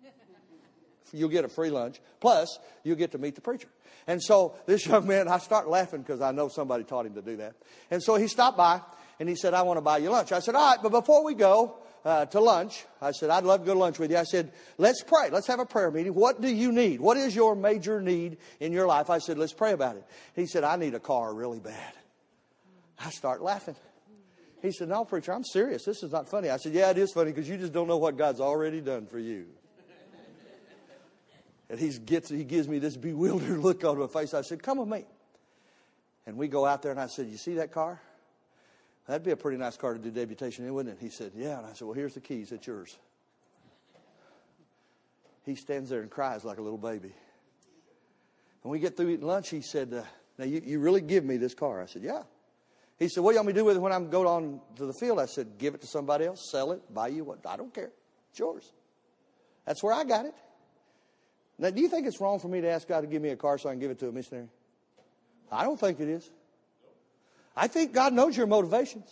You'll 1.13 1.29
get 1.29 1.45
a 1.45 1.49
free 1.49 1.69
lunch. 1.69 2.01
Plus, 2.19 2.59
you'll 2.83 2.97
get 2.97 3.13
to 3.13 3.17
meet 3.17 3.35
the 3.35 3.41
preacher. 3.41 3.69
And 4.05 4.21
so 4.21 4.55
this 4.65 4.85
young 4.85 5.07
man, 5.07 5.27
I 5.27 5.39
start 5.39 5.67
laughing 5.67 6.01
because 6.01 6.21
I 6.21 6.31
know 6.31 6.49
somebody 6.49 6.83
taught 6.83 7.05
him 7.05 7.13
to 7.15 7.21
do 7.21 7.37
that. 7.37 7.55
And 7.89 8.03
so 8.03 8.15
he 8.15 8.27
stopped 8.27 8.57
by 8.57 8.81
and 9.19 9.27
he 9.27 9.35
said, 9.35 9.53
I 9.53 9.61
want 9.63 9.77
to 9.77 9.81
buy 9.81 9.97
you 9.97 10.09
lunch. 10.09 10.31
I 10.31 10.39
said, 10.39 10.55
all 10.55 10.69
right, 10.69 10.79
but 10.83 10.91
before 10.91 11.23
we 11.23 11.33
go 11.33 11.77
uh, 12.05 12.25
to 12.25 12.39
lunch, 12.39 12.85
I 13.01 13.11
said, 13.11 13.29
I'd 13.29 13.43
love 13.43 13.61
to 13.61 13.65
go 13.65 13.73
to 13.73 13.79
lunch 13.79 13.97
with 13.97 14.11
you. 14.11 14.17
I 14.17 14.23
said, 14.23 14.51
let's 14.77 15.03
pray. 15.03 15.29
Let's 15.31 15.47
have 15.47 15.59
a 15.59 15.65
prayer 15.65 15.89
meeting. 15.89 16.13
What 16.13 16.41
do 16.41 16.53
you 16.53 16.71
need? 16.71 16.99
What 16.99 17.17
is 17.17 17.35
your 17.35 17.55
major 17.55 18.01
need 18.01 18.37
in 18.59 18.71
your 18.71 18.87
life? 18.87 19.09
I 19.09 19.17
said, 19.17 19.37
let's 19.37 19.53
pray 19.53 19.71
about 19.71 19.95
it. 19.95 20.05
He 20.35 20.47
said, 20.47 20.63
I 20.63 20.75
need 20.75 20.93
a 20.93 20.99
car 20.99 21.33
really 21.33 21.59
bad. 21.59 21.93
I 22.99 23.09
start 23.09 23.41
laughing. 23.41 23.75
He 24.61 24.71
said, 24.71 24.89
no, 24.89 25.05
preacher, 25.05 25.33
I'm 25.33 25.45
serious. 25.45 25.85
This 25.85 26.03
is 26.03 26.11
not 26.11 26.27
funny. 26.27 26.49
I 26.49 26.57
said, 26.57 26.73
yeah, 26.73 26.89
it 26.89 26.97
is 26.97 27.13
funny 27.13 27.31
because 27.31 27.47
you 27.47 27.57
just 27.57 27.71
don't 27.71 27.87
know 27.87 27.97
what 27.97 28.17
God's 28.17 28.41
already 28.41 28.81
done 28.81 29.05
for 29.05 29.19
you. 29.19 29.45
And 31.69 31.79
he 31.79 31.89
gets, 31.99 32.29
he 32.29 32.43
gives 32.43 32.67
me 32.67 32.79
this 32.79 32.97
bewildered 32.97 33.59
look 33.59 33.83
on 33.85 33.99
my 33.99 34.07
face. 34.07 34.33
I 34.33 34.41
said, 34.41 34.61
come 34.61 34.79
with 34.79 34.89
me. 34.89 35.05
And 36.25 36.35
we 36.35 36.47
go 36.47 36.65
out 36.65 36.81
there 36.81 36.91
and 36.91 36.99
I 36.99 37.07
said, 37.07 37.27
you 37.27 37.37
see 37.37 37.55
that 37.55 37.71
car? 37.71 38.01
That'd 39.09 39.23
be 39.23 39.31
a 39.31 39.37
pretty 39.37 39.57
nice 39.57 39.75
car 39.75 39.93
to 39.93 39.99
do 39.99 40.11
deputation 40.11 40.65
in, 40.65 40.73
wouldn't 40.75 40.99
it? 40.99 41.03
He 41.03 41.09
said, 41.09 41.31
Yeah. 41.35 41.57
And 41.57 41.65
I 41.65 41.73
said, 41.73 41.87
Well, 41.87 41.95
here's 41.95 42.13
the 42.13 42.19
keys. 42.19 42.51
It's 42.51 42.67
yours. 42.67 42.95
He 45.47 45.55
stands 45.55 45.89
there 45.89 46.01
and 46.01 46.11
cries 46.11 46.45
like 46.45 46.59
a 46.59 46.61
little 46.61 46.77
baby. 46.77 47.11
And 48.63 48.71
we 48.71 48.77
get 48.77 48.95
through 48.95 49.09
eating 49.09 49.25
lunch. 49.25 49.49
He 49.49 49.61
said, 49.61 49.91
uh, 49.95 50.03
Now, 50.37 50.45
you, 50.45 50.61
you 50.63 50.79
really 50.79 51.01
give 51.01 51.25
me 51.25 51.37
this 51.37 51.55
car? 51.55 51.81
I 51.81 51.87
said, 51.87 52.03
Yeah. 52.03 52.21
He 52.99 53.07
said, 53.07 53.23
What 53.23 53.31
do 53.31 53.35
you 53.35 53.39
want 53.39 53.47
me 53.47 53.53
to 53.53 53.59
do 53.59 53.65
with 53.65 53.77
it 53.77 53.79
when 53.79 53.93
I'm 53.93 54.09
going 54.09 54.27
on 54.27 54.61
to 54.75 54.85
the 54.85 54.93
field? 54.93 55.19
I 55.19 55.25
said, 55.25 55.57
Give 55.57 55.73
it 55.73 55.81
to 55.81 55.87
somebody 55.87 56.25
else, 56.25 56.49
sell 56.51 56.73
it, 56.73 56.81
buy 56.93 57.07
you 57.07 57.23
what. 57.23 57.39
I 57.45 57.55
don't 57.55 57.73
care. 57.73 57.91
It's 58.29 58.39
yours. 58.39 58.71
That's 59.65 59.81
where 59.81 59.93
I 59.93 60.03
got 60.03 60.25
it. 60.25 60.35
Now, 61.57 61.69
do 61.69 61.81
you 61.81 61.89
think 61.89 62.07
it's 62.07 62.21
wrong 62.21 62.39
for 62.39 62.47
me 62.47 62.61
to 62.61 62.69
ask 62.69 62.87
God 62.87 63.01
to 63.01 63.07
give 63.07 63.21
me 63.21 63.29
a 63.29 63.35
car 63.35 63.57
so 63.57 63.69
I 63.69 63.73
can 63.73 63.79
give 63.79 63.91
it 63.91 63.99
to 63.99 64.09
a 64.09 64.11
missionary? 64.11 64.47
I 65.51 65.63
don't 65.63 65.79
think 65.79 65.99
it 65.99 66.07
is. 66.07 66.29
I 67.55 67.67
think 67.67 67.93
God 67.93 68.13
knows 68.13 68.37
your 68.37 68.47
motivations. 68.47 69.09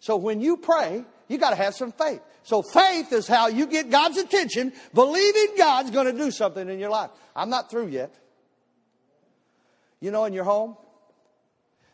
So 0.00 0.16
when 0.16 0.40
you 0.40 0.56
pray, 0.56 1.04
you 1.28 1.38
got 1.38 1.50
to 1.50 1.56
have 1.56 1.74
some 1.74 1.92
faith. 1.92 2.20
So 2.42 2.62
faith 2.62 3.12
is 3.12 3.28
how 3.28 3.48
you 3.48 3.66
get 3.66 3.90
God's 3.90 4.18
attention, 4.18 4.72
believing 4.94 5.56
God's 5.56 5.90
going 5.90 6.06
to 6.06 6.16
do 6.16 6.30
something 6.30 6.68
in 6.68 6.78
your 6.78 6.90
life. 6.90 7.10
I'm 7.36 7.50
not 7.50 7.70
through 7.70 7.88
yet. 7.88 8.14
You 10.00 10.10
know, 10.10 10.24
in 10.24 10.32
your 10.32 10.44
home, 10.44 10.76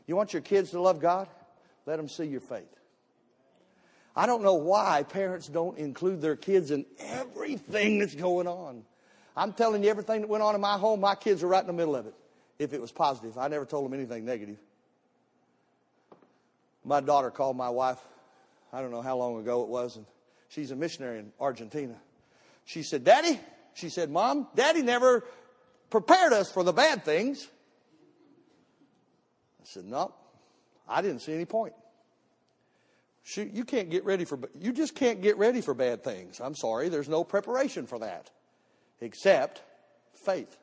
you 0.06 0.16
want 0.16 0.32
your 0.32 0.42
kids 0.42 0.70
to 0.70 0.80
love 0.80 1.00
God? 1.00 1.28
Let 1.86 1.96
them 1.96 2.08
see 2.08 2.24
your 2.24 2.40
faith. 2.40 2.64
I 4.14 4.26
don't 4.26 4.42
know 4.42 4.54
why 4.54 5.02
parents 5.02 5.46
don't 5.46 5.76
include 5.78 6.20
their 6.20 6.36
kids 6.36 6.70
in 6.70 6.86
everything 6.98 7.98
that's 7.98 8.14
going 8.14 8.46
on. 8.46 8.84
I'm 9.36 9.52
telling 9.52 9.84
you, 9.84 9.90
everything 9.90 10.22
that 10.22 10.28
went 10.28 10.42
on 10.42 10.54
in 10.54 10.60
my 10.60 10.78
home, 10.78 11.00
my 11.00 11.14
kids 11.14 11.42
are 11.42 11.48
right 11.48 11.60
in 11.60 11.66
the 11.66 11.74
middle 11.74 11.94
of 11.94 12.06
it. 12.06 12.14
If 12.58 12.72
it 12.72 12.80
was 12.80 12.90
positive, 12.90 13.36
I 13.36 13.48
never 13.48 13.66
told 13.66 13.84
them 13.84 13.92
anything 13.92 14.24
negative. 14.24 14.56
My 16.84 17.00
daughter 17.00 17.30
called 17.30 17.56
my 17.56 17.68
wife, 17.68 17.98
I 18.72 18.80
don't 18.80 18.90
know 18.90 19.02
how 19.02 19.16
long 19.16 19.38
ago 19.38 19.62
it 19.62 19.68
was, 19.68 19.96
and 19.96 20.06
she's 20.48 20.70
a 20.70 20.76
missionary 20.76 21.18
in 21.18 21.32
Argentina. 21.38 21.96
She 22.64 22.82
said, 22.82 23.04
Daddy, 23.04 23.38
She 23.76 23.90
said, 23.90 24.10
Mom, 24.10 24.48
Daddy 24.54 24.80
never 24.80 25.22
prepared 25.90 26.32
us 26.32 26.50
for 26.50 26.64
the 26.64 26.72
bad 26.72 27.04
things. 27.04 27.46
Said, 29.66 29.84
No, 29.84 30.14
I 30.88 31.02
didn't 31.02 31.20
see 31.20 31.34
any 31.34 31.44
point. 31.44 31.74
Shoot, 33.24 33.52
you 33.52 33.64
can't 33.64 33.90
get 33.90 34.04
ready 34.04 34.24
for, 34.24 34.38
you 34.60 34.72
just 34.72 34.94
can't 34.94 35.20
get 35.20 35.36
ready 35.36 35.60
for 35.60 35.74
bad 35.74 36.04
things. 36.04 36.40
I'm 36.40 36.54
sorry, 36.54 36.88
there's 36.88 37.08
no 37.08 37.24
preparation 37.24 37.86
for 37.86 37.98
that 37.98 38.30
except 39.00 39.62
faith. 40.14 40.56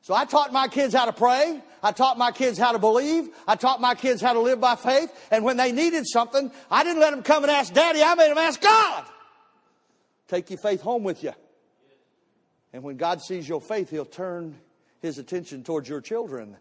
So 0.00 0.14
I 0.14 0.24
taught 0.24 0.52
my 0.52 0.66
kids 0.66 0.92
how 0.94 1.04
to 1.04 1.12
pray. 1.12 1.62
I 1.80 1.92
taught 1.92 2.18
my 2.18 2.32
kids 2.32 2.58
how 2.58 2.72
to 2.72 2.80
believe. 2.80 3.28
I 3.46 3.54
taught 3.54 3.80
my 3.80 3.94
kids 3.94 4.20
how 4.20 4.32
to 4.32 4.40
live 4.40 4.60
by 4.60 4.74
faith. 4.74 5.12
And 5.30 5.44
when 5.44 5.56
they 5.56 5.70
needed 5.70 6.08
something, 6.08 6.50
I 6.68 6.82
didn't 6.82 7.00
let 7.00 7.12
them 7.12 7.22
come 7.22 7.44
and 7.44 7.52
ask 7.52 7.72
daddy. 7.72 8.02
I 8.02 8.16
made 8.16 8.30
them 8.30 8.38
ask 8.38 8.60
God. 8.60 9.04
Take 10.26 10.50
your 10.50 10.58
faith 10.58 10.80
home 10.80 11.04
with 11.04 11.22
you. 11.22 11.32
And 12.72 12.82
when 12.82 12.96
God 12.96 13.22
sees 13.22 13.48
your 13.48 13.60
faith, 13.60 13.90
He'll 13.90 14.04
turn 14.04 14.58
His 15.00 15.18
attention 15.18 15.62
towards 15.62 15.88
your 15.88 16.00
children. 16.00 16.56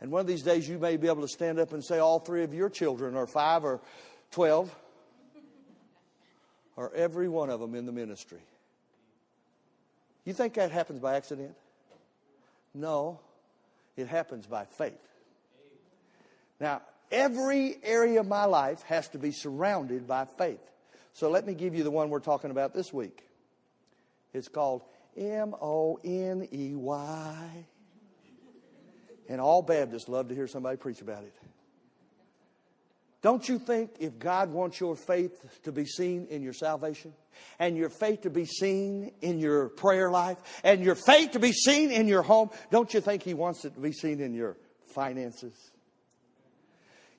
And 0.00 0.10
one 0.10 0.20
of 0.20 0.26
these 0.26 0.42
days, 0.42 0.68
you 0.68 0.78
may 0.78 0.96
be 0.96 1.08
able 1.08 1.22
to 1.22 1.28
stand 1.28 1.58
up 1.58 1.72
and 1.72 1.84
say, 1.84 1.98
All 1.98 2.20
three 2.20 2.44
of 2.44 2.54
your 2.54 2.70
children, 2.70 3.16
or 3.16 3.26
five, 3.26 3.64
or 3.64 3.80
twelve, 4.30 4.74
or 6.76 6.94
every 6.94 7.28
one 7.28 7.50
of 7.50 7.58
them 7.58 7.74
in 7.74 7.86
the 7.86 7.92
ministry. 7.92 8.40
You 10.24 10.32
think 10.32 10.54
that 10.54 10.70
happens 10.70 11.00
by 11.00 11.16
accident? 11.16 11.54
No, 12.74 13.18
it 13.96 14.06
happens 14.06 14.46
by 14.46 14.66
faith. 14.66 14.92
Now, 16.60 16.82
every 17.10 17.78
area 17.82 18.20
of 18.20 18.28
my 18.28 18.44
life 18.44 18.82
has 18.82 19.08
to 19.08 19.18
be 19.18 19.32
surrounded 19.32 20.06
by 20.06 20.26
faith. 20.26 20.60
So 21.12 21.30
let 21.30 21.46
me 21.46 21.54
give 21.54 21.74
you 21.74 21.82
the 21.82 21.90
one 21.90 22.10
we're 22.10 22.20
talking 22.20 22.50
about 22.50 22.74
this 22.74 22.92
week. 22.92 23.24
It's 24.32 24.48
called 24.48 24.82
M 25.16 25.54
O 25.60 25.98
N 26.04 26.46
E 26.52 26.74
Y. 26.74 27.64
And 29.28 29.40
all 29.40 29.62
Baptists 29.62 30.08
love 30.08 30.28
to 30.28 30.34
hear 30.34 30.46
somebody 30.46 30.76
preach 30.76 31.02
about 31.02 31.22
it. 31.22 31.34
Don't 33.20 33.48
you 33.48 33.58
think 33.58 33.90
if 33.98 34.18
God 34.18 34.50
wants 34.50 34.78
your 34.78 34.94
faith 34.94 35.62
to 35.64 35.72
be 35.72 35.84
seen 35.84 36.28
in 36.30 36.42
your 36.42 36.52
salvation, 36.52 37.12
and 37.58 37.76
your 37.76 37.88
faith 37.88 38.22
to 38.22 38.30
be 38.30 38.44
seen 38.44 39.12
in 39.20 39.38
your 39.38 39.68
prayer 39.68 40.10
life, 40.10 40.38
and 40.62 40.84
your 40.84 40.94
faith 40.94 41.32
to 41.32 41.40
be 41.40 41.52
seen 41.52 41.90
in 41.90 42.06
your 42.06 42.22
home, 42.22 42.50
don't 42.70 42.92
you 42.94 43.00
think 43.00 43.22
He 43.22 43.34
wants 43.34 43.64
it 43.64 43.74
to 43.74 43.80
be 43.80 43.92
seen 43.92 44.20
in 44.20 44.34
your 44.34 44.56
finances? 44.86 45.52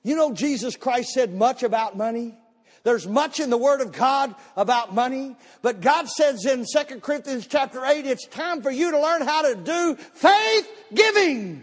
You 0.02 0.16
know, 0.16 0.32
Jesus 0.32 0.76
Christ 0.76 1.10
said 1.10 1.34
much 1.34 1.62
about 1.62 1.96
money. 1.96 2.34
There's 2.82 3.06
much 3.06 3.38
in 3.38 3.50
the 3.50 3.58
Word 3.58 3.82
of 3.82 3.92
God 3.92 4.34
about 4.56 4.94
money, 4.94 5.36
but 5.60 5.82
God 5.82 6.08
says 6.08 6.46
in 6.46 6.64
2 6.64 7.00
Corinthians 7.00 7.46
chapter 7.46 7.84
8, 7.84 8.06
it's 8.06 8.26
time 8.26 8.62
for 8.62 8.70
you 8.70 8.90
to 8.92 8.98
learn 8.98 9.20
how 9.20 9.42
to 9.42 9.54
do 9.54 9.96
faith 9.96 10.70
giving. 10.94 11.62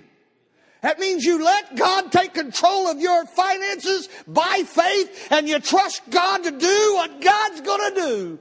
That 0.87 0.99
means 0.99 1.25
you 1.25 1.43
let 1.43 1.75
God 1.75 2.13
take 2.13 2.33
control 2.33 2.87
of 2.87 3.01
your 3.01 3.25
finances 3.25 4.07
by 4.25 4.63
faith 4.65 5.27
and 5.31 5.45
you 5.45 5.59
trust 5.59 6.09
God 6.09 6.43
to 6.43 6.51
do 6.51 6.93
what 6.95 7.19
God's 7.19 7.59
going 7.59 7.93
to 7.93 8.01
do. 8.01 8.39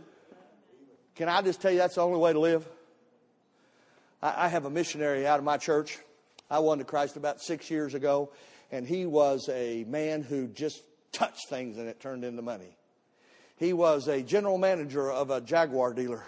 Can 1.16 1.28
I 1.28 1.42
just 1.42 1.60
tell 1.60 1.72
you 1.72 1.78
that's 1.78 1.96
the 1.96 2.02
only 2.02 2.20
way 2.20 2.32
to 2.32 2.38
live? 2.38 2.64
I, 4.22 4.46
have 4.46 4.64
a 4.64 4.70
missionary 4.70 5.26
out 5.26 5.40
of 5.40 5.44
my 5.44 5.56
church. 5.56 5.98
I 6.48 6.60
won 6.60 6.78
to 6.78 6.84
Christ 6.84 7.16
about 7.16 7.40
six 7.40 7.68
years 7.68 7.94
ago, 7.94 8.30
and 8.70 8.86
he 8.86 9.06
was 9.06 9.48
a 9.48 9.82
man 9.88 10.22
who 10.22 10.46
just 10.46 10.84
touched 11.10 11.48
things 11.48 11.78
and 11.78 11.88
it 11.88 11.98
turned 11.98 12.22
into 12.22 12.42
money. 12.42 12.76
He 13.56 13.72
was 13.72 14.06
a 14.06 14.22
general 14.22 14.56
manager 14.56 15.10
of 15.10 15.30
a 15.30 15.40
Jaguar 15.40 15.94
dealer. 15.94 16.22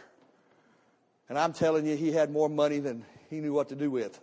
And 1.29 1.39
I'm 1.39 1.53
telling 1.53 1.87
you, 1.87 1.95
he 1.95 2.11
had 2.11 2.33
more 2.33 2.49
money 2.49 2.81
than 2.81 3.05
he 3.31 3.39
knew 3.39 3.53
what 3.53 3.69
to 3.69 3.77
do 3.77 3.89
with. 3.89 4.19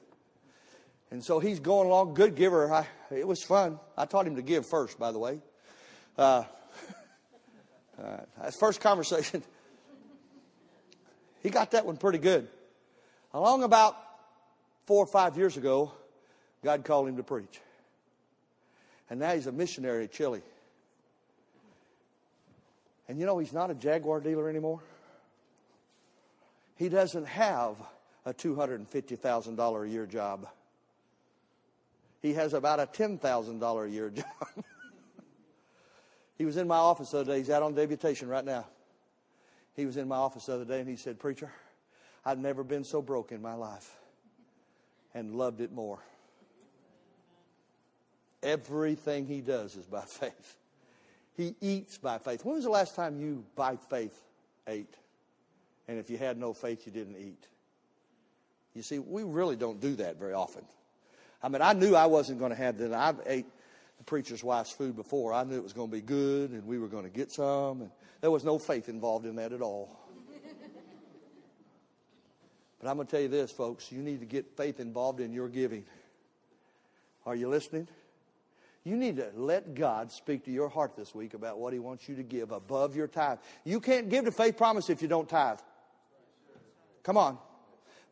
And 1.11 1.23
so 1.23 1.39
he's 1.39 1.59
going 1.59 1.87
along, 1.87 2.13
good 2.13 2.35
giver. 2.35 2.71
I, 2.71 2.87
it 3.11 3.27
was 3.27 3.43
fun. 3.43 3.79
I 3.97 4.05
taught 4.05 4.27
him 4.27 4.35
to 4.35 4.41
give 4.41 4.65
first, 4.65 4.99
by 4.99 5.11
the 5.11 5.19
way. 5.19 5.39
Uh, 6.17 6.43
uh, 8.01 8.51
first 8.51 8.81
conversation. 8.81 9.43
He 11.43 11.51
got 11.51 11.69
that 11.71 11.85
one 11.85 11.97
pretty 11.97 12.17
good. 12.17 12.47
Along 13.31 13.61
about 13.61 13.95
four 14.87 15.03
or 15.03 15.05
five 15.05 15.37
years 15.37 15.57
ago, 15.57 15.91
God 16.63 16.83
called 16.83 17.07
him 17.07 17.17
to 17.17 17.23
preach. 17.23 17.61
And 19.11 19.19
now 19.19 19.35
he's 19.35 19.45
a 19.45 19.51
missionary 19.51 20.05
at 20.05 20.11
Chile. 20.11 20.41
And 23.07 23.19
you 23.19 23.27
know, 23.27 23.37
he's 23.37 23.53
not 23.53 23.69
a 23.69 23.75
Jaguar 23.75 24.21
dealer 24.21 24.49
anymore. 24.49 24.79
He 26.77 26.89
doesn't 26.89 27.27
have 27.27 27.75
a 28.25 28.33
$250,000 28.33 29.85
a 29.85 29.87
year 29.87 30.07
job 30.07 30.47
he 32.25 32.33
has 32.33 32.53
about 32.53 32.79
a 32.79 32.87
$10,000 32.87 33.85
a 33.85 33.89
year 33.89 34.09
job. 34.09 34.25
he 36.37 36.45
was 36.45 36.57
in 36.57 36.67
my 36.67 36.77
office 36.77 37.11
the 37.11 37.19
other 37.19 37.33
day. 37.33 37.37
He's 37.37 37.49
out 37.49 37.61
on 37.61 37.75
deputation 37.75 38.27
right 38.27 38.43
now. 38.43 38.65
He 39.75 39.85
was 39.85 39.97
in 39.97 40.07
my 40.07 40.15
office 40.15 40.47
the 40.47 40.55
other 40.55 40.65
day 40.65 40.79
and 40.79 40.89
he 40.89 40.95
said, 40.95 41.19
Preacher, 41.19 41.51
I've 42.25 42.39
never 42.39 42.63
been 42.63 42.83
so 42.83 43.01
broke 43.01 43.31
in 43.31 43.41
my 43.41 43.53
life 43.53 43.95
and 45.13 45.35
loved 45.35 45.61
it 45.61 45.71
more. 45.71 45.99
Everything 48.41 49.27
he 49.27 49.41
does 49.41 49.75
is 49.75 49.85
by 49.85 50.01
faith. 50.05 50.57
He 51.37 51.55
eats 51.61 51.97
by 51.97 52.17
faith. 52.17 52.43
When 52.45 52.55
was 52.55 52.63
the 52.63 52.69
last 52.69 52.95
time 52.95 53.19
you, 53.19 53.43
by 53.55 53.75
faith, 53.75 54.19
ate? 54.67 54.95
And 55.87 55.99
if 55.99 56.09
you 56.09 56.17
had 56.17 56.37
no 56.37 56.53
faith, 56.53 56.85
you 56.85 56.91
didn't 56.91 57.17
eat. 57.17 57.47
You 58.73 58.81
see, 58.81 58.99
we 58.99 59.23
really 59.23 59.55
don't 59.55 59.79
do 59.79 59.95
that 59.95 60.17
very 60.17 60.33
often. 60.33 60.65
I 61.45 61.47
mean, 61.47 61.61
I 61.61 61.73
knew 61.73 61.93
I 61.93 62.07
wasn't 62.07 62.39
going 62.39 62.49
to 62.49 62.57
have 62.57 62.79
that. 62.79 62.91
I've 62.91 63.21
ate 63.27 63.45
the 63.99 64.03
preacher's 64.03 64.43
wife's 64.43 64.71
food 64.71 64.95
before. 64.95 65.31
I 65.31 65.43
knew 65.43 65.55
it 65.55 65.61
was 65.61 65.73
going 65.73 65.91
to 65.91 65.95
be 65.95 66.01
good 66.01 66.49
and 66.49 66.65
we 66.65 66.79
were 66.79 66.87
going 66.87 67.03
to 67.03 67.09
get 67.11 67.31
some. 67.31 67.81
And 67.81 67.91
there 68.21 68.31
was 68.31 68.43
no 68.43 68.57
faith 68.57 68.89
involved 68.89 69.27
in 69.27 69.35
that 69.35 69.53
at 69.53 69.61
all. 69.61 69.95
but 72.81 72.89
I'm 72.89 72.95
going 72.95 73.05
to 73.05 73.11
tell 73.11 73.21
you 73.21 73.27
this, 73.27 73.51
folks. 73.51 73.91
You 73.91 74.01
need 74.01 74.21
to 74.21 74.25
get 74.25 74.57
faith 74.57 74.79
involved 74.79 75.19
in 75.19 75.31
your 75.31 75.47
giving. 75.47 75.85
Are 77.27 77.35
you 77.35 77.47
listening? 77.47 77.87
You 78.83 78.97
need 78.97 79.17
to 79.17 79.29
let 79.35 79.75
God 79.75 80.11
speak 80.11 80.45
to 80.45 80.51
your 80.51 80.69
heart 80.69 80.95
this 80.97 81.13
week 81.13 81.35
about 81.35 81.59
what 81.59 81.73
He 81.73 81.79
wants 81.79 82.09
you 82.09 82.15
to 82.15 82.23
give 82.23 82.53
above 82.53 82.95
your 82.95 83.07
tithe. 83.07 83.37
You 83.63 83.79
can't 83.79 84.09
give 84.09 84.25
the 84.25 84.31
faith 84.31 84.57
promise 84.57 84.89
if 84.89 84.99
you 84.99 85.07
don't 85.07 85.29
tithe. 85.29 85.59
Come 87.03 87.17
on. 87.17 87.37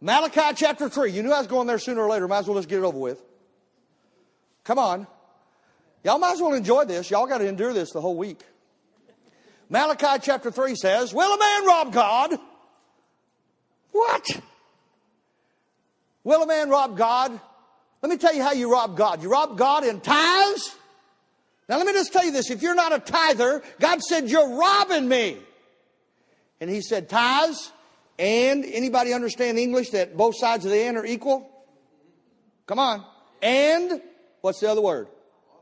Malachi 0.03 0.53
chapter 0.57 0.89
3. 0.89 1.13
You 1.13 1.23
knew 1.23 1.31
I 1.31 1.37
was 1.37 1.47
going 1.47 1.65
there 1.65 1.79
sooner 1.79 2.01
or 2.01 2.09
later. 2.09 2.27
Might 2.27 2.39
as 2.39 2.47
well 2.47 2.57
just 2.57 2.67
get 2.67 2.79
it 2.79 2.83
over 2.83 2.99
with. 2.99 3.23
Come 4.65 4.77
on. 4.77 5.07
Y'all 6.03 6.19
might 6.19 6.33
as 6.33 6.41
well 6.41 6.51
enjoy 6.51 6.83
this. 6.83 7.09
Y'all 7.09 7.25
got 7.25 7.37
to 7.37 7.47
endure 7.47 7.71
this 7.71 7.91
the 7.91 8.01
whole 8.01 8.17
week. 8.17 8.41
Malachi 9.69 10.19
chapter 10.21 10.51
3 10.51 10.75
says, 10.75 11.13
Will 11.13 11.33
a 11.33 11.39
man 11.39 11.65
rob 11.65 11.93
God? 11.93 12.37
What? 13.93 14.41
Will 16.25 16.43
a 16.43 16.47
man 16.47 16.69
rob 16.69 16.97
God? 16.97 17.39
Let 18.01 18.09
me 18.09 18.17
tell 18.17 18.35
you 18.35 18.43
how 18.43 18.51
you 18.51 18.69
rob 18.69 18.97
God. 18.97 19.23
You 19.23 19.31
rob 19.31 19.57
God 19.57 19.85
in 19.85 20.01
tithes. 20.01 20.75
Now 21.69 21.77
let 21.77 21.87
me 21.87 21.93
just 21.93 22.11
tell 22.11 22.25
you 22.25 22.31
this. 22.33 22.51
If 22.51 22.61
you're 22.61 22.75
not 22.75 22.91
a 22.91 22.99
tither, 22.99 23.63
God 23.79 24.01
said, 24.01 24.29
You're 24.29 24.57
robbing 24.57 25.07
me. 25.07 25.37
And 26.59 26.69
he 26.69 26.81
said, 26.81 27.07
Tithes 27.07 27.71
and 28.19 28.63
anybody 28.65 29.13
understand 29.13 29.57
English 29.57 29.89
that 29.91 30.15
both 30.15 30.37
sides 30.37 30.65
of 30.65 30.71
the 30.71 30.79
and 30.79 30.97
are 30.97 31.05
equal? 31.05 31.49
Come 32.67 32.79
on. 32.79 33.05
And 33.41 34.01
what's 34.41 34.59
the 34.59 34.69
other 34.69 34.81
word? 34.81 35.07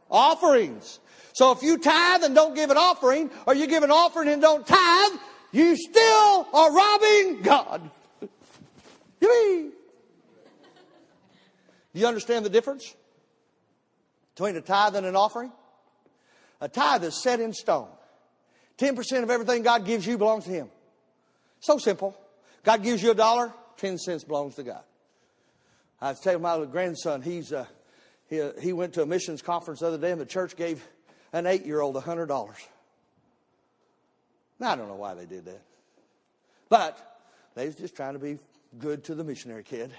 Offerings. 0.10 1.00
So 1.34 1.52
if 1.52 1.64
you 1.64 1.78
tithe 1.78 2.24
and 2.24 2.36
don't 2.36 2.56
give 2.56 2.70
an 2.70 2.78
offering, 2.78 3.32
or 3.48 3.56
you 3.56 3.68
give 3.68 3.84
an 3.84 3.92
offering 3.92 4.28
and 4.28 4.42
don't 4.42 4.66
tithe, 4.68 5.20
you 5.52 5.76
still 5.76 6.48
are 6.54 6.74
robbing 6.74 7.42
God. 7.42 7.90
Yippee! 9.22 9.72
Do 11.94 12.00
you 12.00 12.08
understand 12.08 12.46
the 12.46 12.50
difference 12.50 12.96
between 14.36 14.56
a 14.56 14.62
tithe 14.62 14.96
and 14.96 15.06
an 15.06 15.16
offering? 15.16 15.52
A 16.60 16.70
tithe 16.70 17.04
is 17.04 17.22
set 17.22 17.40
in 17.40 17.54
stone. 17.54 17.88
10% 18.78 19.24
of 19.24 19.30
everything 19.30 19.64
God 19.64 19.86
gives 19.86 20.06
you 20.06 20.18
belongs 20.18 20.46
to 20.46 20.52
Him. 20.52 20.70
So 21.60 21.78
simple. 21.78 22.18
God 22.64 22.84
gives 22.84 23.02
you 23.02 23.12
a 23.12 23.16
dollar, 23.16 23.54
10 23.78 23.98
cents 23.98 24.24
belongs 24.24 24.56
to 24.56 24.64
God. 24.64 24.84
I 26.00 26.10
was 26.10 26.20
telling 26.20 26.42
my 26.42 26.64
grandson, 26.66 27.22
he's, 27.22 27.54
uh, 27.54 27.66
he, 28.28 28.42
he 28.60 28.74
went 28.74 28.94
to 28.94 29.04
a 29.04 29.06
missions 29.06 29.42
conference 29.42 29.82
the 29.82 29.88
other 29.88 29.98
day 29.98 30.12
and 30.12 30.20
the 30.20 30.26
church 30.26 30.56
gave 30.56 30.84
an 31.34 31.46
eight 31.46 31.66
year 31.66 31.82
old 31.82 31.96
$100. 31.96 32.56
Now, 34.60 34.72
I 34.72 34.76
don't 34.76 34.88
know 34.88 34.96
why 34.96 35.14
they 35.14 35.26
did 35.26 35.46
that. 35.46 35.62
But 36.70 37.20
they 37.56 37.66
was 37.66 37.76
just 37.76 37.96
trying 37.96 38.14
to 38.14 38.20
be 38.20 38.40
good 38.78 39.04
to 39.06 39.16
the 39.16 39.24
missionary 39.24 39.64
kid. 39.64 39.92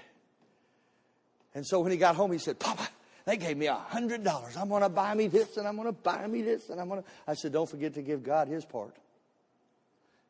And 1.53 1.65
so 1.65 1.81
when 1.81 1.91
he 1.91 1.97
got 1.97 2.15
home, 2.15 2.31
he 2.31 2.37
said, 2.39 2.59
Papa, 2.59 2.87
they 3.25 3.37
gave 3.37 3.57
me 3.57 3.67
a 3.67 3.75
hundred 3.75 4.23
dollars. 4.23 4.57
I'm 4.57 4.69
going 4.69 4.81
to 4.81 4.89
buy 4.89 5.13
me 5.13 5.27
this 5.27 5.57
and 5.57 5.67
I'm 5.67 5.75
going 5.75 5.87
to 5.87 5.93
buy 5.93 6.25
me 6.27 6.41
this 6.41 6.69
and 6.69 6.79
I'm 6.81 6.89
going 6.89 7.03
to. 7.03 7.07
I 7.27 7.35
said, 7.35 7.53
don't 7.53 7.69
forget 7.69 7.93
to 7.93 8.01
give 8.01 8.23
God 8.23 8.47
his 8.47 8.65
part. 8.65 8.95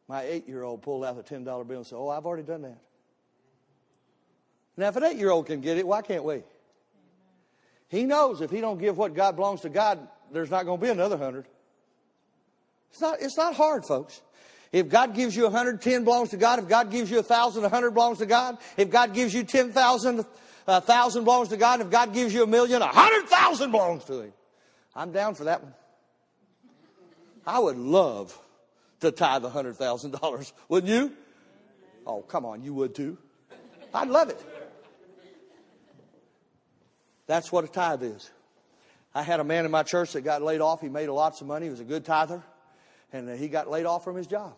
My 0.08 0.24
eight 0.24 0.48
year 0.48 0.64
old 0.64 0.82
pulled 0.82 1.06
out 1.06 1.16
the 1.16 1.24
$10 1.24 1.46
bill 1.68 1.78
and 1.78 1.88
said, 1.88 1.96
Oh, 1.96 2.10
I've 2.10 2.26
already 2.26 2.44
done 2.44 2.64
that. 2.64 2.78
Now, 4.76 4.88
if 4.88 4.96
an 4.96 5.04
eight 5.04 5.18
year 5.18 5.30
old 5.30 5.46
can 5.46 5.62
get 5.62 5.78
it, 5.78 5.88
why 5.88 6.02
can't 6.02 6.24
we? 6.24 6.44
He 7.90 8.04
knows 8.04 8.42
if 8.42 8.50
he 8.50 8.60
don't 8.60 8.80
give 8.80 8.98
what 8.98 9.14
God 9.14 9.36
belongs 9.36 9.62
to 9.62 9.70
God, 9.70 10.08
there's 10.32 10.50
not 10.50 10.66
going 10.66 10.80
to 10.80 10.84
be 10.84 10.90
another 10.90 11.18
hundred. 11.18 11.46
It's 12.92 13.02
not, 13.02 13.22
it's 13.22 13.38
not 13.38 13.56
hard, 13.56 13.86
folks. 13.86 14.22
If 14.72 14.90
God 14.90 15.14
gives 15.14 15.36
you 15.36 15.46
a 15.46 15.52
hundred, 15.52 15.82
ten 15.82 16.04
belongs 16.04 16.32
to 16.32 16.38
God. 16.38 16.58
If 16.58 16.68
God 16.68 16.90
gives 16.90 17.12
you 17.12 17.20
a 17.20 17.24
thousand, 17.24 17.64
a 17.64 17.70
hundred 17.70 17.92
belongs 17.92 18.18
to 18.18 18.26
God. 18.26 18.58
If 18.76 18.90
God 18.90 19.14
gives 19.14 19.32
you 19.34 19.44
ten 19.44 19.72
thousand, 19.72 20.26
a 20.66 20.82
thousand 20.82 21.24
belongs 21.24 21.50
to 21.50 21.58
God. 21.58 21.82
If 21.82 21.92
God 21.92 22.14
gives 22.14 22.34
you 22.34 22.44
a 22.44 22.48
million, 22.48 22.82
a 22.82 22.88
hundred 22.88 23.30
thousand 23.30 23.70
belongs 23.70 24.04
to 24.06 24.22
Him. 24.22 24.34
I'm 24.96 25.12
down 25.12 25.36
for 25.36 25.44
that 25.44 25.64
one. 25.64 25.74
I 27.46 27.60
would 27.60 27.78
love 27.78 28.38
to 29.04 29.12
tithe 29.12 29.46
a 29.46 29.50
hundred 29.50 29.78
thousand 29.78 30.12
dollars, 30.20 30.52
wouldn't 30.68 30.92
you? 30.92 31.14
Oh, 32.06 32.22
come 32.22 32.46
on, 32.46 32.64
you 32.64 32.74
would 32.74 32.96
too. 32.96 33.18
I'd 33.94 34.10
love 34.10 34.30
it. 34.30 34.44
That's 37.28 37.52
what 37.52 37.64
a 37.64 37.68
tithe 37.68 38.04
is. 38.04 38.30
I 39.16 39.22
had 39.22 39.40
a 39.40 39.44
man 39.44 39.66
in 39.66 39.72
my 39.72 39.84
church 39.84 40.14
that 40.14 40.22
got 40.22 40.42
laid 40.42 40.60
off. 40.60 40.82
He 40.82 40.90
made 40.90 41.08
lots 41.08 41.40
of 41.42 41.48
money. 41.48 41.68
He 41.68 41.70
was 41.70 41.80
a 41.80 41.86
good 41.86 42.04
tither. 42.04 42.44
And 43.12 43.30
uh, 43.30 43.34
he 43.34 43.48
got 43.48 43.70
laid 43.70 43.86
off 43.86 44.04
from 44.04 44.16
his 44.16 44.26
job. 44.26 44.56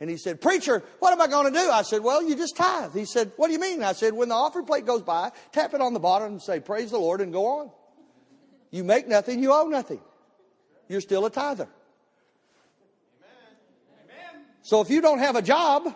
And 0.00 0.10
he 0.10 0.16
said, 0.16 0.40
Preacher, 0.40 0.82
what 0.98 1.12
am 1.12 1.20
I 1.20 1.28
going 1.28 1.52
to 1.52 1.58
do? 1.58 1.70
I 1.70 1.82
said, 1.82 2.02
Well, 2.02 2.22
you 2.22 2.34
just 2.34 2.56
tithe. 2.56 2.92
He 2.92 3.04
said, 3.04 3.32
What 3.36 3.46
do 3.46 3.52
you 3.52 3.60
mean? 3.60 3.82
I 3.82 3.92
said, 3.92 4.12
When 4.12 4.28
the 4.28 4.34
offering 4.34 4.66
plate 4.66 4.84
goes 4.84 5.02
by, 5.02 5.30
tap 5.52 5.72
it 5.74 5.80
on 5.80 5.94
the 5.94 6.00
bottom 6.00 6.32
and 6.32 6.42
say, 6.42 6.58
Praise 6.58 6.90
the 6.90 6.98
Lord, 6.98 7.20
and 7.20 7.32
go 7.32 7.46
on. 7.46 7.70
You 8.70 8.82
make 8.82 9.06
nothing, 9.06 9.40
you 9.40 9.52
owe 9.52 9.68
nothing. 9.68 10.00
You're 10.88 11.00
still 11.00 11.24
a 11.26 11.30
tither. 11.30 11.68
So 14.64 14.80
if 14.80 14.88
you 14.88 15.02
don't 15.02 15.18
have 15.18 15.36
a 15.36 15.42
job, 15.42 15.94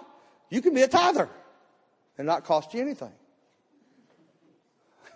you 0.50 0.60
can 0.60 0.74
be 0.74 0.82
a 0.82 0.88
tither 0.88 1.28
and 2.18 2.26
not 2.26 2.44
cost 2.44 2.74
you 2.74 2.82
anything. 2.82 3.12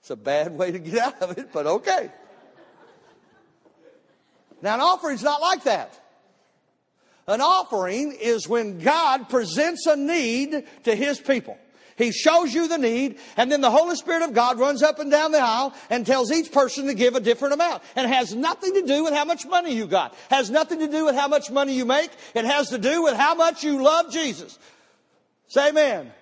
it's 0.00 0.10
a 0.10 0.16
bad 0.16 0.58
way 0.58 0.72
to 0.72 0.80
get 0.80 0.98
out 0.98 1.22
of 1.22 1.38
it, 1.38 1.52
but 1.52 1.66
okay. 1.66 2.10
Now, 4.60 4.74
an 4.74 4.80
offering's 4.80 5.22
not 5.22 5.40
like 5.40 5.62
that. 5.64 5.96
An 7.28 7.40
offering 7.40 8.10
is 8.20 8.48
when 8.48 8.80
God 8.80 9.28
presents 9.28 9.86
a 9.86 9.94
need 9.94 10.64
to 10.82 10.96
His 10.96 11.20
people. 11.20 11.56
He 11.98 12.12
shows 12.12 12.54
you 12.54 12.68
the 12.68 12.78
need, 12.78 13.18
and 13.36 13.50
then 13.50 13.60
the 13.60 13.70
Holy 13.70 13.96
Spirit 13.96 14.22
of 14.22 14.32
God 14.32 14.58
runs 14.58 14.84
up 14.84 15.00
and 15.00 15.10
down 15.10 15.32
the 15.32 15.40
aisle 15.40 15.74
and 15.90 16.06
tells 16.06 16.30
each 16.30 16.52
person 16.52 16.86
to 16.86 16.94
give 16.94 17.16
a 17.16 17.20
different 17.20 17.54
amount. 17.54 17.82
And 17.96 18.06
it 18.06 18.14
has 18.14 18.34
nothing 18.34 18.72
to 18.74 18.82
do 18.82 19.02
with 19.02 19.12
how 19.12 19.24
much 19.24 19.44
money 19.44 19.74
you 19.74 19.86
got. 19.86 20.14
Has 20.30 20.48
nothing 20.48 20.78
to 20.78 20.86
do 20.86 21.04
with 21.04 21.16
how 21.16 21.26
much 21.26 21.50
money 21.50 21.74
you 21.74 21.84
make. 21.84 22.10
It 22.34 22.44
has 22.44 22.70
to 22.70 22.78
do 22.78 23.02
with 23.02 23.14
how 23.14 23.34
much 23.34 23.64
you 23.64 23.82
love 23.82 24.12
Jesus. 24.12 24.58
Say 25.48 25.70
amen. 25.70 26.12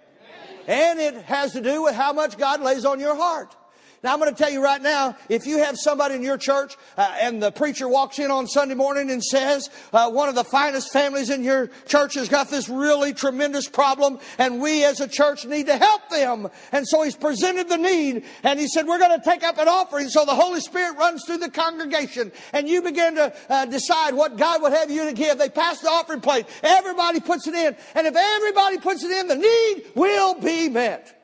amen. 0.67 0.67
And 0.67 0.99
it 0.99 1.15
has 1.25 1.53
to 1.53 1.61
do 1.61 1.83
with 1.83 1.95
how 1.95 2.15
much 2.15 2.39
God 2.39 2.63
lays 2.63 2.87
on 2.87 2.99
your 2.99 3.15
heart. 3.15 3.55
Now 4.03 4.13
I'm 4.13 4.19
going 4.19 4.33
to 4.33 4.37
tell 4.37 4.51
you 4.51 4.63
right 4.63 4.81
now, 4.81 5.17
if 5.29 5.47
you 5.47 5.59
have 5.59 5.77
somebody 5.79 6.15
in 6.15 6.23
your 6.23 6.37
church 6.37 6.77
uh, 6.97 7.17
and 7.21 7.43
the 7.43 7.51
preacher 7.51 7.89
walks 7.89 8.19
in 8.19 8.31
on 8.31 8.47
Sunday 8.47 8.75
morning 8.75 9.11
and 9.11 9.23
says, 9.23 9.71
uh, 9.93 10.11
one 10.11 10.29
of 10.29 10.35
the 10.35 10.45
finest 10.45 10.93
families 10.93 11.31
in 11.31 11.43
your 11.43 11.69
church 11.87 12.15
has 12.15 12.29
got 12.29 12.51
this 12.51 12.69
really 12.69 13.15
tremendous 13.15 13.69
problem 13.69 14.19
and 14.39 14.61
we 14.61 14.85
as 14.85 15.01
a 15.01 15.09
church 15.09 15.47
need 15.47 15.67
to 15.67 15.77
help 15.77 16.09
them. 16.11 16.49
And 16.73 16.87
so 16.87 17.03
he's 17.03 17.17
presented 17.17 17.69
the 17.69 17.79
need 17.79 18.25
and 18.43 18.61
he 18.61 18.69
said, 18.69 18.87
we're 18.87 18.99
going 18.99 19.19
to 19.19 19.25
take 19.25 19.43
up 19.43 19.59
an 19.59 19.69
offering. 19.69 20.09
So 20.09 20.25
the 20.25 20.35
Holy 20.35 20.61
Spirit 20.61 20.97
runs 20.99 21.25
through 21.25 21.39
the 21.39 21.51
congregation 21.51 22.33
and 22.53 22.69
you 22.69 22.83
begin 22.83 23.15
to 23.17 23.35
uh, 23.49 23.65
decide 23.67 24.15
what 24.15 24.37
God 24.37 24.63
would 24.63 24.73
have 24.73 24.91
you 24.91 25.07
to 25.07 25.13
give. 25.15 25.39
They 25.39 25.49
pass 25.49 25.81
the 25.81 25.89
offering 25.89 26.21
plate. 26.21 26.47
Everybody 26.63 27.21
puts 27.21 27.47
it 27.47 27.55
in. 27.55 27.75
And 27.95 28.07
if 28.07 28.15
everybody 28.15 28.79
puts 28.79 29.03
it 29.05 29.11
in, 29.11 29.27
the 29.29 29.37
need 29.37 29.93
will 29.95 30.39
be 30.39 30.69
met. 30.69 31.16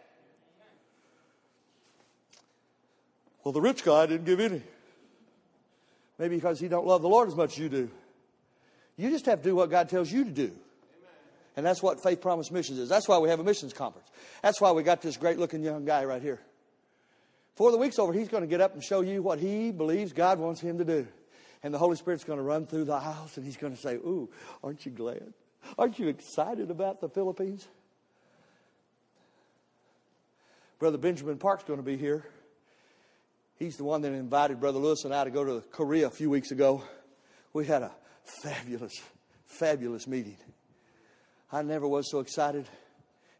Well, 3.45 3.53
the 3.53 3.61
rich 3.61 3.85
guy 3.85 4.07
didn't 4.07 4.25
give 4.25 4.41
any. 4.41 4.63
Maybe 6.19 6.37
because 6.37 6.61
he 6.61 6.69
don't 6.69 6.87
love 6.87 7.03
the 7.03 7.09
Lord 7.09 7.29
as 7.29 7.35
much 7.35 7.53
as 7.53 7.59
you 7.59 7.69
do. 7.69 7.91
You 8.97 9.11
just 9.11 9.27
have 9.27 9.43
to 9.43 9.49
do 9.49 9.57
what 9.57 9.71
God 9.71 9.89
tells 9.89 10.11
you 10.13 10.25
to 10.25 10.31
do. 10.31 10.53
And 11.57 11.67
that's 11.67 11.83
what 11.83 12.03
Faith 12.03 12.21
Promise 12.21 12.51
Missions 12.51 12.79
is. 12.79 12.89
That's 12.89 13.09
why 13.09 13.19
we 13.19 13.29
have 13.29 13.41
a 13.41 13.45
missions 13.45 13.73
conference. 13.73 14.09
That's 14.43 14.61
why 14.61 14.73
we 14.73 14.83
got 14.83 15.03
this 15.03 15.17
great 15.17 15.39
looking 15.39 15.63
young 15.63 15.85
guy 15.85 16.05
right 16.05 16.23
here. 16.23 16.41
Before 17.55 17.71
the 17.71 17.77
week's 17.77 17.99
over, 17.99 18.13
he's 18.13 18.29
going 18.29 18.43
to 18.43 18.47
get 18.47 18.63
up 18.63 18.73
and 18.73 18.83
show 18.83 19.03
you 19.03 19.23
what 19.23 19.39
he 19.39 19.71
believes 19.71 20.13
God 20.13 20.39
wants 20.39 20.61
him 20.61 20.79
to 20.79 20.85
do. 20.85 21.07
And 21.63 21.73
the 21.73 21.79
Holy 21.79 21.97
Spirit's 21.97 22.25
going 22.25 22.39
to 22.39 22.43
run 22.43 22.67
through 22.67 22.85
the 22.85 22.95
aisles 22.95 23.37
and 23.37 23.45
he's 23.45 23.59
going 23.59 23.75
to 23.75 23.81
say, 23.81 23.95
Ooh, 23.97 24.31
aren't 24.65 24.87
you 24.87 24.93
glad? 24.93 25.33
Aren't 25.79 25.99
you 25.99 26.09
excited 26.09 26.71
about 26.71 27.01
the 27.01 27.09
Philippines? 27.09 27.69
Brother 30.79 30.99
Benjamin 30.99 31.39
Park's 31.39 31.65
going 31.65 31.79
to 31.79 31.85
be 31.85 31.97
here. 31.97 32.25
He's 33.59 33.77
the 33.77 33.85
one 33.85 34.03
that 34.03 34.13
invited 34.13 34.61
Brother 34.61 34.79
Lewis 34.79 35.05
and 35.05 35.15
I 35.15 35.25
to 35.25 35.31
go 35.31 35.45
to 35.45 35.61
Korea 35.71 36.09
a 36.09 36.11
few 36.11 36.31
weeks 36.31 36.51
ago. 36.51 36.83
We 37.53 37.67
had 37.67 37.83
a 37.83 37.93
fabulous, 38.25 39.01
fabulous 39.47 40.07
meeting. 40.07 40.37
I 41.51 41.63
never 41.63 41.87
was 41.87 42.11
so 42.11 42.21
excited 42.21 42.67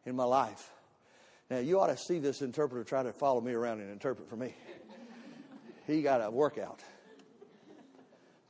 in 0.05 0.15
my 0.15 0.25
life. 0.25 0.71
Now, 1.51 1.59
you 1.59 1.81
ought 1.81 1.89
to 1.89 1.97
see 1.97 2.19
this 2.19 2.41
interpreter 2.43 2.85
try 2.85 3.03
to 3.03 3.13
follow 3.13 3.41
me 3.41 3.53
around 3.53 3.81
and 3.81 3.91
interpret 3.91 4.29
for 4.29 4.37
me. 4.37 4.55
He 5.87 6.03
got 6.03 6.25
a 6.25 6.31
workout. 6.31 6.81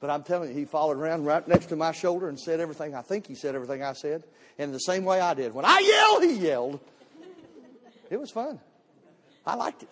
But 0.00 0.10
I'm 0.10 0.24
telling 0.24 0.50
you, 0.50 0.54
he 0.56 0.64
followed 0.64 0.96
around 0.96 1.24
right 1.24 1.46
next 1.46 1.66
to 1.66 1.76
my 1.76 1.92
shoulder 1.92 2.28
and 2.28 2.38
said 2.38 2.60
everything. 2.60 2.94
I 2.94 3.02
think 3.02 3.26
he 3.26 3.36
said 3.36 3.54
everything 3.54 3.82
I 3.82 3.92
said. 3.92 4.24
And 4.58 4.74
the 4.74 4.78
same 4.78 5.04
way 5.04 5.20
I 5.20 5.34
did. 5.34 5.54
When 5.54 5.64
I 5.64 5.78
yelled, 5.78 6.24
he 6.24 6.44
yelled. 6.44 6.80
It 8.10 8.20
was 8.20 8.30
fun. 8.30 8.60
I 9.46 9.54
liked 9.54 9.84
it. 9.84 9.90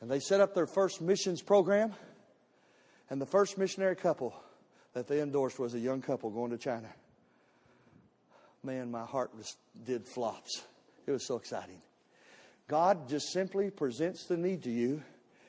And 0.00 0.10
they 0.10 0.20
set 0.20 0.40
up 0.40 0.54
their 0.54 0.66
first 0.66 1.00
missions 1.00 1.42
program. 1.42 1.94
And 3.10 3.20
the 3.20 3.26
first 3.26 3.58
missionary 3.58 3.96
couple 3.96 4.34
that 4.92 5.08
they 5.08 5.20
endorsed 5.20 5.58
was 5.58 5.74
a 5.74 5.78
young 5.78 6.02
couple 6.02 6.30
going 6.30 6.50
to 6.50 6.58
China. 6.58 6.88
Man, 8.62 8.90
my 8.90 9.04
heart 9.04 9.36
just 9.36 9.56
did 9.84 10.06
flops. 10.06 10.62
It 11.06 11.12
was 11.12 11.26
so 11.26 11.36
exciting. 11.36 11.80
God 12.66 13.08
just 13.08 13.32
simply 13.32 13.70
presents 13.70 14.26
the 14.26 14.36
need 14.36 14.64
to 14.64 14.70
you, 14.70 15.02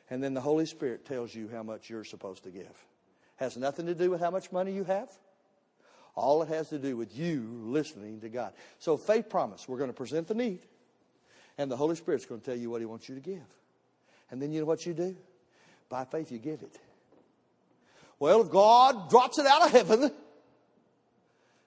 and 0.10 0.24
then 0.24 0.34
the 0.34 0.42
Holy 0.42 0.66
Spirit 0.66 1.06
tells 1.06 1.36
you 1.36 1.50
how 1.50 1.64
much 1.64 1.90
you're 1.90 2.06
supposed 2.06 2.44
to 2.44 2.50
give. 2.50 2.86
Has 3.36 3.58
nothing 3.58 3.88
to 3.88 3.96
do 3.96 4.10
with 4.10 4.22
how 4.22 4.32
much 4.32 4.52
money 4.52 4.72
you 4.72 4.84
have. 4.86 5.10
All 6.16 6.42
it 6.44 6.50
has 6.50 6.70
to 6.70 6.80
do 6.80 6.96
with 6.96 7.18
you 7.18 7.48
listening 7.64 8.22
to 8.22 8.30
God. 8.30 8.54
So, 8.80 8.98
faith 8.98 9.30
promise, 9.30 9.68
we're 9.68 9.78
going 9.78 9.90
to 9.90 9.96
present 9.96 10.28
the 10.28 10.34
need, 10.34 10.62
and 11.58 11.70
the 11.70 11.78
Holy 11.78 11.96
Spirit's 11.96 12.26
going 12.26 12.42
to 12.42 12.46
tell 12.46 12.58
you 12.58 12.70
what 12.70 12.82
He 12.82 12.86
wants 12.86 13.10
you 13.10 13.16
to 13.16 13.22
give. 13.22 13.59
And 14.32 14.42
then 14.42 14.52
you 14.52 14.60
know 14.60 14.66
what 14.66 14.86
you 14.86 14.94
do? 14.94 15.16
By 15.90 16.06
faith, 16.06 16.32
you 16.32 16.38
give 16.38 16.62
it. 16.62 16.78
Well, 18.20 18.42
if 18.42 18.52
God 18.52 19.10
drops 19.10 19.40
it 19.40 19.46
out 19.46 19.66
of 19.66 19.72
heaven, 19.72 20.12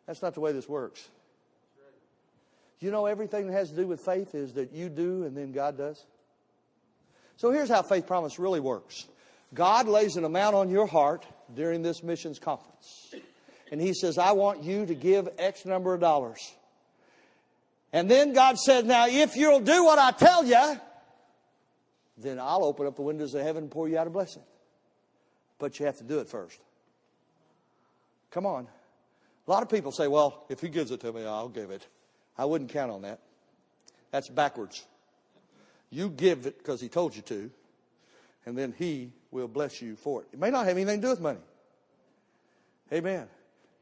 that's 0.06 0.22
not 0.22 0.34
the 0.34 0.40
way 0.40 0.52
this 0.52 0.68
works. 0.68 1.08
You 2.80 2.90
know, 2.90 3.06
everything 3.06 3.46
that 3.46 3.52
has 3.52 3.70
to 3.70 3.76
do 3.76 3.86
with 3.86 4.00
faith 4.00 4.34
is 4.34 4.54
that 4.54 4.72
you 4.72 4.88
do 4.88 5.24
and 5.24 5.36
then 5.36 5.52
God 5.52 5.78
does. 5.78 6.04
So 7.36 7.50
here's 7.50 7.68
how 7.68 7.82
faith 7.82 8.06
promise 8.06 8.38
really 8.38 8.60
works 8.60 9.06
God 9.54 9.86
lays 9.88 10.16
an 10.16 10.24
amount 10.24 10.56
on 10.56 10.68
your 10.68 10.86
heart 10.86 11.26
during 11.54 11.82
this 11.82 12.02
missions 12.02 12.38
conference. 12.38 13.14
And 13.70 13.80
He 13.80 13.94
says, 13.94 14.18
I 14.18 14.32
want 14.32 14.62
you 14.62 14.84
to 14.86 14.94
give 14.94 15.28
X 15.38 15.64
number 15.64 15.94
of 15.94 16.00
dollars. 16.00 16.38
And 17.92 18.10
then 18.10 18.32
God 18.32 18.58
says, 18.58 18.84
Now, 18.84 19.06
if 19.08 19.36
you'll 19.36 19.60
do 19.60 19.84
what 19.84 19.98
I 19.98 20.10
tell 20.10 20.44
you, 20.44 20.80
then 22.22 22.38
I'll 22.38 22.64
open 22.64 22.86
up 22.86 22.96
the 22.96 23.02
windows 23.02 23.34
of 23.34 23.42
heaven 23.42 23.64
and 23.64 23.70
pour 23.70 23.88
you 23.88 23.98
out 23.98 24.06
a 24.06 24.10
blessing. 24.10 24.42
But 25.58 25.78
you 25.78 25.86
have 25.86 25.98
to 25.98 26.04
do 26.04 26.18
it 26.18 26.28
first. 26.28 26.58
Come 28.30 28.46
on. 28.46 28.66
A 29.46 29.50
lot 29.50 29.62
of 29.62 29.68
people 29.68 29.92
say, 29.92 30.08
well, 30.08 30.44
if 30.48 30.60
he 30.60 30.68
gives 30.68 30.90
it 30.90 31.00
to 31.00 31.12
me, 31.12 31.24
I'll 31.24 31.48
give 31.48 31.70
it. 31.70 31.86
I 32.38 32.44
wouldn't 32.44 32.70
count 32.70 32.90
on 32.90 33.02
that. 33.02 33.20
That's 34.10 34.28
backwards. 34.28 34.84
You 35.90 36.08
give 36.08 36.46
it 36.46 36.58
because 36.58 36.80
he 36.80 36.88
told 36.88 37.14
you 37.14 37.22
to, 37.22 37.50
and 38.46 38.56
then 38.56 38.74
he 38.78 39.12
will 39.30 39.48
bless 39.48 39.82
you 39.82 39.96
for 39.96 40.22
it. 40.22 40.28
It 40.32 40.38
may 40.38 40.50
not 40.50 40.66
have 40.66 40.76
anything 40.76 41.00
to 41.00 41.06
do 41.06 41.10
with 41.10 41.20
money. 41.20 41.40
Amen. 42.92 43.26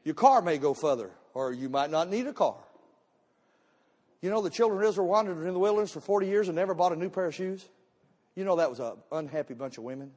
Your 0.03 0.15
car 0.15 0.41
may 0.41 0.57
go 0.57 0.73
further, 0.73 1.11
or 1.33 1.53
you 1.53 1.69
might 1.69 1.91
not 1.91 2.09
need 2.09 2.27
a 2.27 2.33
car. 2.33 2.57
You 4.21 4.29
know, 4.29 4.41
the 4.41 4.49
children 4.49 4.81
of 4.81 4.89
Israel 4.89 5.07
wandered 5.07 5.45
in 5.45 5.53
the 5.53 5.59
wilderness 5.59 5.91
for 5.91 6.01
40 6.01 6.27
years 6.27 6.47
and 6.47 6.55
never 6.55 6.73
bought 6.73 6.91
a 6.91 6.95
new 6.95 7.09
pair 7.09 7.25
of 7.25 7.35
shoes? 7.35 7.67
You 8.35 8.45
know 8.45 8.55
that 8.57 8.69
was 8.69 8.79
an 8.79 8.93
unhappy 9.11 9.53
bunch 9.53 9.77
of 9.77 9.83
women. 9.83 10.11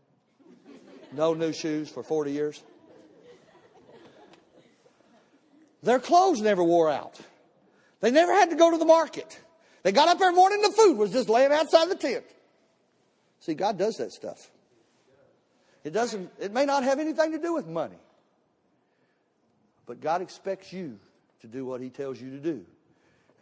No 1.12 1.35
new 1.35 1.53
shoes 1.53 1.89
for 1.89 2.03
40 2.03 2.33
years. 2.33 2.62
Their 5.83 5.99
clothes 5.99 6.41
never 6.41 6.65
wore 6.65 6.91
out. 6.91 7.21
They 8.01 8.11
never 8.11 8.33
had 8.33 8.51
to 8.51 8.57
go 8.57 8.71
to 8.71 8.79
the 8.79 8.85
market. 8.85 9.39
They 9.83 9.93
got 9.93 10.09
up 10.09 10.21
every 10.21 10.35
morning, 10.35 10.62
the 10.62 10.71
food 10.71 10.97
was 10.97 11.12
just 11.12 11.29
laying 11.29 11.53
outside 11.53 11.89
the 11.89 11.95
tent. 11.95 12.25
See, 13.41 13.55
God 13.55 13.79
does 13.79 13.99
that 13.99 14.12
stuff. 14.12 14.51
It 15.85 15.93
doesn't, 15.93 16.31
it 16.41 16.53
may 16.53 16.65
not 16.65 16.83
have 16.85 16.99
anything 16.99 17.33
to 17.33 17.39
do 17.39 17.53
with 17.53 17.67
money. 17.67 17.99
But 19.87 20.01
God 20.01 20.23
expects 20.23 20.73
you 20.73 20.99
to 21.43 21.47
do 21.47 21.67
what 21.67 21.83
He 21.83 21.91
tells 21.91 22.19
you 22.19 22.31
to 22.31 22.39
do. 22.39 22.65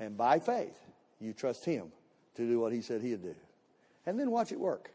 And 0.01 0.17
by 0.17 0.41
faith, 0.41 0.77
you 1.21 1.33
trust 1.33 1.65
Him 1.65 1.93
to 2.35 2.45
do 2.45 2.59
what 2.59 2.73
He 2.73 2.83
said 2.83 3.01
He'd 3.03 3.23
do. 3.23 3.37
And 4.07 4.19
then 4.19 4.31
watch 4.31 4.53
it 4.53 4.59
work. 4.59 4.91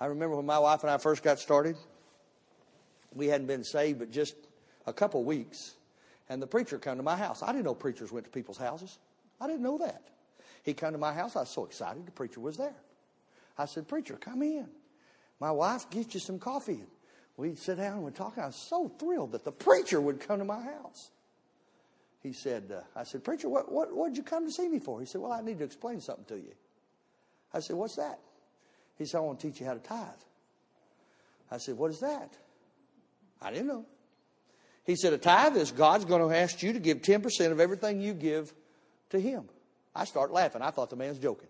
I 0.00 0.06
remember 0.06 0.36
when 0.36 0.46
my 0.46 0.58
wife 0.58 0.82
and 0.82 0.90
I 0.90 0.98
first 0.98 1.22
got 1.22 1.38
started, 1.38 1.76
we 3.14 3.28
hadn't 3.28 3.46
been 3.46 3.64
saved 3.64 3.98
but 3.98 4.10
just 4.10 4.34
a 4.86 4.92
couple 4.92 5.22
weeks. 5.24 5.74
And 6.28 6.40
the 6.40 6.46
preacher 6.46 6.78
come 6.78 6.96
to 6.96 7.02
my 7.02 7.16
house. 7.16 7.42
I 7.42 7.52
didn't 7.52 7.64
know 7.64 7.74
preachers 7.74 8.10
went 8.10 8.24
to 8.24 8.30
people's 8.30 8.58
houses. 8.58 8.98
I 9.40 9.46
didn't 9.46 9.62
know 9.62 9.78
that. 9.78 10.02
He 10.62 10.74
come 10.74 10.92
to 10.92 10.98
my 10.98 11.12
house. 11.12 11.36
I 11.36 11.40
was 11.40 11.50
so 11.50 11.64
excited. 11.64 12.06
The 12.06 12.12
preacher 12.12 12.40
was 12.40 12.56
there. 12.56 12.74
I 13.58 13.66
said, 13.66 13.88
Preacher, 13.88 14.16
come 14.16 14.42
in. 14.42 14.68
My 15.40 15.50
wife 15.50 15.90
gets 15.90 16.14
you 16.14 16.20
some 16.20 16.38
coffee. 16.38 16.80
We'd 17.36 17.58
sit 17.58 17.78
down 17.78 17.94
and 17.94 18.02
we'd 18.04 18.14
talk. 18.14 18.38
I 18.38 18.46
was 18.46 18.56
so 18.56 18.88
thrilled 18.88 19.32
that 19.32 19.44
the 19.44 19.52
preacher 19.52 20.00
would 20.00 20.20
come 20.20 20.38
to 20.38 20.44
my 20.44 20.62
house. 20.62 21.10
He 22.22 22.32
said, 22.32 22.72
uh, 22.72 22.82
I 22.98 23.02
said, 23.02 23.24
Preacher, 23.24 23.48
what, 23.48 23.70
what, 23.72 23.94
what 23.94 24.08
did 24.08 24.16
you 24.16 24.22
come 24.22 24.46
to 24.46 24.52
see 24.52 24.68
me 24.68 24.78
for? 24.78 25.00
He 25.00 25.06
said, 25.06 25.20
Well, 25.20 25.32
I 25.32 25.40
need 25.40 25.58
to 25.58 25.64
explain 25.64 26.00
something 26.00 26.24
to 26.26 26.36
you. 26.36 26.52
I 27.54 27.60
said, 27.60 27.76
What's 27.76 27.96
that? 27.96 28.18
He 28.98 29.06
said, 29.06 29.18
I 29.18 29.20
want 29.20 29.40
to 29.40 29.50
teach 29.50 29.60
you 29.60 29.66
how 29.66 29.74
to 29.74 29.80
tithe. 29.80 30.06
I 31.50 31.58
said, 31.58 31.76
What 31.76 31.90
is 31.90 32.00
that? 32.00 32.32
I 33.40 33.50
didn't 33.50 33.66
know. 33.66 33.84
He 34.84 34.96
said, 34.96 35.12
A 35.12 35.18
tithe 35.18 35.56
is 35.56 35.70
God's 35.72 36.04
going 36.04 36.28
to 36.28 36.36
ask 36.36 36.62
you 36.62 36.72
to 36.72 36.78
give 36.78 37.02
10% 37.02 37.52
of 37.52 37.60
everything 37.60 38.00
you 38.00 38.14
give 38.14 38.52
to 39.10 39.20
Him. 39.20 39.48
I 39.94 40.04
start 40.04 40.32
laughing. 40.32 40.62
I 40.62 40.70
thought 40.70 40.90
the 40.90 40.96
man's 40.96 41.18
joking. 41.18 41.48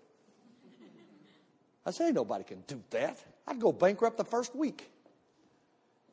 I 1.84 1.90
said, 1.90 2.06
Ain't 2.06 2.14
nobody 2.14 2.44
can 2.44 2.62
do 2.66 2.82
that. 2.90 3.18
I'd 3.46 3.60
go 3.60 3.72
bankrupt 3.72 4.16
the 4.16 4.24
first 4.24 4.54
week. 4.54 4.90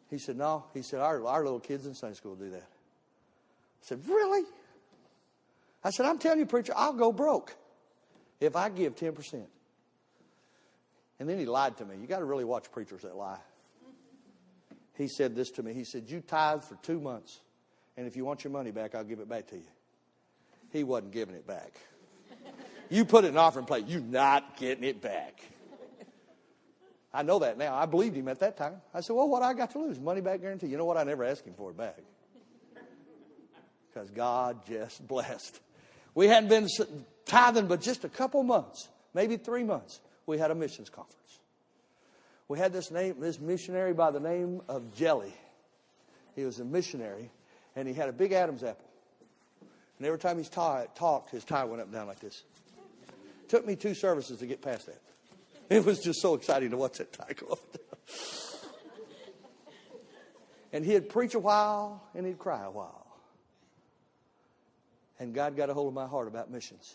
He 0.10 0.18
said, 0.18 0.38
No. 0.38 0.66
He 0.74 0.82
said, 0.82 1.00
Our, 1.00 1.26
our 1.26 1.44
little 1.44 1.60
kids 1.60 1.86
in 1.86 1.94
Sunday 1.94 2.16
school 2.16 2.36
do 2.36 2.50
that. 2.52 2.62
I 2.62 3.82
said, 3.82 4.00
Really? 4.08 4.44
I 5.84 5.92
said, 5.92 6.06
I'm 6.06 6.20
telling 6.20 6.40
you, 6.40 6.46
preacher, 6.46 6.74
I'll 6.76 6.94
go 6.94 7.12
broke 7.12 7.56
if 8.40 8.56
I 8.56 8.70
give 8.70 8.96
10%. 8.96 9.46
And 11.20 11.28
then 11.28 11.38
he 11.38 11.46
lied 11.46 11.78
to 11.78 11.86
me. 11.86 11.98
You 12.00 12.08
got 12.08 12.20
to 12.20 12.26
really 12.26 12.46
watch 12.46 12.72
preachers 12.72 13.02
that 13.02 13.16
lie. 13.16 13.40
He 14.96 15.08
said 15.08 15.36
this 15.36 15.52
to 15.52 15.64
me. 15.64 15.74
He 15.74 15.84
said, 15.84 16.10
You 16.10 16.22
tithe 16.22 16.64
for 16.64 16.76
two 16.82 17.00
months, 17.00 17.40
and 17.96 18.08
if 18.08 18.16
you 18.16 18.26
want 18.26 18.44
your 18.44 18.52
money 18.52 18.72
back, 18.72 18.96
I'll 18.96 19.04
give 19.04 19.20
it 19.20 19.30
back 19.30 19.48
to 19.48 19.56
you. 19.56 19.64
He 20.72 20.84
wasn't 20.84 21.12
giving 21.12 21.36
it 21.36 21.48
back. 21.48 21.74
You 22.90 23.06
put 23.06 23.24
it 23.24 23.30
in 23.30 23.34
an 23.36 23.38
offering 23.38 23.66
plate, 23.66 23.86
you're 23.88 24.02
not 24.02 24.58
getting 24.58 24.84
it 24.84 25.02
back. 25.02 25.42
I 27.14 27.24
know 27.24 27.40
that 27.40 27.58
now. 27.58 27.76
I 27.76 27.86
believed 27.86 28.16
him 28.16 28.28
at 28.28 28.40
that 28.40 28.58
time. 28.58 28.76
I 28.94 29.02
said, 29.02 29.16
Well, 29.16 29.28
what 29.28 29.42
I 29.42 29.54
got 29.54 29.72
to 29.72 29.80
lose? 29.80 30.00
Money 30.00 30.22
back 30.22 30.42
guarantee. 30.42 30.68
You 30.68 30.78
know 30.78 30.86
what? 30.86 30.98
I 30.98 31.04
never 31.04 31.24
asked 31.24 31.46
him 31.46 31.54
for 31.54 31.72
it 31.72 31.78
back. 31.78 31.98
Because 33.92 34.10
God 34.12 34.66
just 34.68 35.08
blessed. 35.08 35.60
We 36.14 36.28
hadn't 36.28 36.50
been 36.50 36.68
tithing 37.26 37.68
but 37.68 37.82
just 37.82 38.04
a 38.04 38.10
couple 38.10 38.44
months, 38.44 38.90
maybe 39.14 39.38
three 39.38 39.64
months. 39.64 40.02
We 40.30 40.38
had 40.38 40.52
a 40.52 40.56
missions 40.56 40.92
conference. 40.92 41.40
We 42.48 42.60
had 42.60 42.72
this 42.72 42.92
name, 42.92 43.16
this 43.20 43.40
missionary 43.40 43.94
by 43.94 44.12
the 44.12 44.20
name 44.20 44.62
of 44.70 44.96
Jelly. 44.96 45.34
He 46.36 46.46
was 46.46 46.60
a 46.60 46.64
missionary, 46.64 47.32
and 47.76 47.88
he 47.88 47.96
had 47.96 48.10
a 48.10 48.14
big 48.14 48.32
Adam's 48.32 48.64
apple. 48.64 48.86
And 49.98 50.06
every 50.06 50.20
time 50.20 50.38
he 50.38 50.44
talked, 50.44 51.32
his 51.32 51.44
tie 51.44 51.64
went 51.64 51.82
up 51.82 51.88
and 51.88 51.96
down 51.96 52.06
like 52.06 52.20
this. 52.20 52.44
It 53.42 53.50
took 53.50 53.66
me 53.66 53.76
two 53.76 53.96
services 53.96 54.38
to 54.38 54.46
get 54.46 54.62
past 54.62 54.86
that. 54.86 55.02
It 55.76 55.84
was 55.84 55.98
just 55.98 56.22
so 56.22 56.36
exciting 56.36 56.70
to 56.72 56.78
watch 56.78 57.00
that 57.00 57.12
tie 57.12 57.34
go 57.34 57.54
up. 57.54 57.60
and 60.72 60.86
he'd 60.86 61.10
preach 61.10 61.34
a 61.34 61.40
while 61.40 62.04
and 62.14 62.24
he'd 62.24 62.38
cry 62.38 62.64
a 62.64 62.72
while. 62.72 63.08
And 65.20 65.34
God 65.34 65.58
got 65.58 65.72
a 65.72 65.74
hold 65.74 65.88
of 65.88 65.96
my 65.96 66.06
heart 66.06 66.28
about 66.28 66.52
missions. 66.52 66.94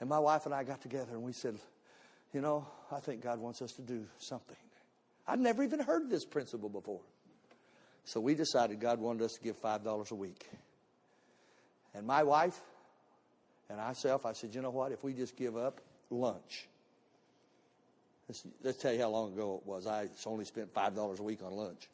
And 0.00 0.08
my 0.08 0.18
wife 0.18 0.44
and 0.44 0.52
I 0.52 0.64
got 0.64 0.82
together 0.82 1.12
and 1.12 1.22
we 1.22 1.32
said, 1.32 1.56
you 2.32 2.40
know, 2.40 2.66
I 2.92 3.00
think 3.00 3.22
God 3.22 3.38
wants 3.38 3.62
us 3.62 3.72
to 3.72 3.82
do 3.82 4.04
something. 4.18 4.56
I'd 5.26 5.40
never 5.40 5.62
even 5.62 5.80
heard 5.80 6.08
this 6.08 6.24
principle 6.24 6.68
before. 6.68 7.00
So 8.04 8.20
we 8.20 8.34
decided 8.34 8.80
God 8.80 8.98
wanted 8.98 9.24
us 9.24 9.34
to 9.34 9.40
give 9.40 9.60
$5 9.60 10.10
a 10.10 10.14
week. 10.14 10.48
And 11.94 12.06
my 12.06 12.22
wife 12.22 12.58
and 13.68 13.78
myself, 13.78 14.24
I 14.24 14.32
said, 14.32 14.54
you 14.54 14.62
know 14.62 14.70
what? 14.70 14.92
If 14.92 15.04
we 15.04 15.12
just 15.12 15.36
give 15.36 15.56
up 15.56 15.80
lunch, 16.10 16.66
let's, 18.28 18.46
let's 18.62 18.78
tell 18.78 18.92
you 18.92 19.00
how 19.00 19.10
long 19.10 19.34
ago 19.34 19.60
it 19.62 19.68
was. 19.68 19.86
I 19.86 20.08
only 20.24 20.46
spent 20.46 20.72
$5 20.72 21.18
a 21.18 21.22
week 21.22 21.42
on 21.42 21.52
lunch. 21.52 21.88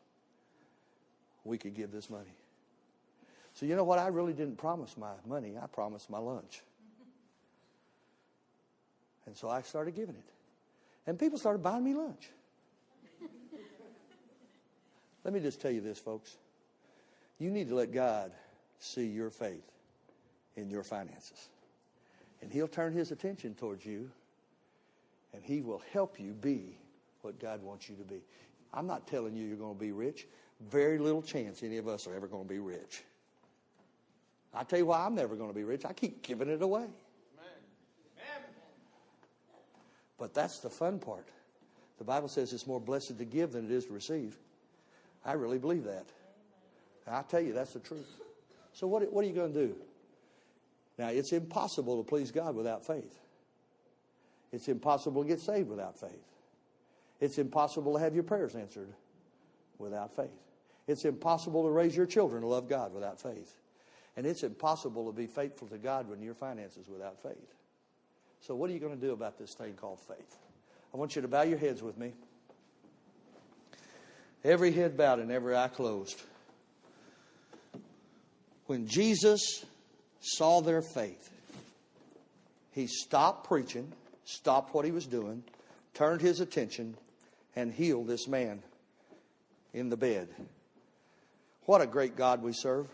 We 1.44 1.58
could 1.58 1.74
give 1.74 1.90
this 1.90 2.08
money. 2.08 2.36
So, 3.54 3.66
you 3.66 3.76
know 3.76 3.84
what? 3.84 3.98
I 3.98 4.08
really 4.08 4.32
didn't 4.32 4.56
promise 4.56 4.96
my 4.96 5.12
money, 5.26 5.54
I 5.60 5.66
promised 5.66 6.10
my 6.10 6.18
lunch. 6.18 6.60
And 9.26 9.36
so 9.36 9.48
I 9.48 9.62
started 9.62 9.94
giving 9.94 10.14
it. 10.14 10.24
And 11.06 11.18
people 11.18 11.38
started 11.38 11.62
buying 11.62 11.84
me 11.84 11.94
lunch. 11.94 12.30
let 15.24 15.34
me 15.34 15.40
just 15.40 15.60
tell 15.60 15.70
you 15.70 15.80
this, 15.80 15.98
folks. 15.98 16.36
You 17.38 17.50
need 17.50 17.68
to 17.68 17.74
let 17.74 17.92
God 17.92 18.32
see 18.78 19.06
your 19.06 19.30
faith 19.30 19.70
in 20.56 20.70
your 20.70 20.82
finances. 20.82 21.48
And 22.42 22.52
He'll 22.52 22.68
turn 22.68 22.92
His 22.92 23.10
attention 23.10 23.54
towards 23.54 23.84
you, 23.84 24.10
and 25.32 25.42
He 25.42 25.60
will 25.62 25.82
help 25.92 26.20
you 26.20 26.32
be 26.32 26.78
what 27.22 27.38
God 27.40 27.62
wants 27.62 27.88
you 27.88 27.96
to 27.96 28.04
be. 28.04 28.20
I'm 28.72 28.86
not 28.86 29.06
telling 29.06 29.34
you 29.34 29.46
you're 29.46 29.56
going 29.56 29.74
to 29.74 29.80
be 29.80 29.92
rich. 29.92 30.26
Very 30.68 30.98
little 30.98 31.22
chance 31.22 31.62
any 31.62 31.78
of 31.78 31.88
us 31.88 32.06
are 32.06 32.14
ever 32.14 32.26
going 32.26 32.44
to 32.44 32.48
be 32.48 32.60
rich. 32.60 33.02
I 34.52 34.62
tell 34.62 34.78
you 34.78 34.86
why 34.86 35.04
I'm 35.04 35.14
never 35.14 35.34
going 35.34 35.50
to 35.50 35.54
be 35.54 35.64
rich. 35.64 35.84
I 35.84 35.92
keep 35.92 36.22
giving 36.22 36.48
it 36.48 36.62
away. 36.62 36.86
But 40.24 40.32
that's 40.32 40.60
the 40.60 40.70
fun 40.70 41.00
part. 41.00 41.28
The 41.98 42.04
Bible 42.04 42.28
says 42.28 42.54
it's 42.54 42.66
more 42.66 42.80
blessed 42.80 43.18
to 43.18 43.26
give 43.26 43.52
than 43.52 43.66
it 43.66 43.70
is 43.70 43.84
to 43.84 43.92
receive. 43.92 44.38
I 45.22 45.34
really 45.34 45.58
believe 45.58 45.84
that. 45.84 46.06
I 47.06 47.20
tell 47.20 47.42
you, 47.42 47.52
that's 47.52 47.74
the 47.74 47.80
truth. 47.80 48.08
So, 48.72 48.86
what, 48.86 49.12
what 49.12 49.22
are 49.22 49.28
you 49.28 49.34
going 49.34 49.52
to 49.52 49.66
do? 49.66 49.76
Now, 50.96 51.08
it's 51.08 51.34
impossible 51.34 52.02
to 52.02 52.08
please 52.08 52.30
God 52.30 52.56
without 52.56 52.86
faith. 52.86 53.18
It's 54.50 54.68
impossible 54.68 55.24
to 55.24 55.28
get 55.28 55.40
saved 55.40 55.68
without 55.68 56.00
faith. 56.00 56.24
It's 57.20 57.36
impossible 57.36 57.92
to 57.92 57.98
have 57.98 58.14
your 58.14 58.24
prayers 58.24 58.54
answered 58.54 58.94
without 59.76 60.16
faith. 60.16 60.40
It's 60.86 61.04
impossible 61.04 61.64
to 61.64 61.68
raise 61.68 61.94
your 61.94 62.06
children 62.06 62.40
to 62.40 62.48
love 62.48 62.66
God 62.66 62.94
without 62.94 63.20
faith. 63.20 63.58
And 64.16 64.24
it's 64.24 64.42
impossible 64.42 65.04
to 65.04 65.12
be 65.12 65.26
faithful 65.26 65.68
to 65.68 65.76
God 65.76 66.08
when 66.08 66.22
your 66.22 66.32
finances 66.32 66.88
without 66.88 67.22
faith. 67.22 67.53
So, 68.46 68.54
what 68.54 68.68
are 68.68 68.74
you 68.74 68.78
going 68.78 68.94
to 68.94 69.00
do 69.00 69.12
about 69.12 69.38
this 69.38 69.54
thing 69.54 69.72
called 69.72 70.00
faith? 70.00 70.36
I 70.92 70.98
want 70.98 71.16
you 71.16 71.22
to 71.22 71.28
bow 71.28 71.42
your 71.42 71.56
heads 71.56 71.82
with 71.82 71.96
me. 71.96 72.12
Every 74.44 74.70
head 74.70 74.98
bowed 74.98 75.18
and 75.18 75.32
every 75.32 75.56
eye 75.56 75.68
closed. 75.68 76.20
When 78.66 78.86
Jesus 78.86 79.64
saw 80.20 80.60
their 80.60 80.82
faith, 80.82 81.30
he 82.72 82.86
stopped 82.86 83.48
preaching, 83.48 83.90
stopped 84.24 84.74
what 84.74 84.84
he 84.84 84.90
was 84.90 85.06
doing, 85.06 85.42
turned 85.94 86.20
his 86.20 86.40
attention, 86.40 86.98
and 87.56 87.72
healed 87.72 88.08
this 88.08 88.28
man 88.28 88.62
in 89.72 89.88
the 89.88 89.96
bed. 89.96 90.28
What 91.64 91.80
a 91.80 91.86
great 91.86 92.14
God 92.14 92.42
we 92.42 92.52
serve. 92.52 92.88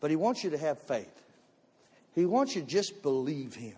But 0.00 0.08
he 0.08 0.16
wants 0.16 0.42
you 0.42 0.50
to 0.50 0.58
have 0.58 0.78
faith. 0.78 1.12
He 2.14 2.24
wants 2.24 2.54
you 2.56 2.62
to 2.62 2.66
just 2.66 3.02
believe 3.02 3.54
him. 3.54 3.76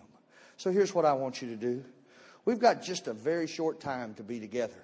So 0.57 0.71
here's 0.71 0.93
what 0.93 1.05
I 1.05 1.13
want 1.13 1.41
you 1.41 1.49
to 1.49 1.55
do. 1.55 1.83
We've 2.45 2.59
got 2.59 2.81
just 2.81 3.07
a 3.07 3.13
very 3.13 3.47
short 3.47 3.79
time 3.79 4.13
to 4.15 4.23
be 4.23 4.39
together. 4.39 4.81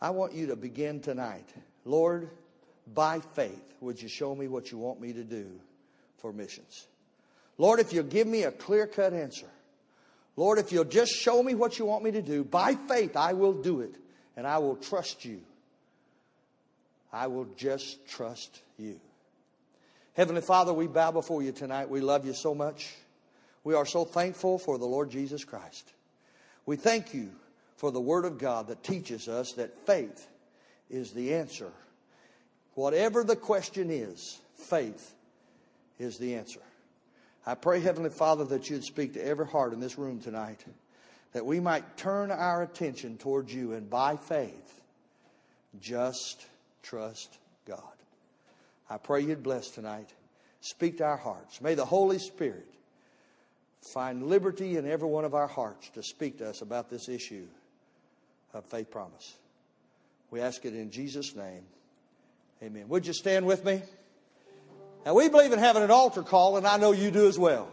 I 0.00 0.10
want 0.10 0.34
you 0.34 0.48
to 0.48 0.56
begin 0.56 1.00
tonight. 1.00 1.48
Lord, 1.84 2.30
by 2.92 3.20
faith, 3.20 3.62
would 3.80 4.00
you 4.00 4.08
show 4.08 4.34
me 4.34 4.48
what 4.48 4.70
you 4.70 4.78
want 4.78 5.00
me 5.00 5.12
to 5.14 5.24
do 5.24 5.46
for 6.18 6.32
missions? 6.32 6.86
Lord, 7.58 7.80
if 7.80 7.92
you'll 7.92 8.04
give 8.04 8.26
me 8.26 8.42
a 8.42 8.50
clear 8.50 8.86
cut 8.86 9.12
answer, 9.12 9.46
Lord, 10.36 10.58
if 10.58 10.72
you'll 10.72 10.84
just 10.84 11.12
show 11.12 11.42
me 11.42 11.54
what 11.54 11.78
you 11.78 11.84
want 11.84 12.04
me 12.04 12.10
to 12.12 12.22
do, 12.22 12.44
by 12.44 12.74
faith, 12.74 13.16
I 13.16 13.32
will 13.32 13.52
do 13.52 13.80
it 13.80 13.94
and 14.36 14.46
I 14.46 14.58
will 14.58 14.76
trust 14.76 15.24
you. 15.24 15.40
I 17.12 17.28
will 17.28 17.46
just 17.56 18.06
trust 18.08 18.60
you. 18.78 18.98
Heavenly 20.14 20.42
Father, 20.42 20.72
we 20.72 20.86
bow 20.86 21.12
before 21.12 21.42
you 21.42 21.52
tonight. 21.52 21.88
We 21.88 22.00
love 22.00 22.26
you 22.26 22.34
so 22.34 22.54
much. 22.54 22.92
We 23.64 23.74
are 23.74 23.86
so 23.86 24.04
thankful 24.04 24.58
for 24.58 24.76
the 24.76 24.84
Lord 24.84 25.10
Jesus 25.10 25.44
Christ. 25.44 25.90
We 26.66 26.76
thank 26.76 27.14
you 27.14 27.30
for 27.76 27.90
the 27.90 28.00
Word 28.00 28.26
of 28.26 28.38
God 28.38 28.68
that 28.68 28.84
teaches 28.84 29.26
us 29.26 29.52
that 29.52 29.86
faith 29.86 30.28
is 30.90 31.12
the 31.12 31.34
answer. 31.34 31.72
Whatever 32.74 33.24
the 33.24 33.36
question 33.36 33.90
is, 33.90 34.38
faith 34.54 35.14
is 35.98 36.18
the 36.18 36.34
answer. 36.34 36.60
I 37.46 37.54
pray, 37.54 37.80
Heavenly 37.80 38.10
Father, 38.10 38.44
that 38.46 38.68
you'd 38.68 38.84
speak 38.84 39.14
to 39.14 39.26
every 39.26 39.46
heart 39.46 39.72
in 39.72 39.80
this 39.80 39.98
room 39.98 40.20
tonight, 40.20 40.64
that 41.32 41.44
we 41.44 41.60
might 41.60 41.96
turn 41.96 42.30
our 42.30 42.62
attention 42.62 43.16
towards 43.16 43.52
you 43.52 43.72
and 43.72 43.88
by 43.88 44.16
faith, 44.16 44.80
just 45.80 46.46
trust 46.82 47.38
God. 47.66 47.80
I 48.88 48.98
pray 48.98 49.22
you'd 49.22 49.42
bless 49.42 49.70
tonight. 49.70 50.10
Speak 50.60 50.98
to 50.98 51.04
our 51.04 51.16
hearts. 51.16 51.60
May 51.60 51.74
the 51.74 51.84
Holy 51.84 52.18
Spirit 52.18 52.73
find 53.92 54.24
liberty 54.24 54.76
in 54.76 54.88
every 54.88 55.08
one 55.08 55.24
of 55.24 55.34
our 55.34 55.46
hearts 55.46 55.90
to 55.90 56.02
speak 56.02 56.38
to 56.38 56.48
us 56.48 56.62
about 56.62 56.90
this 56.90 57.08
issue 57.08 57.46
of 58.52 58.64
faith 58.66 58.90
promise. 58.90 59.34
We 60.30 60.40
ask 60.40 60.64
it 60.64 60.74
in 60.74 60.90
Jesus' 60.90 61.36
name. 61.36 61.64
Amen. 62.62 62.88
Would 62.88 63.06
you 63.06 63.12
stand 63.12 63.46
with 63.46 63.64
me? 63.64 63.82
Now, 65.04 65.14
we 65.14 65.28
believe 65.28 65.52
in 65.52 65.58
having 65.58 65.82
an 65.82 65.90
altar 65.90 66.22
call, 66.22 66.56
and 66.56 66.66
I 66.66 66.78
know 66.78 66.92
you 66.92 67.10
do 67.10 67.28
as 67.28 67.38
well. 67.38 67.68